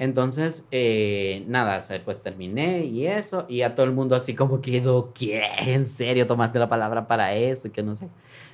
Entonces, 0.04 0.66
eh, 0.70 1.46
nada, 1.48 1.82
pues 2.04 2.22
terminé 2.22 2.84
y 2.84 3.08
eso, 3.08 3.46
y 3.48 3.62
a 3.62 3.74
todo 3.74 3.86
el 3.86 3.94
mundo 3.94 4.18
así 4.18 4.36
como 4.36 4.60
quedó, 4.60 5.14
¿qué? 5.14 5.42
¿En 5.60 5.86
serio 5.86 6.28
tomaste 6.28 6.60
la 6.60 6.68
palabra 6.68 7.08
para 7.08 7.34
eso? 7.34 7.72
Que 7.72 7.82
no 7.82 7.96
sé. 7.96 8.10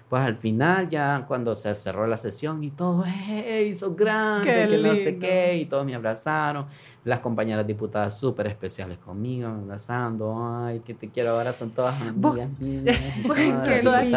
Pues 0.10 0.22
al 0.22 0.38
final, 0.38 0.90
ya 0.90 1.26
cuando 1.28 1.56
se 1.56 1.74
cerró 1.74 2.06
la 2.06 2.18
sesión 2.18 2.64
y 2.64 2.70
todo, 2.70 3.04
¡hey! 3.04 3.74
¡Sos 3.74 3.96
grande! 3.96 4.46
Qué 4.46 4.68
que 4.70 4.78
no 4.78 4.96
sé 4.96 5.18
qué, 5.18 5.58
y 5.58 5.66
todos 5.66 5.88
me 5.88 5.96
abrazaron. 5.96 6.68
Las 7.04 7.20
compañeras 7.20 7.66
diputadas 7.66 8.20
súper 8.20 8.46
especiales 8.46 9.00
conmigo, 9.00 9.50
me 9.50 9.64
abrazando, 9.64 10.36
¡ay, 10.64 10.82
que 10.82 10.94
te 10.94 11.10
quiero! 11.10 11.32
Ahora 11.32 11.52
son 11.52 11.72
todas 11.72 12.00
amigas 12.00 12.50
mías. 12.60 12.96
todas. 13.84 14.08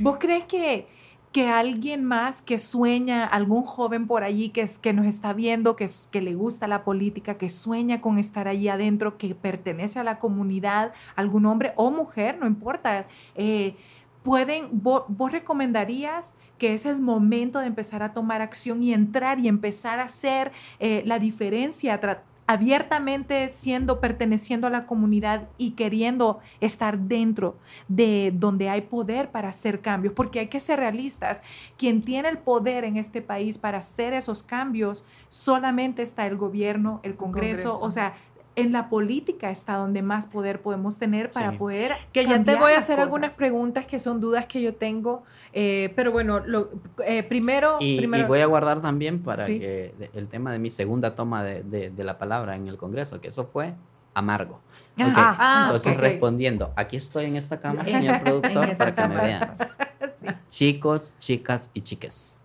¿Vos 0.00 0.16
crees 0.18 0.44
que, 0.46 0.88
que 1.32 1.48
alguien 1.48 2.04
más 2.04 2.42
que 2.42 2.58
sueña, 2.58 3.24
algún 3.26 3.62
joven 3.64 4.06
por 4.06 4.22
allí 4.22 4.50
que, 4.50 4.62
es- 4.62 4.78
que 4.78 4.92
nos 4.92 5.06
está 5.06 5.32
viendo, 5.32 5.76
que, 5.76 5.86
que 6.10 6.20
le 6.20 6.34
gusta 6.34 6.66
la 6.68 6.84
política, 6.84 7.38
que 7.38 7.48
sueña 7.48 8.00
con 8.02 8.18
estar 8.18 8.48
allí 8.48 8.68
adentro, 8.68 9.16
que 9.18 9.34
pertenece 9.34 9.98
a 9.98 10.04
la 10.04 10.18
comunidad, 10.18 10.92
algún 11.16 11.46
hombre 11.46 11.72
o 11.76 11.90
mujer, 11.90 12.36
no 12.38 12.46
importa, 12.46 13.06
eh, 13.34 13.74
pueden, 14.22 14.68
vos, 14.72 15.04
vos 15.08 15.32
recomendarías 15.32 16.34
que 16.58 16.74
es 16.74 16.86
el 16.86 17.00
momento 17.00 17.58
de 17.58 17.66
empezar 17.66 18.02
a 18.04 18.12
tomar 18.12 18.40
acción 18.40 18.82
y 18.82 18.92
entrar 18.92 19.40
y 19.40 19.48
empezar 19.48 19.98
a 19.98 20.04
hacer 20.04 20.52
eh, 20.78 21.02
la 21.06 21.18
diferencia, 21.18 21.98
abiertamente 22.46 23.48
siendo, 23.48 24.00
perteneciendo 24.00 24.66
a 24.66 24.70
la 24.70 24.86
comunidad 24.86 25.48
y 25.58 25.72
queriendo 25.72 26.40
estar 26.60 26.98
dentro 26.98 27.56
de 27.88 28.32
donde 28.34 28.68
hay 28.68 28.82
poder 28.82 29.30
para 29.30 29.48
hacer 29.48 29.80
cambios, 29.80 30.12
porque 30.14 30.40
hay 30.40 30.48
que 30.48 30.60
ser 30.60 30.80
realistas. 30.80 31.42
Quien 31.76 32.02
tiene 32.02 32.28
el 32.28 32.38
poder 32.38 32.84
en 32.84 32.96
este 32.96 33.22
país 33.22 33.58
para 33.58 33.78
hacer 33.78 34.12
esos 34.12 34.42
cambios, 34.42 35.04
solamente 35.28 36.02
está 36.02 36.26
el 36.26 36.36
gobierno, 36.36 37.00
el 37.02 37.14
Congreso, 37.14 37.70
Congreso. 37.70 37.84
o 37.84 37.90
sea, 37.90 38.14
en 38.54 38.72
la 38.72 38.88
política 38.88 39.50
está 39.50 39.76
donde 39.76 40.02
más 40.02 40.26
poder 40.26 40.60
podemos 40.60 40.98
tener 40.98 41.30
para 41.30 41.52
Sí. 41.52 41.56
poder 41.56 41.92
Que 42.12 42.24
ya 42.24 42.42
te 42.44 42.54
voy 42.56 42.72
a 42.72 42.78
hacer 42.78 42.96
cosas. 42.96 43.04
algunas 43.06 43.34
preguntas 43.34 43.86
que 43.86 43.98
son 43.98 44.20
dudas 44.20 44.46
que 44.46 44.60
yo 44.60 44.74
tengo, 44.74 45.22
eh, 45.54 45.92
pero 45.96 46.12
bueno, 46.12 46.40
lo, 46.40 46.70
eh, 47.06 47.22
primero, 47.22 47.78
Y, 47.80 48.04
voy 48.26 48.40
a 48.40 48.46
guardar 48.46 48.82
también 48.82 49.22
para 49.22 49.46
Sí. 49.46 49.58
que 49.58 49.94
el 50.14 50.28
tema 50.28 50.52
de 50.52 50.58
mi 50.58 50.68
segunda 50.70 51.14
toma 51.14 51.42
de, 51.42 51.62
de- 51.62 51.90
de 51.90 52.04
la 52.04 52.18
palabra 52.18 52.56
en 52.56 52.68
el 52.68 52.76
Congreso, 52.76 53.20
que 53.20 53.28
eso 53.28 53.46
fue 53.46 53.74
amargo. 54.14 54.60
Ah, 54.98 55.06
Ok, 55.06 55.14
ah, 55.16 55.62
Entonces, 55.64 55.96
respondiendo, 55.96 56.72
aquí 56.76 56.96
estoy 56.98 57.24
en 57.24 57.36
esta 57.36 57.58
cámara, 57.58 57.88
señor 57.88 58.20
productor, 58.24 58.76
para 58.76 58.94
que 58.94 59.08
me 59.08 59.16
vean. 59.16 59.56
Chicos, 60.48 61.14
chicas 61.18 61.70
y 61.72 61.80
chiques. 61.80 62.38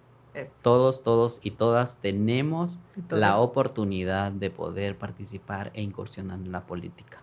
Todos, 0.62 1.04
todos 1.04 1.40
y 1.44 1.52
todas 1.52 1.98
tenemos 1.98 2.80
Entonces, 2.96 3.20
la 3.20 3.38
oportunidad 3.38 4.32
de 4.32 4.50
poder 4.50 4.98
participar 4.98 5.72
e 5.74 5.82
incursionar 5.82 6.40
en 6.40 6.52
la 6.52 6.66
política. 6.66 7.22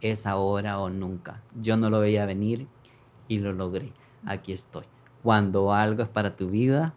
Es 0.00 0.26
ahora 0.26 0.78
o 0.80 0.90
nunca. 0.90 1.42
Yo 1.60 1.76
no 1.76 1.90
lo 1.90 2.00
veía 2.00 2.26
venir 2.26 2.66
y 3.28 3.38
lo 3.38 3.52
logré. 3.52 3.92
Aquí 4.24 4.52
estoy. 4.52 4.84
Cuando 5.22 5.72
algo 5.72 6.02
es 6.02 6.08
para 6.08 6.36
tu 6.36 6.48
vida, 6.48 6.94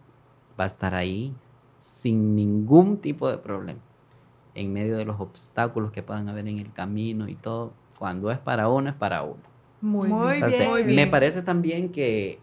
va 0.59 0.65
a 0.65 0.67
estar 0.67 0.93
ahí 0.93 1.33
sin 1.77 2.35
ningún 2.35 2.97
tipo 2.97 3.29
de 3.29 3.37
problema. 3.37 3.79
En 4.55 4.73
medio 4.73 4.97
de 4.97 5.05
los 5.05 5.19
obstáculos 5.19 5.91
que 5.91 6.03
puedan 6.03 6.27
haber 6.27 6.47
en 6.47 6.59
el 6.59 6.73
camino 6.73 7.27
y 7.29 7.35
todo. 7.35 7.73
Cuando 7.97 8.31
es 8.31 8.39
para 8.39 8.67
uno, 8.67 8.89
es 8.89 8.95
para 8.95 9.23
uno. 9.23 9.41
muy, 10.09 10.09
Muy 10.09 10.83
bien. 10.83 10.95
Me 10.95 11.07
parece 11.07 11.41
también 11.41 11.91
que 11.91 12.39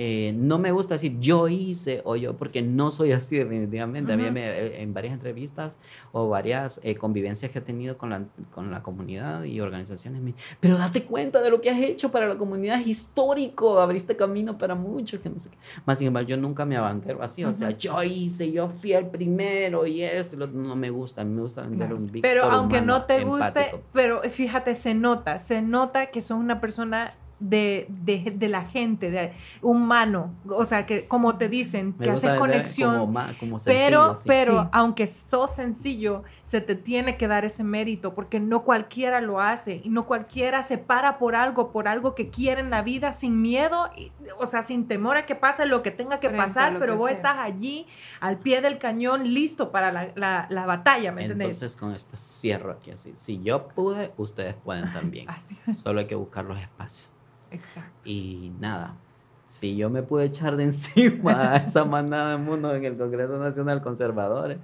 eh, 0.00 0.32
no 0.36 0.58
me 0.60 0.70
gusta 0.70 0.94
decir 0.94 1.18
yo 1.18 1.48
hice 1.48 2.02
o 2.04 2.14
yo, 2.14 2.36
porque 2.36 2.62
no 2.62 2.92
soy 2.92 3.10
así 3.12 3.36
definitivamente. 3.36 4.12
A 4.12 4.16
mí 4.16 4.22
Ujú. 4.24 4.32
me- 4.32 4.48
eh, 4.48 4.80
en 4.82 4.94
varias 4.94 5.12
entrevistas 5.12 5.76
o 6.12 6.28
varias 6.28 6.80
eh, 6.84 6.94
convivencias 6.94 7.50
que 7.50 7.58
he 7.58 7.62
tenido 7.62 7.98
con 7.98 8.10
la, 8.10 8.22
con 8.54 8.70
la 8.70 8.80
comunidad 8.82 9.42
y 9.42 9.60
organizaciones, 9.60 10.22
me 10.22 10.34
pero 10.60 10.78
date 10.78 11.02
cuenta 11.02 11.42
de 11.42 11.50
lo 11.50 11.60
que 11.60 11.70
has 11.70 11.80
hecho 11.80 12.10
para 12.12 12.28
la 12.28 12.36
comunidad, 12.38 12.80
es 12.80 12.86
histórico, 12.86 13.80
abriste 13.80 14.14
camino 14.16 14.56
para 14.56 14.74
muchos, 14.76 15.20
que 15.20 15.28
no 15.28 15.38
sé 15.40 15.50
qué. 15.50 15.58
Más 15.84 15.98
sin 15.98 16.06
embargo, 16.06 16.28
yo 16.28 16.36
nunca 16.36 16.64
me 16.64 16.76
abandero 16.76 17.20
así, 17.22 17.44
o 17.44 17.52
sea, 17.52 17.70
yo 17.70 18.00
hice, 18.04 18.52
yo 18.52 18.68
fui 18.68 18.92
el 18.92 19.06
primero 19.08 19.84
y 19.86 20.02
esto, 20.02 20.36
y 20.36 20.38
lo- 20.38 20.46
no 20.46 20.76
me 20.76 20.90
gusta, 20.90 21.24
me 21.24 21.40
gusta 21.42 21.62
vender 21.62 21.88
Claro. 21.88 21.96
un 21.96 22.08
Pero 22.22 22.44
aunque 22.44 22.76
humano, 22.76 22.98
no 23.00 23.04
te 23.04 23.24
guste, 23.24 23.46
empático. 23.48 23.82
pero 23.92 24.22
fíjate, 24.22 24.76
se 24.76 24.94
nota, 24.94 25.40
se 25.40 25.60
nota 25.60 26.06
que 26.06 26.20
sos 26.20 26.38
una 26.38 26.60
persona 26.60 27.10
de, 27.40 27.86
de, 27.88 28.32
de 28.36 28.48
la 28.48 28.62
gente, 28.62 29.10
de 29.10 29.32
humano, 29.62 30.34
o 30.48 30.64
sea, 30.64 30.86
que 30.86 31.06
como 31.06 31.36
te 31.36 31.48
dicen, 31.48 31.94
Me 31.98 32.04
que 32.04 32.10
haces 32.10 32.32
conexión. 32.38 32.98
como, 32.98 33.12
ma- 33.12 33.34
como 33.38 33.56
Pero, 33.64 34.16
sí. 34.16 34.24
pero 34.26 34.62
Sí. 34.64 34.68
aunque 34.72 35.06
sos 35.06 35.54
sencillo, 35.54 36.24
se 36.42 36.60
te 36.60 36.74
tiene 36.74 37.16
que 37.16 37.28
dar 37.28 37.44
ese 37.44 37.62
mérito, 37.64 38.14
porque 38.14 38.40
no 38.40 38.62
cualquiera 38.64 39.20
lo 39.20 39.40
hace 39.40 39.80
y 39.84 39.88
no 39.88 40.06
cualquiera 40.06 40.62
se 40.62 40.78
para 40.78 41.18
por 41.18 41.36
algo, 41.36 41.70
por 41.70 41.86
algo 41.88 42.14
que 42.14 42.28
quiere 42.30 42.60
en 42.60 42.70
la 42.70 42.82
vida 42.82 43.12
sin 43.12 43.40
miedo, 43.40 43.90
y- 43.96 44.10
o 44.38 44.46
sea, 44.46 44.62
sin 44.62 44.88
temor 44.88 45.16
a 45.16 45.26
que 45.26 45.34
pase 45.34 45.66
lo 45.66 45.82
que 45.82 45.90
tenga 45.90 46.18
que 46.20 46.28
Frente 46.28 46.46
pasar, 46.46 46.78
pero 46.78 46.94
que 46.94 46.98
vos 46.98 47.08
sea. 47.10 47.16
estás 47.16 47.38
allí 47.38 47.86
al 48.20 48.38
pie 48.38 48.60
del 48.60 48.78
cañón, 48.78 49.32
listo 49.32 49.70
para 49.70 49.92
la, 49.92 50.08
la- 50.16 50.46
la 50.50 50.66
batalla, 50.66 51.12
¿me 51.12 51.22
entendés? 51.22 51.48
Entonces 51.48 51.76
con 51.76 51.92
esto 51.92 52.16
cierro 52.16 52.72
aquí 52.72 52.90
así. 52.90 53.12
Si 53.14 53.40
yo 53.42 53.68
pude, 53.68 54.12
ustedes 54.16 54.54
pueden 54.54 54.92
también. 54.92 55.28
Así 55.38 55.56
Solo 55.74 56.00
hay 56.00 56.06
que 56.06 56.14
buscar 56.14 56.44
los 56.44 56.58
espacios. 56.58 57.08
Exacto. 57.50 58.08
Y 58.08 58.52
nada, 58.60 58.96
si 59.46 59.76
yo 59.76 59.90
me 59.90 60.02
pude 60.02 60.26
echar 60.26 60.56
de 60.56 60.64
encima 60.64 61.52
a 61.52 61.56
esa 61.56 61.84
manada 61.84 62.32
de 62.32 62.38
mundo 62.38 62.74
en 62.74 62.84
el 62.84 62.96
Congreso 62.96 63.38
Nacional 63.38 63.82
Conservadores, 63.82 64.58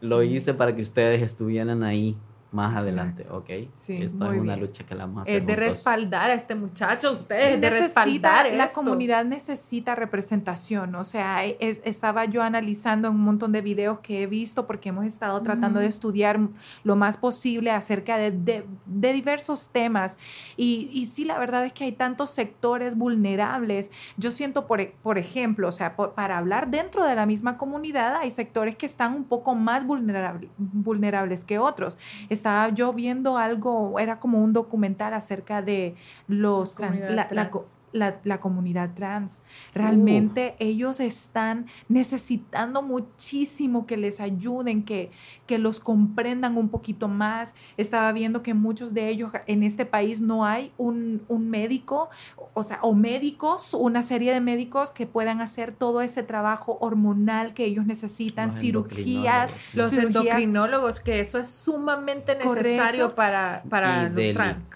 lo 0.00 0.22
hice 0.22 0.54
para 0.54 0.74
que 0.74 0.82
ustedes 0.82 1.22
estuvieran 1.22 1.82
ahí 1.82 2.16
más 2.52 2.70
Exacto. 2.70 2.88
adelante, 2.88 3.26
¿ok? 3.30 3.70
Sí, 3.76 3.96
Esto 4.02 4.24
es 4.32 4.40
una 4.40 4.54
bien. 4.54 4.60
lucha 4.60 4.84
que 4.84 4.94
la 4.96 5.06
vamos 5.06 5.18
a 5.20 5.22
hacer 5.22 5.36
Es 5.36 5.46
de 5.46 5.52
juntos. 5.54 5.72
respaldar 5.74 6.30
a 6.30 6.34
este 6.34 6.54
muchacho, 6.56 7.12
ustedes, 7.12 7.60
de 7.60 7.70
Necesita- 7.70 8.04
respaldar 8.04 8.52
la 8.54 8.64
esto. 8.64 8.80
comunidad 8.80 9.24
necesita 9.24 9.94
representación, 9.94 10.94
o 10.96 11.04
sea, 11.04 11.44
es- 11.44 11.80
estaba 11.84 12.24
yo 12.24 12.42
analizando 12.42 13.10
un 13.10 13.20
montón 13.20 13.52
de 13.52 13.60
videos 13.60 14.00
que 14.00 14.22
he 14.22 14.26
visto 14.26 14.66
porque 14.66 14.88
hemos 14.88 15.04
estado 15.04 15.40
tratando 15.42 15.78
de 15.80 15.86
estudiar 15.86 16.40
lo 16.82 16.96
más 16.96 17.16
posible 17.16 17.70
acerca 17.70 18.16
de, 18.18 18.30
de- 18.32 18.64
de 18.86 19.12
diversos 19.12 19.70
temas 19.70 20.18
y, 20.56 20.90
y 20.92 21.06
sí, 21.06 21.24
la 21.24 21.38
verdad 21.38 21.64
es 21.64 21.72
que 21.72 21.84
hay 21.84 21.92
tantos 21.92 22.30
sectores 22.30 22.96
vulnerables. 22.96 23.90
Yo 24.16 24.30
siento, 24.30 24.66
por, 24.66 24.80
e- 24.80 24.94
por 25.02 25.18
ejemplo, 25.18 25.68
o 25.68 25.72
sea, 25.72 25.94
por- 25.96 26.14
para 26.14 26.36
hablar 26.38 26.68
dentro 26.68 27.04
de 27.04 27.14
la 27.14 27.26
misma 27.26 27.56
comunidad, 27.58 28.16
hay 28.16 28.30
sectores 28.30 28.76
que 28.76 28.86
están 28.86 29.14
un 29.14 29.24
poco 29.24 29.54
más 29.54 29.86
vulnerable- 29.86 30.48
vulnerables 30.58 31.44
que 31.44 31.58
otros. 31.58 31.98
Estaba 32.40 32.70
yo 32.70 32.92
viendo 32.94 33.36
algo, 33.36 33.98
era 33.98 34.18
como 34.18 34.42
un 34.42 34.54
documental 34.54 35.12
acerca 35.12 35.60
de 35.60 35.94
los 36.26 36.78
La 36.78 36.90
la, 36.90 37.28
la 37.30 37.50
la- 37.92 38.20
la 38.24 38.40
comunidad 38.40 38.90
trans. 38.94 39.42
Realmente 39.74 40.54
ellos 40.58 41.00
están 41.00 41.66
necesitando 41.88 42.82
muchísimo 42.82 43.86
que 43.86 43.96
les 43.96 44.20
ayuden, 44.20 44.84
que, 44.84 45.10
que 45.46 45.58
los 45.58 45.80
comprendan 45.80 46.56
un 46.56 46.68
poquito 46.68 47.08
más. 47.08 47.54
Estaba 47.76 48.12
viendo 48.12 48.42
que 48.42 48.54
muchos 48.54 48.94
de 48.94 49.08
ellos 49.08 49.32
en 49.46 49.62
este 49.62 49.84
país 49.86 50.20
no 50.20 50.44
hay 50.46 50.72
un, 50.78 51.22
un 51.28 51.50
médico, 51.50 52.10
o 52.54 52.62
sea, 52.62 52.78
o 52.82 52.94
médicos, 52.94 53.74
una 53.74 54.02
serie 54.02 54.32
de 54.32 54.40
médicos 54.40 54.90
que 54.90 55.06
puedan 55.06 55.40
hacer 55.40 55.72
todo 55.72 56.00
ese 56.00 56.22
trabajo 56.22 56.78
hormonal 56.80 57.54
que 57.54 57.64
ellos 57.64 57.86
necesitan, 57.86 58.46
Los 58.48 58.58
cirugías, 58.58 59.50
endocrinólogos, 59.50 59.74
Los 59.74 59.90
cirugías- 59.92 60.06
endocrinólogos, 60.06 61.00
que 61.00 61.20
eso 61.20 61.38
es 61.38 61.48
sumamente 61.48 62.34
necesario 62.34 63.14
Correcto. 63.14 63.14
para, 63.14 63.62
para 63.68 64.06
y 64.06 64.10
los 64.10 64.34
trans. 64.34 64.70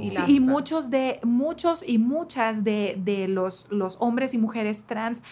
Y 0.00 0.08
Sí, 0.08 0.14
y 0.26 0.36
trans. 0.36 0.40
muchos 0.40 0.90
de 0.90 1.20
muchos 1.24 1.84
y 1.86 1.98
muchas 1.98 2.37
de, 2.64 2.96
de 3.04 3.28
los, 3.28 3.66
los 3.70 3.96
hombres 4.00 4.34
y 4.34 4.38
mujeres 4.38 4.84
trans 4.84 5.22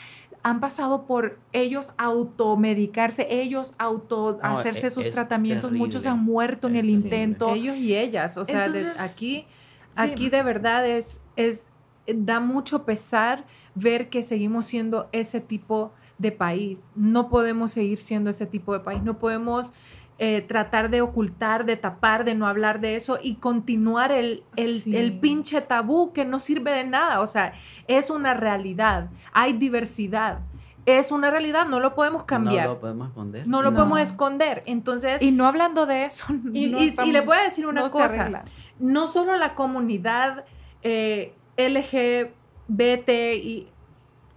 han 0.43 0.61
pasado 0.61 1.07
por 1.07 1.39
ellos 1.53 1.93
automedicarse, 1.97 3.27
ellos 3.31 3.75
auto 3.79 4.39
No, 4.43 4.49
hacerse 4.51 4.89
e- 4.89 4.91
sus 4.91 5.07
es 5.07 5.13
tratamientos, 5.13 5.73
muchos 5.73 6.07
han 6.07 6.23
muerto 6.23 6.69
en 6.69 6.77
el 6.77 6.89
intento. 6.89 7.55
Ellos 7.55 7.77
y 7.77 7.97
ellas, 7.97 8.37
o 8.37 8.45
sea, 8.45 8.69
de- 8.69 8.81
Entonces, 8.81 9.01
aquí, 9.01 9.47
sí. 9.93 10.01
aquí 10.01 10.31
de 10.31 10.43
verdad 10.43 10.87
es, 10.87 11.19
es, 11.37 11.69
da 12.07 12.39
mucho 12.41 12.85
pesar 12.85 13.45
ver 13.75 14.09
que 14.09 14.23
seguimos 14.23 14.67
siendo 14.67 15.09
ese 15.13 15.41
tipo 15.41 15.93
de 16.19 16.33
país. 16.33 16.91
No 16.95 17.29
podemos 17.29 17.73
seguir 17.73 17.99
siendo 17.99 18.31
ese 18.31 18.47
tipo 18.47 18.73
de 18.73 18.81
país, 18.81 19.03
no 19.03 19.19
podemos 19.19 19.73
eh, 20.19 20.41
tratar 20.41 20.89
de 20.91 21.03
ocultar, 21.03 21.67
de 21.67 21.77
tapar, 21.77 22.25
de 22.25 22.35
no 22.35 22.47
hablar 22.47 22.81
de 22.81 22.97
eso 22.97 23.19
y 23.23 23.35
continuar 23.35 24.13
el, 24.13 24.45
el, 24.57 24.81
Sí. 24.81 24.97
el 24.97 25.19
pinche 25.19 25.61
tabú 25.61 26.13
que 26.13 26.25
no 26.25 26.39
sirve 26.39 26.71
de 26.71 26.85
nada. 26.85 27.21
O 27.21 27.27
sea, 27.27 27.53
es 27.87 28.09
una 28.11 28.33
realidad, 28.35 29.09
hay 29.33 29.53
diversidad. 29.53 30.39
Es 30.87 31.11
una 31.11 31.31
realidad, 31.31 31.67
no 31.67 31.81
lo 31.81 31.95
podemos 31.97 32.25
cambiar, 32.25 32.67
No 32.69 32.75
lo 32.75 32.81
podemos 32.81 33.09
esconder. 33.09 33.47
no 33.49 33.61
lo 33.61 33.71
No. 33.73 33.77
podemos 33.77 34.01
esconder. 34.01 34.63
Entonces, 34.67 35.21
Y 35.21 35.33
no 35.33 35.47
hablando 35.47 35.85
de 35.85 36.05
eso, 36.05 36.25
y, 36.53 36.69
no 36.69 36.79
y- 36.79 36.85
y 36.85 36.89
estamos- 36.91 37.13
le 37.13 37.21
voy 37.23 37.37
a 37.39 37.43
decir 37.43 37.67
una 37.67 37.81
no 37.83 37.89
cosa, 37.91 38.43
no 38.79 39.07
solo 39.09 39.37
la 39.37 39.55
comunidad 39.55 40.45
eh, 40.83 41.35
LGBT 41.57 43.35
y 43.35 43.69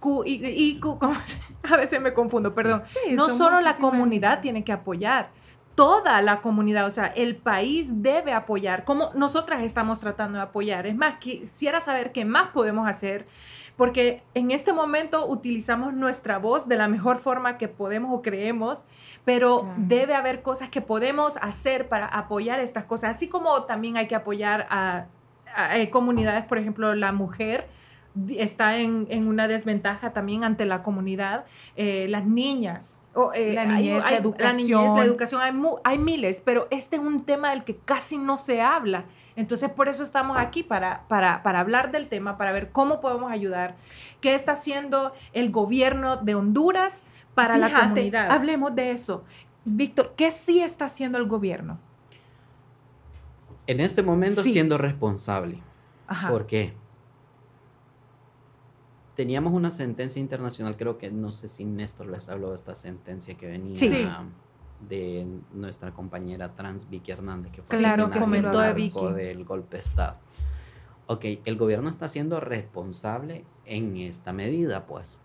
Q, 0.00 0.24
y, 0.24 0.44
y 0.46 0.80
Q, 0.80 0.98
¿cómo 0.98 1.14
se- 1.24 1.38
a 1.72 1.76
veces 1.76 2.00
me 2.00 2.12
confundo, 2.12 2.52
perdón. 2.54 2.82
Sí, 2.88 3.14
no 3.14 3.28
solo 3.36 3.60
la 3.60 3.76
comunidad 3.76 4.40
tiene 4.40 4.64
que 4.64 4.72
apoyar, 4.72 5.30
toda 5.80 6.20
la 6.20 6.42
comunidad, 6.42 6.84
o 6.86 6.90
sea, 6.90 7.06
el 7.06 7.36
país 7.36 8.02
debe 8.02 8.34
apoyar, 8.34 8.84
como 8.84 9.12
nosotras 9.14 9.62
estamos 9.62 9.98
tratando 9.98 10.36
de 10.36 10.44
apoyar. 10.44 10.86
Es 10.86 10.94
más, 10.94 11.14
quisiera 11.14 11.80
saber 11.80 12.12
qué 12.12 12.26
más 12.26 12.48
podemos 12.50 12.86
hacer, 12.86 13.26
porque 13.78 14.22
en 14.34 14.50
este 14.50 14.74
momento 14.74 15.26
utilizamos 15.26 15.94
nuestra 15.94 16.36
voz 16.38 16.68
de 16.68 16.76
la 16.76 16.86
mejor 16.86 17.16
forma 17.16 17.56
que 17.56 17.66
podemos 17.68 18.10
o 18.12 18.20
creemos, 18.20 18.84
pero 19.24 19.60
Claro. 19.60 19.74
debe 19.78 20.14
haber 20.14 20.42
cosas 20.42 20.68
que 20.68 20.82
podemos 20.82 21.38
hacer 21.40 21.88
para 21.88 22.04
apoyar 22.04 22.60
estas 22.60 22.84
cosas, 22.84 23.16
así 23.16 23.28
como 23.28 23.62
también 23.64 23.96
hay 23.96 24.06
que 24.06 24.14
apoyar 24.16 24.66
a, 24.68 25.06
a- 25.56 25.72
a 25.72 25.90
comunidades, 25.90 26.44
por 26.44 26.58
ejemplo, 26.58 26.94
la 26.94 27.12
mujer 27.12 27.68
está 28.36 28.76
en, 28.76 29.06
en 29.08 29.26
una 29.28 29.48
desventaja 29.48 30.12
también 30.12 30.44
ante 30.44 30.66
la 30.66 30.82
comunidad, 30.82 31.46
eh, 31.74 32.06
las 32.10 32.26
niñas. 32.26 32.99
Eh, 33.34 33.52
La 33.54 33.62
hay- 33.62 33.68
niñez, 33.68 34.04
la 34.04 34.16
educación. 34.16 34.96
la 34.98 35.04
educación, 35.04 35.40
hay, 35.40 35.52
mu- 35.52 35.78
hay 35.84 35.98
miles, 35.98 36.40
pero 36.44 36.68
este 36.70 36.96
es 36.96 37.02
un 37.02 37.24
tema 37.24 37.50
del 37.50 37.64
que 37.64 37.76
casi 37.76 38.18
no 38.18 38.36
se 38.36 38.62
habla. 38.62 39.04
Entonces, 39.36 39.70
por 39.70 39.88
eso 39.88 40.02
estamos 40.02 40.36
aquí, 40.38 40.62
para, 40.62 41.02
para, 41.08 41.42
para 41.42 41.60
hablar 41.60 41.90
del 41.92 42.08
tema, 42.08 42.36
para 42.36 42.52
ver 42.52 42.70
cómo 42.70 43.00
podemos 43.00 43.32
ayudar, 43.32 43.76
qué 44.20 44.34
está 44.34 44.52
haciendo 44.52 45.12
el 45.32 45.50
gobierno 45.50 46.16
de 46.18 46.34
Honduras 46.34 47.04
para 47.34 47.56
la 47.58 47.72
comunidad. 47.72 48.30
Hablemos 48.30 48.74
de 48.74 48.90
eso. 48.90 49.24
Víctor, 49.64 50.14
¿qué 50.16 50.30
sí 50.30 50.60
está 50.62 50.86
haciendo 50.86 51.18
el 51.18 51.26
gobierno? 51.26 51.78
En 53.66 53.80
este 53.80 54.02
momento 54.02 54.42
Sí. 54.42 54.52
siendo 54.52 54.78
responsable. 54.78 55.58
Ajá. 56.06 56.28
¿Por 56.28 56.46
qué? 56.46 56.74
Teníamos 59.20 59.52
una 59.52 59.70
sentencia 59.70 60.18
internacional, 60.18 60.78
creo 60.78 60.96
que 60.96 61.10
no 61.10 61.30
sé 61.30 61.48
si 61.48 61.66
Néstor 61.66 62.06
les 62.06 62.26
habló 62.30 62.48
de 62.52 62.56
esta 62.56 62.74
sentencia 62.74 63.34
que 63.36 63.48
venía 63.48 63.76
Sí. 63.76 64.08
de 64.88 65.26
nuestra 65.52 65.90
compañera 65.90 66.54
trans 66.54 66.88
Vicky 66.88 67.10
Hernández, 67.10 67.52
que 67.52 67.60
fue 67.60 67.76
claro, 67.76 68.08
que 68.10 68.18
comentó 68.18 68.58
de 68.58 68.72
Vicky. 68.72 69.12
del 69.14 69.44
golpe 69.44 69.76
de 69.76 69.82
Estado. 69.82 70.16
Ok, 71.04 71.26
el 71.44 71.56
gobierno 71.58 71.90
está 71.90 72.08
siendo 72.08 72.40
responsable 72.40 73.44
en 73.66 73.98
esta 73.98 74.32
medida, 74.32 74.86
pues, 74.86 75.18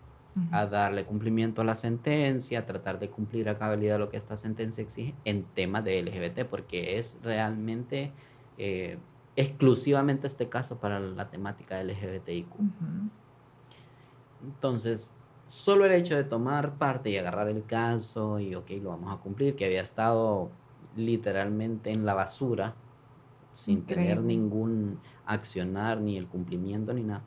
a 0.52 0.66
darle 0.66 1.06
cumplimiento 1.06 1.62
a 1.62 1.64
la 1.64 1.76
sentencia, 1.76 2.60
a 2.60 2.66
tratar 2.66 3.00
de 3.00 3.10
cumplir 3.10 3.48
a 3.48 3.58
cabalidad 3.58 3.98
lo 3.98 4.10
que 4.10 4.18
esta 4.18 4.36
sentencia 4.36 4.82
exige 4.82 5.16
en 5.24 5.46
temas 5.46 5.86
de 5.86 6.00
LGBT, 6.04 6.44
porque 6.44 6.98
es 6.98 7.18
realmente 7.24 8.12
eh, 8.58 8.98
exclusivamente 9.38 10.28
este 10.28 10.50
caso 10.50 10.80
para 10.80 11.00
la 11.00 11.30
temática 11.30 11.82
LGBTIQ. 11.82 12.50
Entonces, 14.46 15.14
solo 15.48 15.86
el 15.86 15.92
hecho 15.92 16.16
de 16.16 16.24
tomar 16.24 16.78
parte 16.78 17.10
y 17.10 17.18
agarrar 17.18 17.50
el 17.50 17.66
caso 17.66 18.40
y, 18.40 18.56
ok, 18.56 18.72
lo 18.82 18.90
vamos 18.90 19.14
a 19.14 19.22
cumplir, 19.22 19.56
que 19.56 19.66
había 19.66 19.82
estado 19.82 20.50
literalmente 20.96 21.92
en 21.92 22.06
la 22.06 22.14
basura, 22.14 22.76
sin 23.54 23.86
tener 23.86 24.22
ningún 24.22 25.00
accionar, 25.26 26.00
ni 26.02 26.18
el 26.18 26.28
cumplimiento, 26.28 26.94
ni 26.94 27.04
nada. 27.04 27.24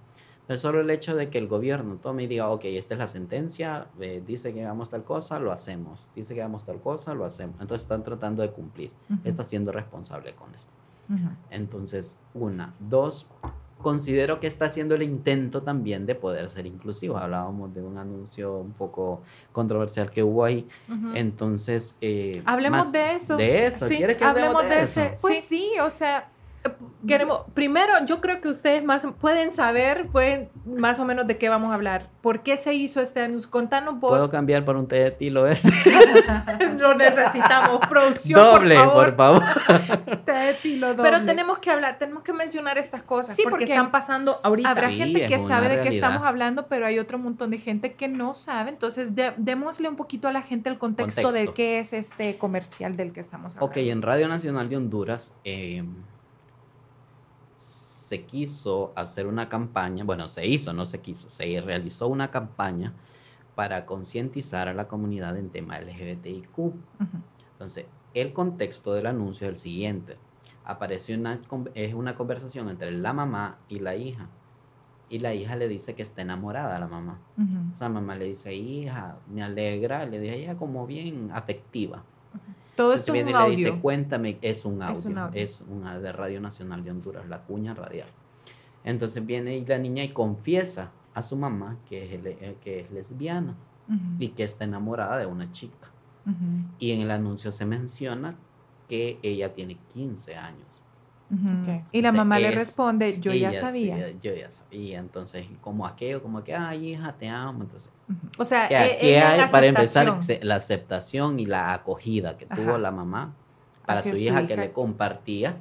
Pero 0.47 0.59
solo 0.59 0.81
el 0.81 0.89
hecho 0.89 1.15
de 1.15 1.29
que 1.29 1.37
el 1.37 1.47
gobierno 1.47 1.97
tome 1.97 2.23
y 2.23 2.27
diga, 2.27 2.49
ok, 2.49 2.65
esta 2.65 2.95
es 2.95 3.01
la 3.01 3.07
sentencia, 3.07 3.89
eh, 4.01 4.23
dice 4.27 4.55
que 4.55 4.65
hagamos 4.65 4.89
tal 4.89 5.05
cosa, 5.05 5.39
lo 5.39 5.53
hacemos. 5.53 6.09
Dice 6.15 6.35
que 6.35 6.41
hagamos 6.41 6.65
tal 6.65 6.81
cosa, 6.81 7.13
lo 7.13 7.27
hacemos. 7.27 7.61
Entonces 7.61 7.83
están 7.83 8.03
tratando 8.03 8.41
de 8.41 8.51
cumplir. 8.51 8.91
Está 9.25 9.45
siendo 9.45 9.73
responsable 9.73 10.35
con 10.35 10.55
esto. 10.55 10.73
Entonces, 11.51 12.17
una. 12.33 12.75
Dos, 12.79 13.29
considero 13.79 14.41
que 14.41 14.47
está 14.47 14.67
haciendo 14.67 14.95
el 14.95 15.03
intento 15.03 15.63
también 15.63 16.05
de 16.07 16.15
poder 16.15 16.49
ser 16.49 16.67
inclusivo. 16.67 17.17
Hablábamos 17.17 17.75
de 17.75 17.83
un 17.83 17.97
anuncio 17.97 18.59
un 18.59 18.73
poco 18.73 19.23
controversial 19.53 20.11
que 20.11 20.23
hubo 20.23 20.45
ahí. 20.45 20.67
Entonces, 21.15 21.97
eh, 22.01 22.43
hablemos 22.45 22.93
de 22.93 23.15
eso. 23.15 23.37
De 23.37 23.67
eso. 23.67 23.87
¿Quieres 23.87 24.17
que 24.17 24.25
hablemos, 24.25 24.63
de, 24.69 24.83
eso? 24.83 25.01
Ese, 25.01 25.17
pues 25.21 25.45
sí, 25.45 25.73
o 25.83 25.91
sea, 25.91 26.29
queremos, 27.07 27.43
primero, 27.55 27.93
yo 28.05 28.21
creo 28.21 28.41
que 28.41 28.49
ustedes 28.49 28.85
más 28.85 29.07
pueden 29.21 29.53
saber, 29.53 30.09
pueden 30.09 30.49
más 30.67 30.99
o 30.99 31.05
menos 31.05 31.27
de 31.27 31.39
qué 31.39 31.49
vamos 31.49 31.71
a 31.71 31.75
hablar. 31.75 32.09
¿Por 32.21 32.43
qué 32.43 32.57
se 32.57 32.75
hizo 32.75 33.01
este 33.01 33.21
anuncio? 33.21 33.51
Contanos 33.51 33.99
vos. 34.01 34.11
¿Puedo 34.11 34.31
cambiar 34.31 34.65
por 34.65 34.77
un 34.77 34.87
té 34.87 34.97
de 34.97 35.11
tilo 35.11 35.47
ese? 35.47 35.71
Lo 36.79 36.95
necesitamos, 36.95 37.79
producción. 37.89 38.41
Doble, 38.41 38.77
por 38.85 39.17
favor. 39.17 39.43
té 40.25 40.33
de 40.33 40.55
tilo 40.55 40.89
doble. 40.89 41.11
Pero 41.11 41.25
tenemos 41.25 41.59
que 41.59 41.71
hablar, 41.71 41.99
tenemos 41.99 42.23
que 42.23 42.33
mencionar 42.33 42.79
estas 42.79 43.03
cosas. 43.03 43.37
Sí, 43.37 43.45
porque, 43.49 43.65
están 43.65 43.91
pasando 43.91 44.35
ahorita. 44.43 44.71
Habrá 44.71 44.91
gente 44.91 45.27
que 45.27 45.39
sabe 45.39 45.69
de 45.69 45.81
qué 45.81 45.89
estamos 45.89 46.23
hablando, 46.23 46.67
pero 46.67 46.87
hay 46.87 46.99
otro 46.99 47.19
montón 47.19 47.51
de 47.51 47.59
gente 47.59 47.95
que 47.95 48.09
no 48.09 48.35
sabe. 48.35 48.71
Entonces, 48.71 49.13
démosle 49.37 49.89
un 49.89 49.97
poquito 49.97 50.29
a 50.29 50.33
la 50.33 50.43
gente 50.43 50.69
el 50.69 50.79
contexto, 50.79 51.33
de 51.33 51.49
qué 51.55 51.79
es 51.79 51.93
este 51.93 52.37
comercial 52.37 52.97
del 52.97 53.13
que 53.13 53.21
estamos 53.21 53.55
hablando. 53.55 53.67
Ok, 53.67 53.77
en 53.79 54.03
Radio 54.03 54.29
Nacional 54.29 54.69
de 54.69 54.77
Honduras. 54.77 55.35
Eh, 55.45 55.85
se 58.09 58.25
quiso 58.25 58.95
hacer 58.97 59.27
una 59.27 59.51
campaña, 59.51 60.03
bueno, 60.03 60.29
se 60.29 60.47
hizo, 60.47 60.73
no 60.73 60.87
se 60.87 61.01
quiso, 61.01 61.29
se 61.29 61.61
realizó 61.61 62.09
una 62.09 62.31
campaña 62.31 62.95
para 63.55 63.85
concientizar 63.85 64.67
a 64.67 64.73
la 64.73 64.89
comunidad 64.89 65.37
en 65.37 65.51
tema 65.51 65.79
LGBTIQ. 65.79 66.73
Entonces, 67.53 67.85
el 68.15 68.33
contexto 68.33 68.95
del 68.95 69.07
anuncio 69.07 69.47
es 69.47 69.53
el 69.53 69.59
siguiente. 69.59 70.17
Apareció 70.65 71.19
una, 71.19 71.39
es 71.75 71.93
una 71.93 72.15
conversación 72.15 72.71
entre 72.71 72.93
la 72.93 73.13
mamá 73.13 73.59
y 73.69 73.81
la 73.81 73.95
hija. 73.95 74.29
Y 75.11 75.19
la 75.19 75.35
hija 75.35 75.57
le 75.57 75.69
dice 75.69 75.95
que 75.95 76.03
está 76.03 76.23
enamorada 76.23 76.77
a 76.77 76.79
la 76.79 76.87
mamá. 76.87 77.19
O 77.75 77.77
sea, 77.77 77.89
la 77.89 77.95
mamá 77.95 78.15
le 78.15 78.25
dice, 78.25 78.55
hija, 78.55 79.19
me 79.31 79.43
alegra. 79.43 80.07
Le 80.07 80.19
dice 80.19 80.37
ella 80.37 80.57
como 80.57 80.87
bien 80.87 81.31
afectiva. 81.35 82.05
Todo 82.79 82.95
esto 82.95 83.13
es 83.13 83.27
un 83.27 83.35
audio. 83.35 83.49
le 83.49 83.57
dice, 83.57 83.81
cuéntame, 83.81 84.39
es 84.41 84.65
un 84.65 84.81
audio, 84.81 85.31
es, 85.33 85.65
una 85.69 85.99
de 85.99 86.13
Radio 86.13 86.41
Nacional 86.41 86.85
de 86.85 86.93
Honduras, 86.93 87.29
la 87.29 87.43
cuña 87.43 87.75
radial. 87.75 88.07
Entonces 88.85 89.27
viene 89.27 89.65
la 89.67 89.79
niña 89.79 90.05
y 90.05 90.11
confiesa 90.11 90.93
a 91.13 91.23
su 91.23 91.35
mamá 91.35 91.79
que 91.89 92.15
es, 92.15 92.25
eh, 92.25 92.57
que 92.63 92.79
es 92.79 92.93
lesbiana 92.93 93.57
y 94.21 94.29
que 94.29 94.45
está 94.45 94.63
enamorada 94.63 95.17
de 95.17 95.27
una 95.27 95.51
chica. 95.51 95.91
Y 96.79 96.93
en 96.93 97.01
el 97.01 97.11
anuncio 97.11 97.51
se 97.51 97.67
menciona 97.67 98.37
que 98.89 99.19
ella 99.25 99.55
tiene 99.55 99.77
15 99.93 100.37
años. 100.37 100.78
Y 101.93 102.01
la 102.01 102.13
mamá 102.13 102.39
le 102.39 102.51
responde, 102.51 103.21
yo 103.21 103.33
ya 103.33 103.61
sabía. 103.61 104.11
yo 104.23 104.35
ya 104.35 104.51
sabía. 104.51 104.99
Entonces, 104.99 105.47
como 105.61 105.87
aquello, 105.87 106.23
como 106.23 106.43
que, 106.43 106.55
ay, 106.55 106.93
hija, 106.93 107.13
te 107.19 107.29
amo. 107.29 107.63
Entonces, 107.63 107.93
o 108.39 108.45
sea, 108.45 108.69
¿qué, 108.69 108.99
e, 109.01 109.21
hay 109.21 109.49
para 109.51 109.67
empezar? 109.67 110.19
La 110.43 110.57
aceptación 110.57 111.39
y 111.39 111.47
la 111.47 111.75
acogida 111.75 112.37
que 112.37 112.47
tuvo 112.47 112.79
la 112.79 112.91
mamá 112.91 113.35
para 113.85 114.03
su 114.03 114.17
hija, 114.17 114.47
que 114.47 114.57
le 114.57 114.73
compartía 114.73 115.57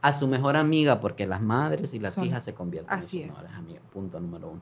a 0.00 0.12
su 0.12 0.26
mejor 0.26 0.56
amiga, 0.56 1.00
porque 1.00 1.26
las 1.26 1.40
madres 1.40 1.94
y 1.94 2.00
las 2.00 2.18
hijas 2.18 2.44
se 2.44 2.54
convierten 2.54 2.96
en 2.96 3.02
sus 3.02 3.20
mejores 3.20 3.52
amigas. 3.52 3.82
Punto 3.92 4.18
número 4.18 4.50
uno. 4.50 4.60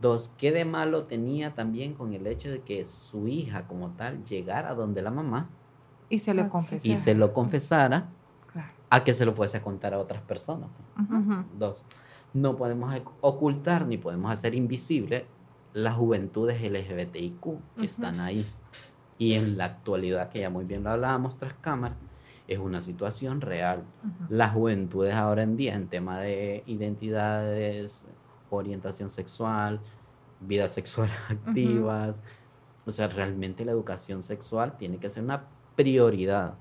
Dos, 0.00 0.32
¿qué 0.38 0.50
de 0.50 0.64
malo 0.64 1.04
tenía 1.04 1.54
también 1.54 1.92
con 1.92 2.14
el 2.14 2.26
hecho 2.26 2.50
de 2.50 2.62
que 2.62 2.86
su 2.86 3.28
hija 3.28 3.66
como 3.66 3.90
tal 3.90 4.24
llegara 4.24 4.74
donde 4.74 5.02
la 5.02 5.10
mamá? 5.10 5.50
Y 6.08 6.18
se 6.20 6.32
lo 6.32 6.48
confesara. 6.48 6.92
Y 6.92 6.96
se 6.96 7.14
lo 7.14 7.32
confesara 7.32 8.08
a 8.90 9.04
que 9.04 9.14
se 9.14 9.24
lo 9.24 9.32
fuese 9.32 9.58
a 9.58 9.62
contar 9.62 9.94
a 9.94 9.98
otras 9.98 10.20
personas. 10.22 10.68
Dos, 11.56 11.84
no 12.34 12.56
podemos 12.56 12.94
ocultar 13.20 13.86
ni 13.86 13.96
podemos 13.96 14.32
hacer 14.32 14.54
invisible 14.54 15.26
las 15.72 15.94
juventudes 15.94 16.60
LGBTIQ 16.60 17.40
que 17.78 17.86
están 17.86 18.20
ahí. 18.20 18.44
Y 19.16 19.34
en 19.34 19.56
la 19.56 19.66
actualidad, 19.66 20.30
que 20.30 20.40
ya 20.40 20.50
muy 20.50 20.64
bien 20.64 20.82
lo 20.82 20.90
hablábamos 20.90 21.38
tras 21.38 21.54
cámara, 21.54 21.94
es 22.48 22.58
una 22.58 22.80
situación 22.80 23.40
real. 23.40 23.84
Las 24.28 24.52
juventudes 24.52 25.14
ahora 25.14 25.44
en 25.44 25.56
día 25.56 25.74
en 25.74 25.86
tema 25.86 26.18
de 26.18 26.64
identidades, 26.66 28.08
orientación 28.50 29.08
sexual, 29.08 29.80
vidas 30.40 30.72
sexuales 30.72 31.14
activas, 31.28 32.22
o 32.86 32.92
sea, 32.92 33.06
realmente 33.06 33.64
la 33.64 33.72
educación 33.72 34.22
sexual 34.22 34.76
tiene 34.76 34.98
que 34.98 35.10
ser 35.10 35.22
una 35.22 35.44
prioridad. 35.76 36.54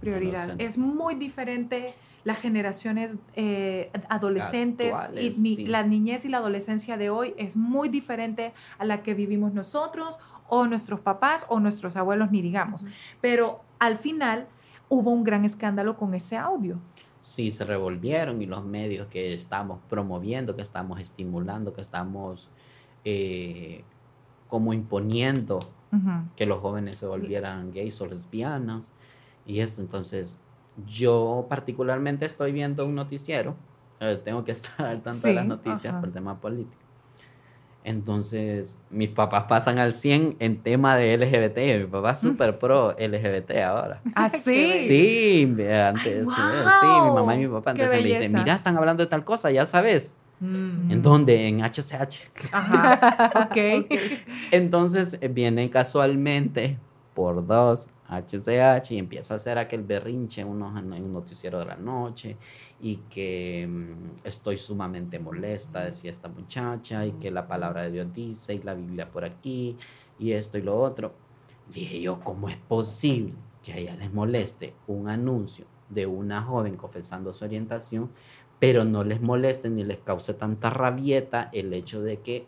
Prioridad. 0.00 0.54
Es 0.58 0.78
muy 0.78 1.14
diferente 1.14 1.94
las 2.24 2.38
generaciones 2.40 3.16
eh, 3.36 3.90
adolescentes 4.08 4.96
y 5.14 5.66
la 5.66 5.84
niñez 5.84 6.24
y 6.24 6.28
la 6.28 6.38
adolescencia 6.38 6.96
de 6.96 7.08
hoy 7.08 7.34
es 7.36 7.56
muy 7.56 7.88
diferente 7.88 8.52
a 8.78 8.84
la 8.84 9.04
que 9.04 9.14
vivimos 9.14 9.54
nosotros 9.54 10.18
o 10.48 10.66
nuestros 10.66 10.98
papás 10.98 11.46
o 11.48 11.60
nuestros 11.60 11.96
abuelos, 11.96 12.32
ni 12.32 12.42
digamos. 12.42 12.84
Pero 13.20 13.60
al 13.78 13.96
final 13.96 14.48
hubo 14.88 15.12
un 15.12 15.22
gran 15.22 15.44
escándalo 15.44 15.96
con 15.96 16.14
ese 16.14 16.36
audio. 16.36 16.80
Sí, 17.20 17.50
se 17.50 17.64
revolvieron 17.64 18.42
y 18.42 18.46
los 18.46 18.64
medios 18.64 19.06
que 19.08 19.32
estamos 19.32 19.80
promoviendo, 19.88 20.56
que 20.56 20.62
estamos 20.62 21.00
estimulando, 21.00 21.72
que 21.72 21.80
estamos 21.80 22.50
eh, 23.04 23.84
como 24.48 24.72
imponiendo 24.72 25.58
que 26.36 26.46
los 26.46 26.60
jóvenes 26.60 26.96
se 26.96 27.06
volvieran 27.06 27.72
gays 27.72 28.00
o 28.00 28.06
lesbianas 28.06 28.92
y 29.46 29.60
esto. 29.60 29.80
Entonces, 29.80 30.36
yo 30.86 31.46
particularmente 31.48 32.26
estoy 32.26 32.52
viendo 32.52 32.84
un 32.86 32.94
noticiero, 32.94 33.56
eh, 34.00 34.20
tengo 34.22 34.44
que 34.44 34.52
estar 34.58 34.86
al 34.86 35.02
tanto 35.02 35.28
de 35.28 35.34
las 35.34 35.46
noticias 35.46 35.94
por 35.94 36.12
tema 36.12 36.40
político. 36.40 36.82
Entonces, 37.86 38.80
mis 38.90 39.10
papás 39.10 39.44
pasan 39.44 39.78
al 39.78 39.92
100 39.92 40.36
en 40.40 40.60
tema 40.60 40.96
de 40.96 41.14
LGBT. 41.14 41.78
Mi 41.78 41.86
papá 41.86 42.10
es 42.10 42.18
súper 42.18 42.58
pro 42.58 42.96
LGBT 42.98 43.62
ahora. 43.62 44.02
¿Ah, 44.12 44.28
sí? 44.44 44.88
Sí, 44.88 45.56
antes, 45.70 46.28
sí, 46.28 47.00
mi 47.04 47.10
mamá 47.12 47.36
y 47.36 47.38
mi 47.38 47.46
papá. 47.46 47.70
Entonces 47.70 48.02
me 48.02 48.08
dicen, 48.08 48.32
mira, 48.32 48.54
están 48.54 48.76
hablando 48.76 49.04
de 49.04 49.08
tal 49.08 49.22
cosa, 49.22 49.52
ya 49.52 49.64
sabes. 49.66 50.18
Mm. 50.40 50.90
¿En 50.90 51.02
dónde? 51.02 51.48
En 51.48 51.60
HCH. 51.60 52.30
Ajá, 52.52 53.48
ok. 53.50 53.86
Entonces 54.50 55.18
eh, 55.20 55.28
viene 55.28 55.70
casualmente 55.70 56.78
por 57.14 57.46
dos 57.46 57.86
HCH 58.08 58.92
y 58.92 58.98
empieza 58.98 59.34
a 59.34 59.36
hacer 59.36 59.58
aquel 59.58 59.82
berrinche 59.82 60.42
en, 60.42 60.48
un 60.48 61.12
noticiero 61.12 61.58
de 61.58 61.64
la 61.64 61.76
noche 61.76 62.36
y 62.80 62.96
que 63.08 63.66
mm, 63.68 64.26
estoy 64.26 64.56
sumamente 64.56 65.18
molesta, 65.18 65.84
decía 65.84 66.10
esta 66.10 66.28
muchacha, 66.28 67.04
y 67.06 67.12
que 67.12 67.30
la 67.30 67.48
palabra 67.48 67.82
de 67.82 67.90
Dios 67.90 68.12
dice 68.12 68.54
y 68.54 68.62
la 68.62 68.74
Biblia 68.74 69.10
por 69.10 69.24
aquí 69.24 69.76
y 70.18 70.32
esto 70.32 70.58
y 70.58 70.62
lo 70.62 70.78
otro. 70.78 71.14
Dije 71.72 72.00
yo, 72.00 72.20
¿cómo 72.20 72.48
es 72.48 72.56
posible 72.56 73.32
que 73.62 73.72
a 73.72 73.76
ella 73.78 73.96
les 73.96 74.12
moleste 74.12 74.74
un 74.86 75.08
anuncio 75.08 75.66
de 75.88 76.06
una 76.06 76.42
joven 76.42 76.76
confesando 76.76 77.32
su 77.32 77.44
orientación 77.44 78.10
pero 78.58 78.84
no 78.84 79.04
les 79.04 79.20
moleste 79.20 79.68
ni 79.68 79.84
les 79.84 79.98
cause 79.98 80.34
tanta 80.34 80.70
rabieta 80.70 81.50
el 81.52 81.72
hecho 81.72 82.00
de 82.00 82.20
que 82.20 82.46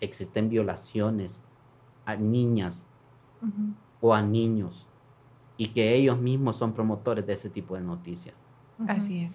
existen 0.00 0.48
violaciones 0.48 1.42
a 2.04 2.16
niñas 2.16 2.88
o 4.00 4.14
a 4.14 4.22
niños 4.22 4.86
y 5.56 5.66
que 5.68 5.94
ellos 5.94 6.18
mismos 6.18 6.56
son 6.56 6.72
promotores 6.72 7.26
de 7.26 7.32
ese 7.32 7.50
tipo 7.50 7.74
de 7.74 7.80
noticias. 7.80 8.36
Así 8.86 9.24
es. 9.24 9.34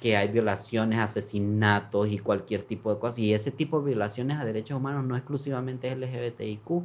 Que 0.00 0.16
hay 0.16 0.28
violaciones, 0.28 0.98
asesinatos 0.98 2.08
y 2.08 2.18
cualquier 2.18 2.62
tipo 2.62 2.92
de 2.92 2.98
cosas. 2.98 3.20
Y 3.20 3.32
ese 3.32 3.52
tipo 3.52 3.78
de 3.80 3.86
violaciones 3.86 4.38
a 4.38 4.44
derechos 4.44 4.78
humanos 4.78 5.04
no 5.04 5.16
exclusivamente 5.16 5.88
es 5.88 5.96
LGBTIQ. 5.96 6.82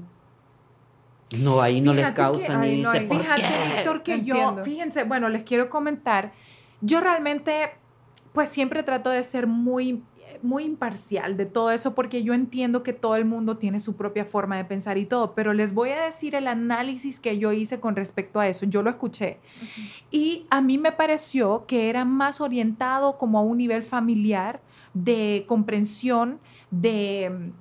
No, 1.39 1.61
ahí 1.61 1.81
no 1.81 1.93
les 1.93 2.11
causa 2.13 2.59
que- 2.61 2.67
ni 2.67 2.81
no 2.81 2.91
dice, 2.91 3.05
¿por 3.05 3.21
Fíjate, 3.21 3.41
qué? 3.41 3.73
Víctor, 3.75 4.03
que 4.03 4.21
yo, 4.21 4.35
fíjense, 4.63 5.03
bueno, 5.03 5.29
les 5.29 5.43
quiero 5.43 5.69
comentar, 5.69 6.33
yo 6.81 7.01
realmente, 7.01 7.71
pues 8.33 8.49
siempre 8.49 8.83
trato 8.83 9.09
de 9.09 9.23
ser 9.23 9.47
muy, 9.47 10.03
muy 10.43 10.63
imparcial 10.63 11.37
de 11.37 11.45
todo 11.45 11.71
eso 11.71 11.95
porque 11.95 12.21
yo 12.21 12.33
entiendo 12.33 12.83
que 12.83 12.93
todo 12.93 13.15
el 13.15 13.25
mundo 13.25 13.57
tiene 13.57 13.79
su 13.79 13.95
propia 13.95 14.25
forma 14.25 14.57
de 14.57 14.65
pensar 14.65 14.97
y 14.97 15.05
todo, 15.05 15.33
pero 15.33 15.53
les 15.53 15.73
voy 15.73 15.89
a 15.89 15.99
decir 16.01 16.35
el 16.35 16.47
análisis 16.47 17.19
que 17.19 17.37
yo 17.39 17.51
hice 17.53 17.79
con 17.79 17.95
respecto 17.95 18.39
a 18.39 18.47
eso, 18.47 18.65
yo 18.65 18.83
lo 18.83 18.89
escuché. 18.91 19.39
Y 20.11 20.45
a 20.51 20.61
mí 20.61 20.77
me 20.77 20.91
pareció 20.91 21.65
que 21.65 21.89
era 21.89 22.05
más 22.05 22.39
orientado 22.41 23.17
como 23.17 23.39
a 23.39 23.41
un 23.41 23.57
nivel 23.57 23.81
familiar 23.81 24.61
de 24.93 25.45
comprensión, 25.47 26.39
de... 26.69 27.51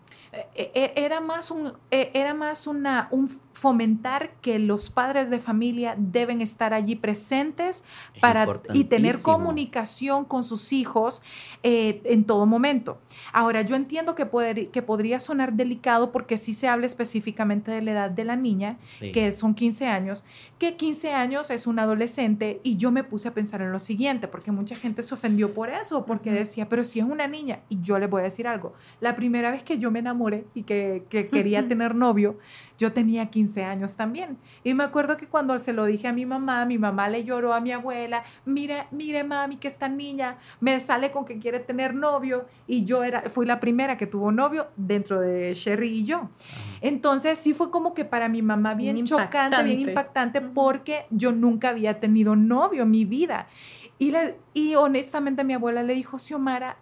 eh, 0.55 0.71
eh, 0.75 0.93
Era 0.97 1.21
más, 1.21 1.51
un, 1.51 1.73
eh, 1.91 2.11
era 2.15 2.35
más 2.35 2.67
una, 2.67 3.09
un 3.11 3.29
fomentar 3.55 4.31
que 4.43 4.59
los 4.59 4.91
padres 4.91 5.31
de 5.31 5.39
familia 5.41 5.95
deben 5.97 6.41
estar 6.43 6.75
allí 6.75 6.97
presentes 6.97 7.85
Es 8.15 8.21
para 8.21 8.47
y 8.75 8.85
tener 8.85 9.17
comunicación 9.23 10.25
con 10.25 10.45
sus 10.45 10.73
hijos 10.73 11.23
eh, 11.63 12.03
en 12.05 12.25
todo 12.25 12.45
momento. 12.47 12.99
Ahora, 13.33 13.63
yo 13.63 13.77
entiendo 13.77 14.15
que, 14.15 14.27
poder- 14.27 14.69
que 14.71 14.83
podría 14.83 15.21
sonar 15.21 15.53
delicado 15.55 16.11
porque 16.13 16.37
sí 16.37 16.53
se 16.53 16.69
habla 16.69 16.87
específicamente 16.87 17.71
de 17.71 17.81
la 17.81 17.93
edad 17.93 18.11
de 18.11 18.25
la 18.25 18.37
niña, 18.37 18.77
Sí. 18.89 19.13
que 19.13 19.31
son 19.33 19.55
15 19.55 19.87
años, 19.87 20.25
que 20.59 20.75
15 20.77 21.13
años 21.13 21.51
es 21.51 21.67
un 21.67 21.79
adolescente 21.79 22.61
y 22.65 22.77
yo 22.77 22.91
me 22.91 23.05
puse 23.05 23.29
a 23.29 23.35
pensar 23.35 23.63
en 23.63 23.71
lo 23.73 23.79
siguiente, 23.79 24.29
porque 24.29 24.51
mucha 24.53 24.77
gente 24.77 25.03
se 25.03 25.15
ofendió 25.15 25.55
por 25.55 25.71
eso, 25.71 26.05
porque 26.07 26.33
decía, 26.33 26.69
pero 26.69 26.83
si 26.85 26.99
es 26.99 27.05
una 27.07 27.29
niña, 27.29 27.61
y 27.69 27.81
yo 27.81 27.99
le 27.99 28.09
voy 28.09 28.21
a 28.23 28.25
decir 28.25 28.47
algo, 28.49 28.75
la 29.01 29.15
primera 29.17 29.51
vez 29.53 29.63
que 29.63 29.79
yo 29.79 29.91
me 29.93 30.01
enamoré 30.01 30.45
y 30.55 30.65
que, 30.65 31.05
que 31.09 31.29
quería 31.31 31.67
tener 31.69 31.95
novio, 31.95 32.39
yo 32.79 32.93
tenía 32.93 33.27
15 33.31 33.44
años 33.65 33.97
también. 33.97 34.39
Y 34.63 34.75
me 34.75 34.85
acuerdo 34.85 35.17
que 35.17 35.27
cuando 35.27 35.59
se 35.59 35.73
lo 35.73 35.85
dije 35.85 36.09
a 36.09 36.13
mi 36.13 36.27
mamá, 36.27 36.65
mi 36.65 36.79
mamá 36.79 37.09
le 37.09 37.25
lloró 37.25 37.53
a 37.53 37.61
mi 37.61 37.73
abuela, 37.73 38.25
mire, 38.45 38.87
mire 38.91 39.25
mami, 39.25 39.57
que 39.59 39.69
esta 39.69 39.89
niña 39.89 40.39
me 40.61 40.81
sale 40.81 41.11
con 41.11 41.25
que 41.25 41.39
quiere 41.39 41.61
tener 41.61 41.95
novio 41.95 42.47
y 42.67 42.85
yo 42.85 43.05
era, 43.05 43.23
fui 43.31 43.47
la 43.47 43.61
primera 43.61 43.97
que 43.99 44.07
tuvo 44.07 44.33
novio 44.33 44.69
dentro 44.77 45.21
de 45.21 45.55
Sherry 45.55 45.89
y 45.89 46.05
yo. 46.05 46.17
Ajá. 46.17 46.31
Entonces 46.81 47.39
sí 47.39 47.55
fue 47.55 47.71
como 47.71 47.95
que 47.95 48.05
para 48.05 48.29
mi 48.29 48.43
mamá 48.43 48.75
bien, 48.75 48.95
Bien 48.97 49.07
chocante, 49.07 49.63
bien 49.63 49.81
impactante. 49.81 50.41
porque 50.41 51.07
yo 51.11 51.33
nunca 51.33 51.71
había 51.71 52.01
tenido 52.01 52.37
novio 52.37 52.83
en 52.83 52.91
mi 52.91 53.05
vida. 53.05 53.47
Y, 53.99 54.13
y 54.55 54.75
honestamente 54.75 55.45
mi 55.45 55.55
abuela 55.55 55.83
le 55.83 55.95
dijo, 55.95 56.19
Xiomara, 56.19 56.77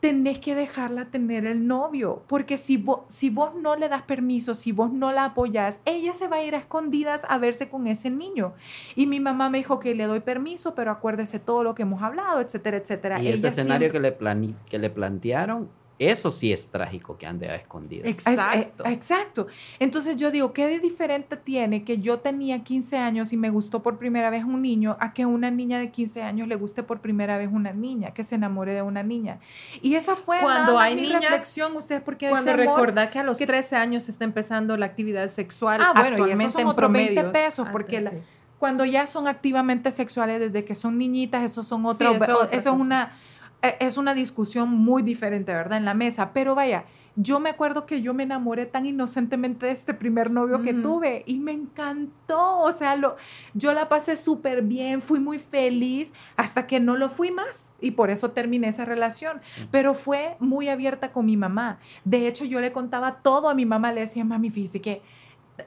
tenés 0.00 0.38
que 0.38 0.54
dejarla 0.54 1.06
tener 1.06 1.44
el 1.44 1.66
novio, 1.66 2.22
porque 2.28 2.56
si 2.56 2.76
vos, 2.76 3.00
si 3.08 3.30
vos 3.30 3.54
no 3.54 3.74
le 3.76 3.88
das 3.88 4.02
permiso, 4.02 4.54
si 4.54 4.70
vos 4.70 4.92
no 4.92 5.10
la 5.10 5.24
apoyás, 5.24 5.80
ella 5.84 6.14
se 6.14 6.28
va 6.28 6.36
a 6.36 6.44
ir 6.44 6.54
a 6.54 6.58
escondidas 6.58 7.26
a 7.28 7.38
verse 7.38 7.68
con 7.68 7.86
ese 7.88 8.08
niño. 8.10 8.52
Y 8.94 9.06
mi 9.06 9.18
mamá 9.18 9.50
me 9.50 9.58
dijo 9.58 9.80
que 9.80 9.94
le 9.94 10.04
doy 10.06 10.20
permiso, 10.20 10.74
pero 10.74 10.92
acuérdese 10.92 11.40
todo 11.40 11.64
lo 11.64 11.74
que 11.74 11.82
hemos 11.82 12.02
hablado, 12.02 12.40
etcétera, 12.40 12.76
etcétera. 12.76 13.20
Y 13.20 13.28
ese 13.28 13.48
escenario 13.48 13.90
siempre- 13.90 14.16
que, 14.16 14.24
le 14.40 14.54
que 14.70 14.78
le 14.78 14.90
plantearon, 14.90 15.68
eso 15.98 16.30
sí 16.30 16.52
es 16.52 16.70
trágico 16.70 17.18
que 17.18 17.26
ande 17.26 17.48
a 17.50 17.56
escondidas. 17.56 18.06
Es- 18.06 18.18
Exacto. 18.26 18.84
eh, 18.84 18.92
exacto. 18.92 19.46
Entonces 19.80 20.16
yo 20.16 20.30
digo, 20.30 20.52
¿qué 20.52 20.66
de 20.66 20.78
diferente 20.78 21.36
tiene 21.36 21.82
que 21.84 21.98
yo 21.98 22.18
tenía 22.20 22.62
15 22.62 22.96
años 22.98 23.32
y 23.32 23.36
me 23.36 23.50
gustó 23.50 23.82
por 23.82 23.98
primera 23.98 24.30
vez 24.30 24.44
un 24.44 24.62
niño 24.62 24.96
a 25.00 25.12
que 25.12 25.26
una 25.26 25.50
niña 25.50 25.78
de 25.78 25.90
15 25.90 26.22
años 26.22 26.46
le 26.48 26.54
guste 26.56 26.82
por 26.82 27.00
primera 27.00 27.36
vez 27.38 27.48
una 27.52 27.72
niña, 27.72 28.12
que 28.12 28.22
se 28.24 28.36
enamore 28.36 28.74
de 28.74 28.82
una 28.82 29.02
niña? 29.02 29.38
Y 29.82 29.94
esa 29.96 30.14
fue 30.16 30.38
Cuando 30.40 30.72
nada 30.74 30.84
hay 30.84 30.94
mi 30.94 31.02
niñas- 31.02 31.20
reflexión, 31.22 31.76
ustedes 31.76 32.02
porque 32.02 32.28
Cuando 32.28 32.52
recordar 32.54 33.10
que 33.10 33.18
a 33.18 33.22
los 33.24 33.36
que- 33.38 33.46
13 33.46 33.76
años 33.76 34.08
está 34.08 34.24
empezando 34.24 34.76
la 34.76 34.86
actividad 34.86 35.28
sexual 35.28 35.80
Ah, 35.82 35.92
bueno, 35.94 36.08
y 36.08 36.10
actualmente 36.12 36.42
esos 36.44 36.52
son 36.52 36.62
en 36.62 36.66
otros 36.68 36.92
20 36.92 37.14
promedios. 37.14 37.32
pesos, 37.32 37.66
Ah, 37.68 37.72
porque 37.72 38.00
la- 38.00 38.10
sí. 38.10 38.16
cuando 38.58 38.84
ya 38.84 39.06
son 39.06 39.26
activamente 39.28 39.90
sexuales 39.90 40.40
desde 40.40 40.64
que 40.64 40.74
son 40.74 40.98
niñitas, 40.98 41.42
eso 41.44 41.62
son 41.62 41.84
otros, 41.86 42.14
eso 42.16 42.24
es 42.24 42.28
eso, 42.28 42.38
otra 42.42 42.56
es 42.56 42.64
cosa. 42.64 42.72
una 42.72 43.04
eh, 43.04 43.37
es 43.62 43.98
una 43.98 44.14
discusión 44.14 44.70
muy 44.70 45.02
diferente, 45.02 45.52
¿verdad? 45.52 45.78
En 45.78 45.84
la 45.84 45.94
mesa, 45.94 46.32
pero 46.32 46.54
vaya, 46.54 46.84
yo 47.20 47.40
me 47.40 47.50
acuerdo 47.50 47.84
que 47.84 48.00
yo 48.00 48.14
me 48.14 48.22
enamoré 48.22 48.64
tan 48.64 48.86
inocentemente 48.86 49.66
de 49.66 49.72
este 49.72 49.92
primer 49.92 50.30
novio 50.30 50.62
que 50.62 50.72
tuve 50.72 51.24
y 51.26 51.40
me 51.40 51.50
encantó, 51.50 52.60
o 52.60 52.70
sea, 52.70 52.94
lo, 52.94 53.16
yo 53.54 53.72
la 53.72 53.88
pasé 53.88 54.14
súper 54.14 54.62
bien, 54.62 55.02
fui 55.02 55.18
muy 55.18 55.40
feliz 55.40 56.12
hasta 56.36 56.68
que 56.68 56.78
no 56.78 56.96
lo 56.96 57.08
fui 57.08 57.32
más 57.32 57.74
y 57.80 57.90
por 57.90 58.10
eso 58.10 58.30
terminé 58.30 58.68
esa 58.68 58.84
relación, 58.84 59.40
pero 59.72 59.94
fue 59.94 60.36
muy 60.38 60.68
abierta 60.68 61.10
con 61.10 61.26
mi 61.26 61.36
mamá. 61.36 61.80
De 62.04 62.28
hecho, 62.28 62.44
yo 62.44 62.60
le 62.60 62.70
contaba 62.70 63.16
todo 63.16 63.48
a 63.48 63.54
mi 63.54 63.66
mamá, 63.66 63.90
le 63.90 64.02
decía, 64.02 64.24
mami, 64.24 64.50
fíjese 64.50 64.80
que 64.80 65.02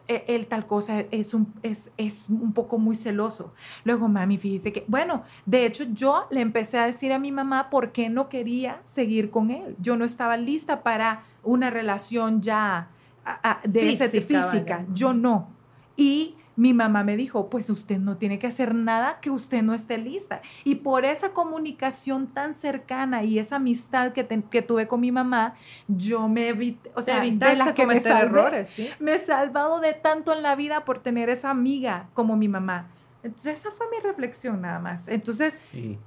él 0.07 0.47
tal 0.47 0.65
cosa 0.67 1.01
es 1.11 1.33
un, 1.33 1.53
es, 1.63 1.91
es 1.97 2.27
un 2.29 2.53
poco 2.53 2.77
muy 2.77 2.95
celoso. 2.95 3.53
Luego, 3.83 4.07
mami, 4.07 4.37
fíjese 4.37 4.71
que, 4.71 4.83
bueno, 4.87 5.23
de 5.45 5.65
hecho 5.65 5.83
yo 5.93 6.27
le 6.31 6.41
empecé 6.41 6.77
a 6.79 6.85
decir 6.85 7.11
a 7.13 7.19
mi 7.19 7.31
mamá 7.31 7.69
por 7.69 7.91
qué 7.91 8.09
no 8.09 8.29
quería 8.29 8.81
seguir 8.85 9.29
con 9.31 9.51
él. 9.51 9.75
Yo 9.81 9.97
no 9.97 10.05
estaba 10.05 10.37
lista 10.37 10.83
para 10.83 11.23
una 11.43 11.69
relación 11.69 12.41
ya 12.41 12.87
a- 13.25 13.49
a- 13.51 13.59
de 13.67 13.89
ese 13.89 14.09
Física, 14.09 14.43
física. 14.43 14.77
vaya. 14.77 14.87
Yo 14.93 15.13
no. 15.13 15.49
Y 15.95 16.35
mi 16.55 16.73
mamá 16.73 17.03
me 17.03 17.15
dijo, 17.17 17.49
pues 17.49 17.69
usted 17.69 17.97
no 17.97 18.17
tiene 18.17 18.37
que 18.37 18.47
hacer 18.47 18.75
nada 18.75 19.19
que 19.21 19.29
usted 19.29 19.61
no 19.63 19.73
esté 19.73 19.97
lista. 19.97 20.41
Y 20.63 20.75
por 20.75 21.05
esa 21.05 21.29
comunicación 21.33 22.27
tan 22.27 22.53
cercana 22.53 23.23
y 23.23 23.39
esa 23.39 23.55
amistad 23.55 24.11
que, 24.13 24.23
te- 24.23 24.43
que 24.43 24.61
tuve 24.61 24.87
con 24.87 24.99
mi 25.01 25.11
mamá, 25.11 25.55
yo 25.87 26.27
me 26.27 26.49
evité, 26.49 26.91
o 26.95 27.01
sea, 27.01 27.21
de 27.21 27.27
evitaste 27.27 27.55
las 27.57 27.73
que 27.73 27.81
me 27.85 27.93
cometer 27.93 28.11
salvé, 28.11 28.39
errores, 28.39 28.67
¿sí? 28.67 28.89
me 28.99 29.13
he 29.15 29.19
salvado 29.19 29.79
de 29.79 29.93
tanto 29.93 30.33
en 30.33 30.41
la 30.43 30.55
vida 30.55 30.85
por 30.85 30.99
tener 30.99 31.29
esa 31.29 31.49
amiga 31.49 32.09
como 32.13 32.35
mi 32.35 32.47
mamá. 32.47 32.89
Entonces 33.23 33.59
esa 33.59 33.71
fue 33.71 33.87
mi 33.89 33.97
reflexión 34.03 34.61
nada 34.61 34.79
más. 34.79 35.07
Entonces, 35.07 35.53
Sí. 35.53 35.97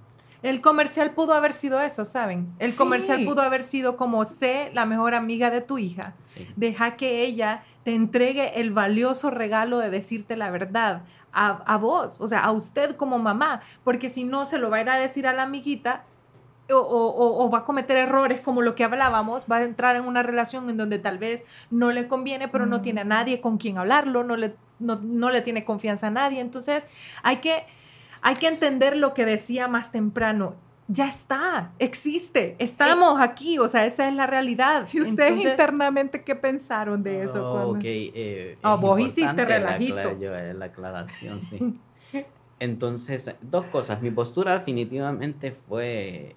El 0.44 0.60
comercial 0.60 1.10
pudo 1.12 1.32
haber 1.34 1.52
sido 1.54 1.80
eso, 1.80 2.04
¿saben? 2.04 2.52
El 2.58 2.72
Sí. 2.72 2.78
comercial 2.78 3.24
pudo 3.24 3.42
haber 3.42 3.62
sido 3.62 3.96
como 3.96 4.24
sé 4.24 4.70
la 4.74 4.84
mejor 4.86 5.14
amiga 5.14 5.50
de 5.50 5.60
tu 5.60 5.78
hija. 5.78 6.12
sí. 6.26 6.46
Deja 6.56 6.96
que 6.96 7.22
ella 7.22 7.62
te 7.82 7.94
entregue 7.94 8.60
el 8.60 8.70
valioso 8.70 9.30
regalo 9.30 9.78
de 9.78 9.90
decirte 9.90 10.36
la 10.36 10.50
verdad 10.50 11.02
a, 11.32 11.48
a 11.66 11.76
vos, 11.78 12.20
o 12.20 12.28
sea, 12.28 12.40
a 12.40 12.52
usted 12.52 12.94
como 12.96 13.18
mamá, 13.18 13.60
porque 13.84 14.08
si 14.08 14.24
no 14.24 14.44
se 14.46 14.58
lo 14.58 14.70
va 14.70 14.76
a 14.76 14.80
ir 14.82 14.88
a 14.90 14.96
decir 14.96 15.26
a 15.26 15.32
la 15.32 15.42
amiguita 15.44 16.04
o, 16.70 16.76
o- 16.76 17.08
o- 17.08 17.44
o 17.44 17.50
va 17.50 17.58
a 17.58 17.64
cometer 17.64 17.96
errores 17.96 18.40
como 18.40 18.62
lo 18.62 18.74
que 18.74 18.84
hablábamos, 18.84 19.44
va 19.50 19.56
a 19.56 19.62
entrar 19.62 19.96
en 19.96 20.04
una 20.04 20.22
relación 20.22 20.70
en 20.70 20.76
donde 20.76 20.98
tal 20.98 21.18
vez 21.18 21.42
no 21.70 21.90
le 21.90 22.06
conviene, 22.08 22.48
pero 22.48 22.64
no 22.66 22.78
Mm. 22.78 22.82
tiene 22.82 23.00
a 23.02 23.04
nadie 23.04 23.40
con 23.40 23.58
quien 23.58 23.76
hablarlo, 23.78 24.24
no 24.24 24.36
le, 24.36 24.54
no, 24.78 24.96
no 24.96 25.30
le 25.30 25.42
tiene 25.42 25.64
confianza 25.64 26.06
a 26.06 26.10
nadie. 26.10 26.40
Entonces, 26.40 26.86
hay 27.22 27.36
que, 27.38 27.64
hay 28.24 28.36
que 28.36 28.48
entender 28.48 28.96
lo 28.96 29.12
que 29.14 29.24
decía 29.26 29.68
más 29.68 29.92
temprano. 29.92 30.54
Ya 30.88 31.08
está, 31.08 31.72
existe, 31.78 32.56
estamos 32.58 33.18
aquí, 33.20 33.58
o 33.58 33.68
sea, 33.68 33.86
esa 33.86 34.06
es 34.08 34.14
la 34.14 34.26
realidad. 34.26 34.86
¿y 34.92 35.00
ustedes 35.00 35.30
Entonces- 35.30 35.50
internamente 35.52 36.24
qué 36.24 36.34
pensaron 36.34 37.02
de 37.02 37.22
eso? 37.24 37.46
Oh, 37.48 37.52
cuando- 37.52 37.70
ok, 37.78 37.84
eh, 37.84 38.58
Ah, 38.62 38.74
es 38.74 38.80
vos 38.80 39.00
hiciste 39.00 39.34
la 39.36 39.44
relajito. 39.44 40.18
yo, 40.18 40.34
eh, 40.36 40.52
la 40.54 40.64
aclaración, 40.66 41.40
sí. 41.40 41.78
Entonces, 42.60 43.34
dos 43.42 43.64
cosas. 43.66 44.00
Mi 44.02 44.10
postura 44.10 44.52
definitivamente 44.58 45.52
fue, 45.52 46.36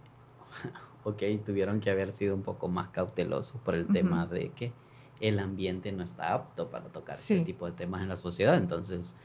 ok, 1.04 1.22
tuvieron 1.46 1.80
que 1.80 1.90
haber 1.92 2.12
sido 2.12 2.36
un 2.36 2.44
poco 2.44 2.68
más 2.68 2.90
cautelosos 2.90 3.60
por 3.62 3.76
el 3.76 3.88
tema 3.88 4.26
de 4.26 4.50
que 4.50 4.72
el 5.20 5.40
ambiente 5.40 5.92
no 5.92 6.04
está 6.04 6.34
apto 6.34 6.70
para 6.70 6.86
tocar 6.86 7.16
Sí. 7.18 7.34
este 7.36 7.46
tipo 7.46 7.66
de 7.66 7.72
temas 7.74 8.02
en 8.02 8.10
la 8.10 8.18
sociedad. 8.18 8.56
Entonces, 8.56 9.16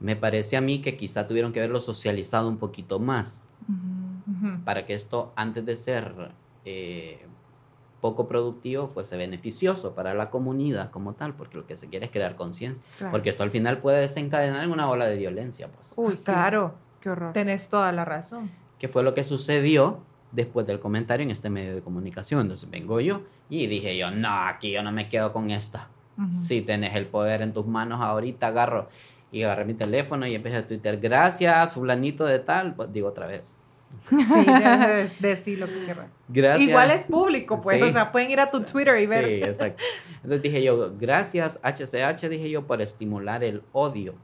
me 0.00 0.16
parece 0.16 0.56
a 0.56 0.60
mí 0.60 0.80
que 0.80 0.96
quizá 0.96 1.26
tuvieron 1.26 1.52
que 1.52 1.60
haberlo 1.60 1.80
socializado 1.80 2.48
un 2.48 2.58
poquito 2.58 2.98
más 2.98 3.40
Ujú. 3.68 4.46
Ujú. 4.48 4.64
para 4.64 4.86
que 4.86 4.94
esto, 4.94 5.32
antes 5.36 5.64
de 5.64 5.76
ser 5.76 6.32
eh, 6.64 7.26
poco 8.00 8.28
productivo, 8.28 8.88
fuese 8.88 9.16
beneficioso 9.16 9.94
para 9.94 10.12
la 10.14 10.28
comunidad 10.30 10.90
como 10.90 11.14
tal, 11.14 11.34
porque 11.34 11.56
lo 11.56 11.66
que 11.66 11.76
se 11.76 11.88
quiere 11.88 12.06
es 12.06 12.12
crear 12.12 12.36
conciencia. 12.36 12.82
Claro. 12.98 13.12
Porque 13.12 13.30
esto 13.30 13.42
al 13.42 13.50
final 13.50 13.78
puede 13.78 14.00
desencadenar 14.00 14.62
en 14.64 14.70
una 14.72 14.90
ola 14.90 15.06
de 15.06 15.16
violencia, 15.16 15.68
pues. 15.68 15.94
Uy, 15.96 16.16
sí. 16.18 16.24
Claro, 16.26 16.74
qué 17.00 17.08
horror. 17.10 17.32
Tenés 17.32 17.68
toda 17.70 17.90
la 17.92 18.04
razón. 18.04 18.50
Que 18.78 18.88
fue 18.88 19.02
lo 19.02 19.14
que 19.14 19.24
sucedió 19.24 20.00
después 20.32 20.66
del 20.66 20.80
comentario 20.80 21.24
en 21.24 21.30
este 21.30 21.48
medio 21.48 21.74
de 21.74 21.80
comunicación. 21.80 22.42
Entonces 22.42 22.68
vengo 22.68 23.00
yo 23.00 23.22
y 23.48 23.66
dije 23.68 23.96
yo, 23.96 24.10
no, 24.10 24.28
aquí 24.48 24.70
yo 24.72 24.82
no 24.82 24.92
me 24.92 25.08
quedo 25.08 25.32
con 25.32 25.50
esta. 25.50 25.88
Ujú. 26.18 26.30
Si 26.42 26.60
tenés 26.60 26.94
el 26.94 27.06
poder 27.06 27.40
en 27.40 27.54
tus 27.54 27.66
manos 27.66 28.02
ahorita, 28.02 28.48
agarro 28.48 28.88
y 29.34 29.42
agarré 29.42 29.64
mi 29.64 29.74
teléfono 29.74 30.26
y 30.26 30.34
empecé 30.34 30.56
a 30.56 30.66
Twitter, 30.66 30.98
gracias, 30.98 31.74
fulanito 31.74 32.24
de 32.24 32.38
tal, 32.38 32.74
pues 32.74 32.92
digo 32.92 33.08
otra 33.08 33.26
vez. 33.26 33.56
Sí, 34.02 34.16
debes 34.46 35.20
de- 35.20 35.28
decir 35.28 35.58
lo 35.58 35.66
que 35.66 35.84
querrás. 35.86 36.10
Gracias. 36.28 36.68
Igual 36.68 36.90
es 36.90 37.04
público, 37.04 37.58
pues, 37.62 37.78
Sí. 37.78 37.82
o 37.82 37.92
sea, 37.92 38.10
pueden 38.12 38.30
ir 38.30 38.40
a 38.40 38.50
tu 38.50 38.60
Twitter 38.62 39.00
y 39.00 39.06
ver. 39.06 39.26
Sí, 39.26 39.32
exacto. 39.42 39.82
Entonces 40.16 40.42
dije 40.42 40.62
yo, 40.62 40.94
gracias 40.98 41.60
HCH, 41.62 42.28
dije 42.28 42.48
yo, 42.50 42.66
por 42.66 42.80
estimular 42.82 43.42
el 43.44 43.62
odio, 43.72 44.14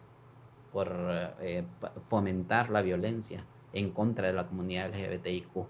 por 0.72 0.92
eh, 1.40 1.64
fomentar 2.08 2.70
la 2.70 2.82
violencia 2.82 3.44
en 3.72 3.90
contra 3.90 4.26
de 4.28 4.32
la 4.32 4.46
comunidad 4.46 4.90
LGBTIQ. 4.94 5.66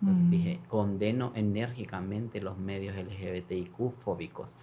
Entonces 0.00 0.24
Mm. 0.24 0.30
dije, 0.30 0.60
condeno 0.68 1.32
enérgicamente 1.34 2.40
los 2.40 2.56
medios 2.58 2.96
LGBTIQ 2.96 3.92
fóbicos. 3.98 4.56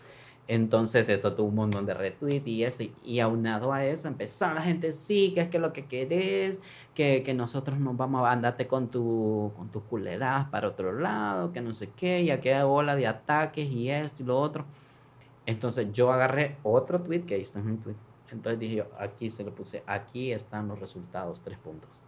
Entonces 0.47 1.09
esto 1.09 1.33
tuvo 1.33 1.47
un 1.47 1.55
montón 1.55 1.87
de 1.87 1.95
retweets 1.95 2.47
y 2.47 2.63
eso, 2.63 2.83
y, 3.03 3.19
aunado 3.19 3.73
a 3.73 3.83
eso 3.83 4.07
empezaron 4.07 4.55
la 4.55 4.61
gente, 4.61 4.91
sí, 4.91 5.31
que 5.33 5.41
es 5.41 5.49
que 5.49 5.57
lo 5.57 5.73
que 5.73 5.85
querés, 5.85 6.61
que, 6.93 7.23
que 7.23 7.33
nosotros 7.33 7.79
nos 7.79 7.97
vamos 7.97 8.23
a 8.23 8.31
andarte 8.31 8.67
con, 8.67 8.89
tu, 8.89 9.51
con 9.55 9.69
tus 9.69 9.81
culeras 9.83 10.47
para 10.49 10.67
otro 10.67 10.91
lado, 10.91 11.51
que 11.51 11.61
no 11.61 11.73
sé 11.73 11.89
qué, 11.95 12.21
y 12.21 12.29
aquella 12.29 12.67
ola 12.67 12.95
de 12.95 13.07
ataques 13.07 13.67
y 13.67 13.89
esto 13.89 14.21
y 14.21 14.25
lo 14.27 14.39
otro. 14.39 14.65
Entonces 15.47 15.91
yo 15.91 16.11
agarré 16.11 16.57
otro 16.61 17.01
tweet, 17.01 17.21
que 17.21 17.35
ahí 17.35 17.41
está 17.41 17.59
en 17.59 17.71
mi 17.71 17.77
tweet, 17.77 17.95
entonces 18.31 18.59
dije, 18.59 18.85
aquí 18.99 19.31
se 19.31 19.43
lo 19.43 19.53
puse, 19.53 19.83
aquí 19.87 20.31
están 20.31 20.67
los 20.67 20.79
resultados, 20.79 21.41
tres 21.41 21.57
puntos. 21.57 22.01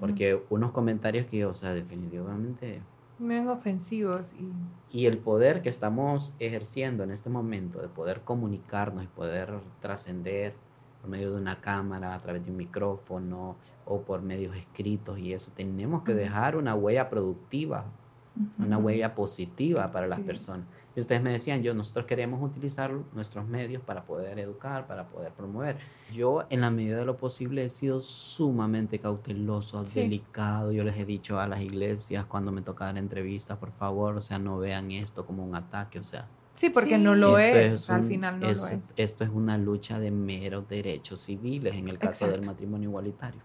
Porque 0.00 0.42
unos 0.48 0.72
comentarios 0.72 1.26
que, 1.26 1.44
o 1.44 1.52
sea, 1.52 1.74
definitivamente 1.74 2.80
Bien 3.18 3.48
ofensivos. 3.48 4.34
Y... 4.34 4.98
y 4.98 5.06
el 5.06 5.18
poder 5.18 5.62
que 5.62 5.68
estamos 5.68 6.34
ejerciendo 6.38 7.02
en 7.02 7.10
este 7.10 7.30
momento 7.30 7.80
de 7.80 7.88
poder 7.88 8.20
comunicarnos 8.22 9.04
y 9.04 9.06
poder 9.08 9.54
trascender 9.80 10.54
por 11.00 11.10
medio 11.10 11.32
de 11.32 11.40
una 11.40 11.60
cámara, 11.60 12.14
a 12.14 12.20
través 12.20 12.44
de 12.44 12.50
un 12.50 12.56
micrófono 12.56 13.56
o 13.86 14.02
por 14.02 14.20
medios 14.20 14.56
escritos 14.56 15.18
y 15.18 15.32
eso, 15.32 15.52
tenemos 15.54 16.02
que 16.02 16.12
dejar 16.12 16.56
una 16.56 16.74
huella 16.74 17.08
productiva, 17.08 17.84
una 18.58 18.78
huella 18.78 19.14
positiva 19.14 19.90
para 19.90 20.06
las 20.06 20.20
personas. 20.20 20.66
Y 20.94 21.00
ustedes 21.00 21.20
me 21.20 21.30
decían, 21.30 21.62
yo, 21.62 21.74
nosotros 21.74 22.06
queremos 22.06 22.42
utilizar 22.42 22.90
nuestros 23.12 23.46
medios 23.46 23.82
para 23.82 24.04
poder 24.04 24.38
educar, 24.38 24.86
para 24.86 25.06
poder 25.06 25.30
promover. 25.32 25.76
Yo, 26.10 26.46
en 26.48 26.62
la 26.62 26.70
medida 26.70 26.96
de 26.96 27.04
lo 27.04 27.18
posible, 27.18 27.66
he 27.66 27.68
sido 27.68 28.00
sumamente 28.00 28.98
cauteloso, 28.98 29.84
delicado. 29.84 30.72
Yo 30.72 30.84
les 30.84 30.96
he 30.96 31.04
dicho 31.04 31.38
a 31.38 31.46
las 31.48 31.60
iglesias 31.60 32.24
cuando 32.24 32.50
me 32.50 32.62
toca 32.62 32.86
dar 32.86 32.96
entrevistas, 32.96 33.58
por 33.58 33.72
favor, 33.72 34.16
o 34.16 34.22
sea, 34.22 34.38
no 34.38 34.58
vean 34.58 34.90
esto 34.90 35.26
como 35.26 35.44
un 35.44 35.54
ataque, 35.54 35.98
o 35.98 36.04
sea. 36.04 36.28
Sí, 36.54 36.70
porque 36.70 36.96
no 36.96 37.14
lo 37.14 37.38
es, 37.38 37.90
al 37.90 38.06
final 38.06 38.40
no 38.40 38.46
lo 38.46 38.66
es. 38.66 38.94
Esto 38.96 39.24
es 39.24 39.30
una 39.30 39.58
lucha 39.58 39.98
de 39.98 40.10
meros 40.10 40.66
derechos 40.66 41.20
civiles 41.20 41.74
en 41.74 41.88
el 41.88 41.98
caso 41.98 42.26
del 42.26 42.46
matrimonio 42.46 42.88
igualitario. 42.88 43.42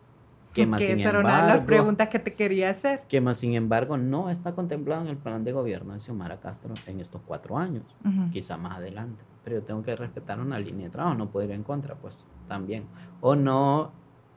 Que 0.54 0.68
más, 0.68 0.82
sin 0.82 1.00
embargo, 1.00 1.20
una 1.22 1.42
de 1.42 1.48
las 1.48 1.66
preguntas 1.66 2.10
que 2.10 2.20
te 2.20 2.34
quería 2.34 2.70
hacer. 2.70 3.04
Que 3.08 3.22
más, 3.22 3.38
sin 3.38 3.54
embargo, 3.54 3.98
no 3.98 4.30
está 4.30 4.54
contemplado 4.54 5.02
en 5.02 5.08
el 5.08 5.18
plan 5.18 5.44
de 5.44 5.52
gobierno 5.52 5.94
de 5.94 6.00
Xiomara 6.00 6.40
Castro 6.40 6.74
en 6.88 7.00
estos 7.00 7.22
cuatro 7.26 7.58
años, 7.58 7.84
quizá 8.32 8.58
más 8.58 8.78
adelante. 8.78 9.24
Pero 9.44 9.58
yo 9.58 9.64
tengo 9.64 9.82
que 9.82 9.96
respetar 9.96 10.40
una 10.40 10.60
línea 10.60 10.88
de 10.88 10.92
trabajo, 10.92 11.16
no 11.16 11.30
puedo 11.30 11.48
ir 11.48 11.52
en 11.54 11.64
contra, 11.64 11.96
pues 11.96 12.26
también. 12.48 12.86
O 13.22 13.36
no 13.36 13.92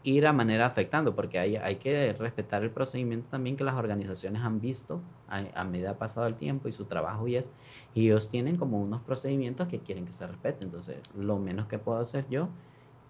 ir 0.05 0.27
a 0.27 0.33
manera 0.33 0.67
afectando, 0.67 1.17
porque 1.17 1.39
hay, 1.39 1.57
hay 1.57 1.77
que 1.77 2.13
respetar 2.13 2.63
el 2.63 2.71
procedimiento 2.71 3.29
también 3.31 3.57
que 3.57 3.65
las 3.65 3.75
organizaciones 3.75 4.43
han 4.43 4.61
visto 4.61 5.01
a, 5.29 5.43
a 5.55 5.65
medida 5.65 5.97
pasado 5.99 6.27
el 6.27 6.35
tiempo 6.35 6.69
y 6.69 6.73
su 6.73 6.85
trabajo 6.85 7.27
y 7.27 7.37
es, 7.37 7.51
y 7.95 8.05
ellos 8.07 8.29
tienen 8.29 8.57
como 8.57 8.81
unos 8.81 9.01
procedimientos 9.01 9.67
que 9.67 9.79
quieren 9.81 10.05
que 10.05 10.13
se 10.13 10.27
respeten. 10.27 10.65
Entonces, 10.69 10.99
lo 11.17 11.39
menos 11.39 11.67
que 11.67 11.79
puedo 11.79 11.99
hacer 11.99 12.27
yo 12.29 12.51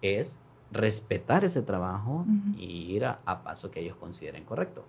es 0.01 0.39
respetar 0.71 1.45
ese 1.45 1.61
trabajo 1.61 2.25
y 2.57 2.93
ir 2.95 3.05
a, 3.05 3.43
paso 3.43 3.71
que 3.71 3.81
ellos 3.81 3.95
consideren 3.95 4.43
correcto. 4.43 4.85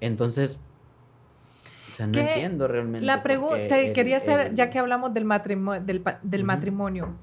Entonces, 0.00 0.58
o 2.00 2.06
no 2.06 2.18
entiendo 2.18 2.66
realmente. 2.66 3.06
La 3.06 3.22
pregunta, 3.22 3.76
quería 3.92 4.16
hacer, 4.16 4.54
ya 4.54 4.70
que 4.70 4.78
hablamos 4.78 5.14
del 5.14 5.24
matrimonio, 5.24 5.82
del, 5.82 6.44
matrimonio 6.44 7.14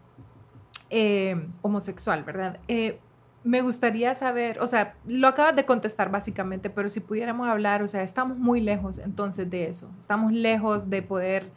eh, 0.89 1.47
homosexual, 1.61 2.23
¿verdad? 2.23 2.59
Eh, 2.67 2.99
me 3.43 3.61
gustaría 3.61 4.13
saber, 4.13 4.59
o 4.59 4.67
sea, 4.67 4.95
lo 5.07 5.27
acabas 5.27 5.55
de 5.55 5.65
contestar 5.65 6.11
básicamente, 6.11 6.69
pero 6.69 6.89
si 6.89 6.99
pudiéramos 6.99 7.47
hablar, 7.47 7.81
o 7.81 7.87
sea, 7.87 8.03
estamos 8.03 8.37
muy 8.37 8.61
lejos 8.61 8.99
entonces 8.99 9.49
de 9.49 9.67
eso, 9.67 9.89
estamos 9.99 10.31
lejos 10.31 10.89
de 10.89 11.01
poder 11.01 11.49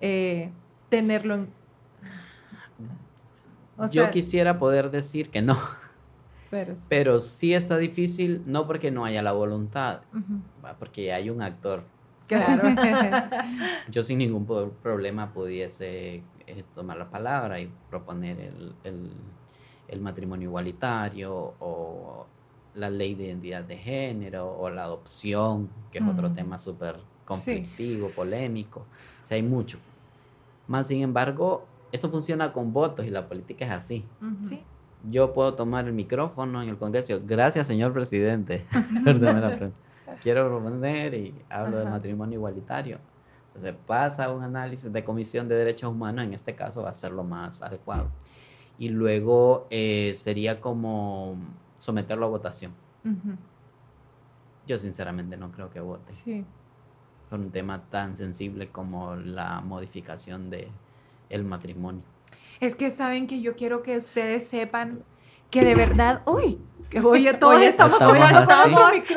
eh, 0.00 0.50
tenerlo 0.88 1.34
en, 1.34 1.48
yo 3.92 4.10
quisiera 4.10 4.58
poder 4.58 4.90
decir 4.90 5.30
que 5.30 5.42
no. 5.42 5.56
Pero, 6.88 7.18
sí 7.18 7.54
está 7.54 7.76
difícil, 7.76 8.42
no 8.46 8.66
porque 8.66 8.90
no 8.90 9.04
haya 9.04 9.22
la 9.22 9.32
voluntad, 9.32 10.00
porque 10.78 11.12
hay 11.12 11.30
un 11.30 11.42
actor. 11.42 11.82
Claro. 12.26 12.68
Yo 13.88 14.02
sin 14.02 14.18
ningún 14.18 14.46
problema 14.82 15.32
pudiese 15.32 16.22
eh, 16.46 16.64
tomar 16.74 16.96
la 16.96 17.08
palabra 17.08 17.60
y 17.60 17.70
proponer 17.88 18.52
el, 18.82 20.00
matrimonio 20.00 20.48
igualitario 20.48 21.54
o 21.60 22.26
la 22.74 22.90
ley 22.90 23.14
de 23.14 23.26
identidad 23.26 23.62
de 23.62 23.76
género 23.76 24.58
o 24.58 24.68
la 24.70 24.84
adopción, 24.84 25.70
que 25.92 25.98
es 25.98 26.04
otro 26.04 26.32
tema 26.32 26.58
súper 26.58 26.96
conflictivo, 27.24 28.08
polémico. 28.08 28.86
O 29.22 29.26
sea, 29.26 29.36
hay 29.36 29.42
mucho. 29.42 29.78
Más 30.66 30.88
sin 30.88 31.02
embargo, 31.02 31.66
esto 31.96 32.10
funciona 32.10 32.52
con 32.52 32.72
votos 32.72 33.04
y 33.06 33.10
la 33.10 33.26
política 33.26 33.64
es 33.64 33.70
así. 33.72 34.04
Sí. 34.42 34.62
Yo 35.10 35.32
puedo 35.32 35.54
tomar 35.54 35.86
el 35.86 35.92
micrófono 35.92 36.62
en 36.62 36.68
el 36.68 36.76
Congreso. 36.76 37.20
Gracias, 37.24 37.66
señor 37.66 37.92
presidente. 37.92 38.66
Quiero 40.22 40.48
proponer 40.48 41.14
y 41.14 41.34
hablo 41.48 41.78
del 41.78 41.88
matrimonio 41.88 42.38
igualitario. 42.38 42.98
Entonces 43.48 43.74
pasa 43.86 44.30
un 44.30 44.42
análisis 44.42 44.92
de 44.92 45.02
comisión 45.02 45.48
de 45.48 45.54
derechos 45.54 45.90
humanos, 45.90 46.24
en 46.24 46.34
este 46.34 46.54
caso 46.54 46.82
va 46.82 46.90
a 46.90 46.94
ser 46.94 47.12
lo 47.12 47.24
más 47.24 47.62
adecuado. 47.62 48.08
Y 48.78 48.90
luego 48.90 49.66
eh, 49.70 50.12
sería 50.14 50.60
como 50.60 51.36
someterlo 51.76 52.26
a 52.26 52.28
votación. 52.28 52.72
Yo 54.66 54.78
sinceramente 54.78 55.36
no 55.36 55.50
creo 55.52 55.70
que 55.70 55.80
vote. 55.80 56.12
Sí. 56.12 56.44
Por 57.30 57.38
un 57.38 57.50
tema 57.50 57.82
tan 57.88 58.16
sensible 58.16 58.68
como 58.68 59.14
la 59.14 59.60
modificación 59.60 60.50
de, 60.50 60.68
el 61.30 61.44
matrimonio. 61.44 62.02
Es 62.60 62.74
que 62.74 62.90
saben 62.90 63.26
que 63.26 63.40
yo 63.40 63.54
quiero 63.54 63.82
que 63.82 63.96
ustedes 63.96 64.46
sepan 64.46 65.02
que 65.50 65.64
de 65.64 65.74
verdad, 65.74 66.22
uy, 66.26 66.58
que 66.90 67.00
oye, 67.04 67.34
todos 67.34 67.60
estamos, 67.62 67.98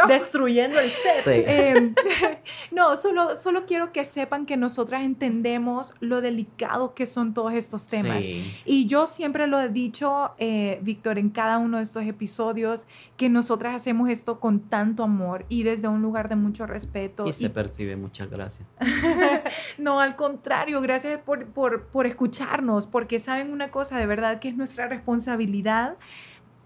destruyendo 0.07 0.79
el 0.79 0.91
set. 0.91 1.45
Em, 1.47 1.95
no, 2.71 2.95
solo, 2.95 3.35
solo 3.35 3.65
quiero 3.65 3.91
que 3.91 4.05
sepan 4.05 4.45
que 4.45 4.57
nosotras 4.57 5.03
entendemos 5.03 5.93
lo 5.99 6.21
delicado 6.21 6.93
que 6.93 7.05
son 7.05 7.33
todos 7.33 7.53
estos 7.53 7.87
temas. 7.87 8.23
Y 8.65 8.87
yo 8.87 9.07
siempre 9.07 9.47
lo 9.47 9.59
he 9.59 9.69
dicho, 9.69 10.31
eh, 10.37 10.79
Víctor, 10.81 11.17
en 11.17 11.29
cada 11.29 11.57
uno 11.57 11.77
de 11.77 11.83
estos 11.83 12.03
episodios, 12.05 12.87
que 13.17 13.29
nosotras 13.29 13.75
hacemos 13.75 14.09
esto 14.09 14.39
con 14.39 14.61
tanto 14.61 15.03
amor 15.03 15.45
y 15.49 15.63
desde 15.63 15.87
un 15.87 16.01
lugar 16.01 16.29
de 16.29 16.35
mucho 16.35 16.65
respeto. 16.65 17.27
Y 17.27 17.33
se 17.33 17.49
percibe, 17.49 17.95
muchas 17.95 18.29
gracias. 18.29 18.73
no, 19.77 19.99
al 19.99 20.15
contrario, 20.15 20.81
gracias 20.81 21.19
por, 21.19 21.45
por, 21.47 21.87
por 21.87 22.05
escucharnos, 22.07 22.87
porque 22.87 23.19
saben 23.19 23.51
una 23.51 23.69
cosa, 23.69 23.97
de 23.97 24.05
verdad 24.05 24.39
que 24.39 24.49
es 24.49 24.55
nuestra 24.55 24.87
responsabilidad. 24.87 25.97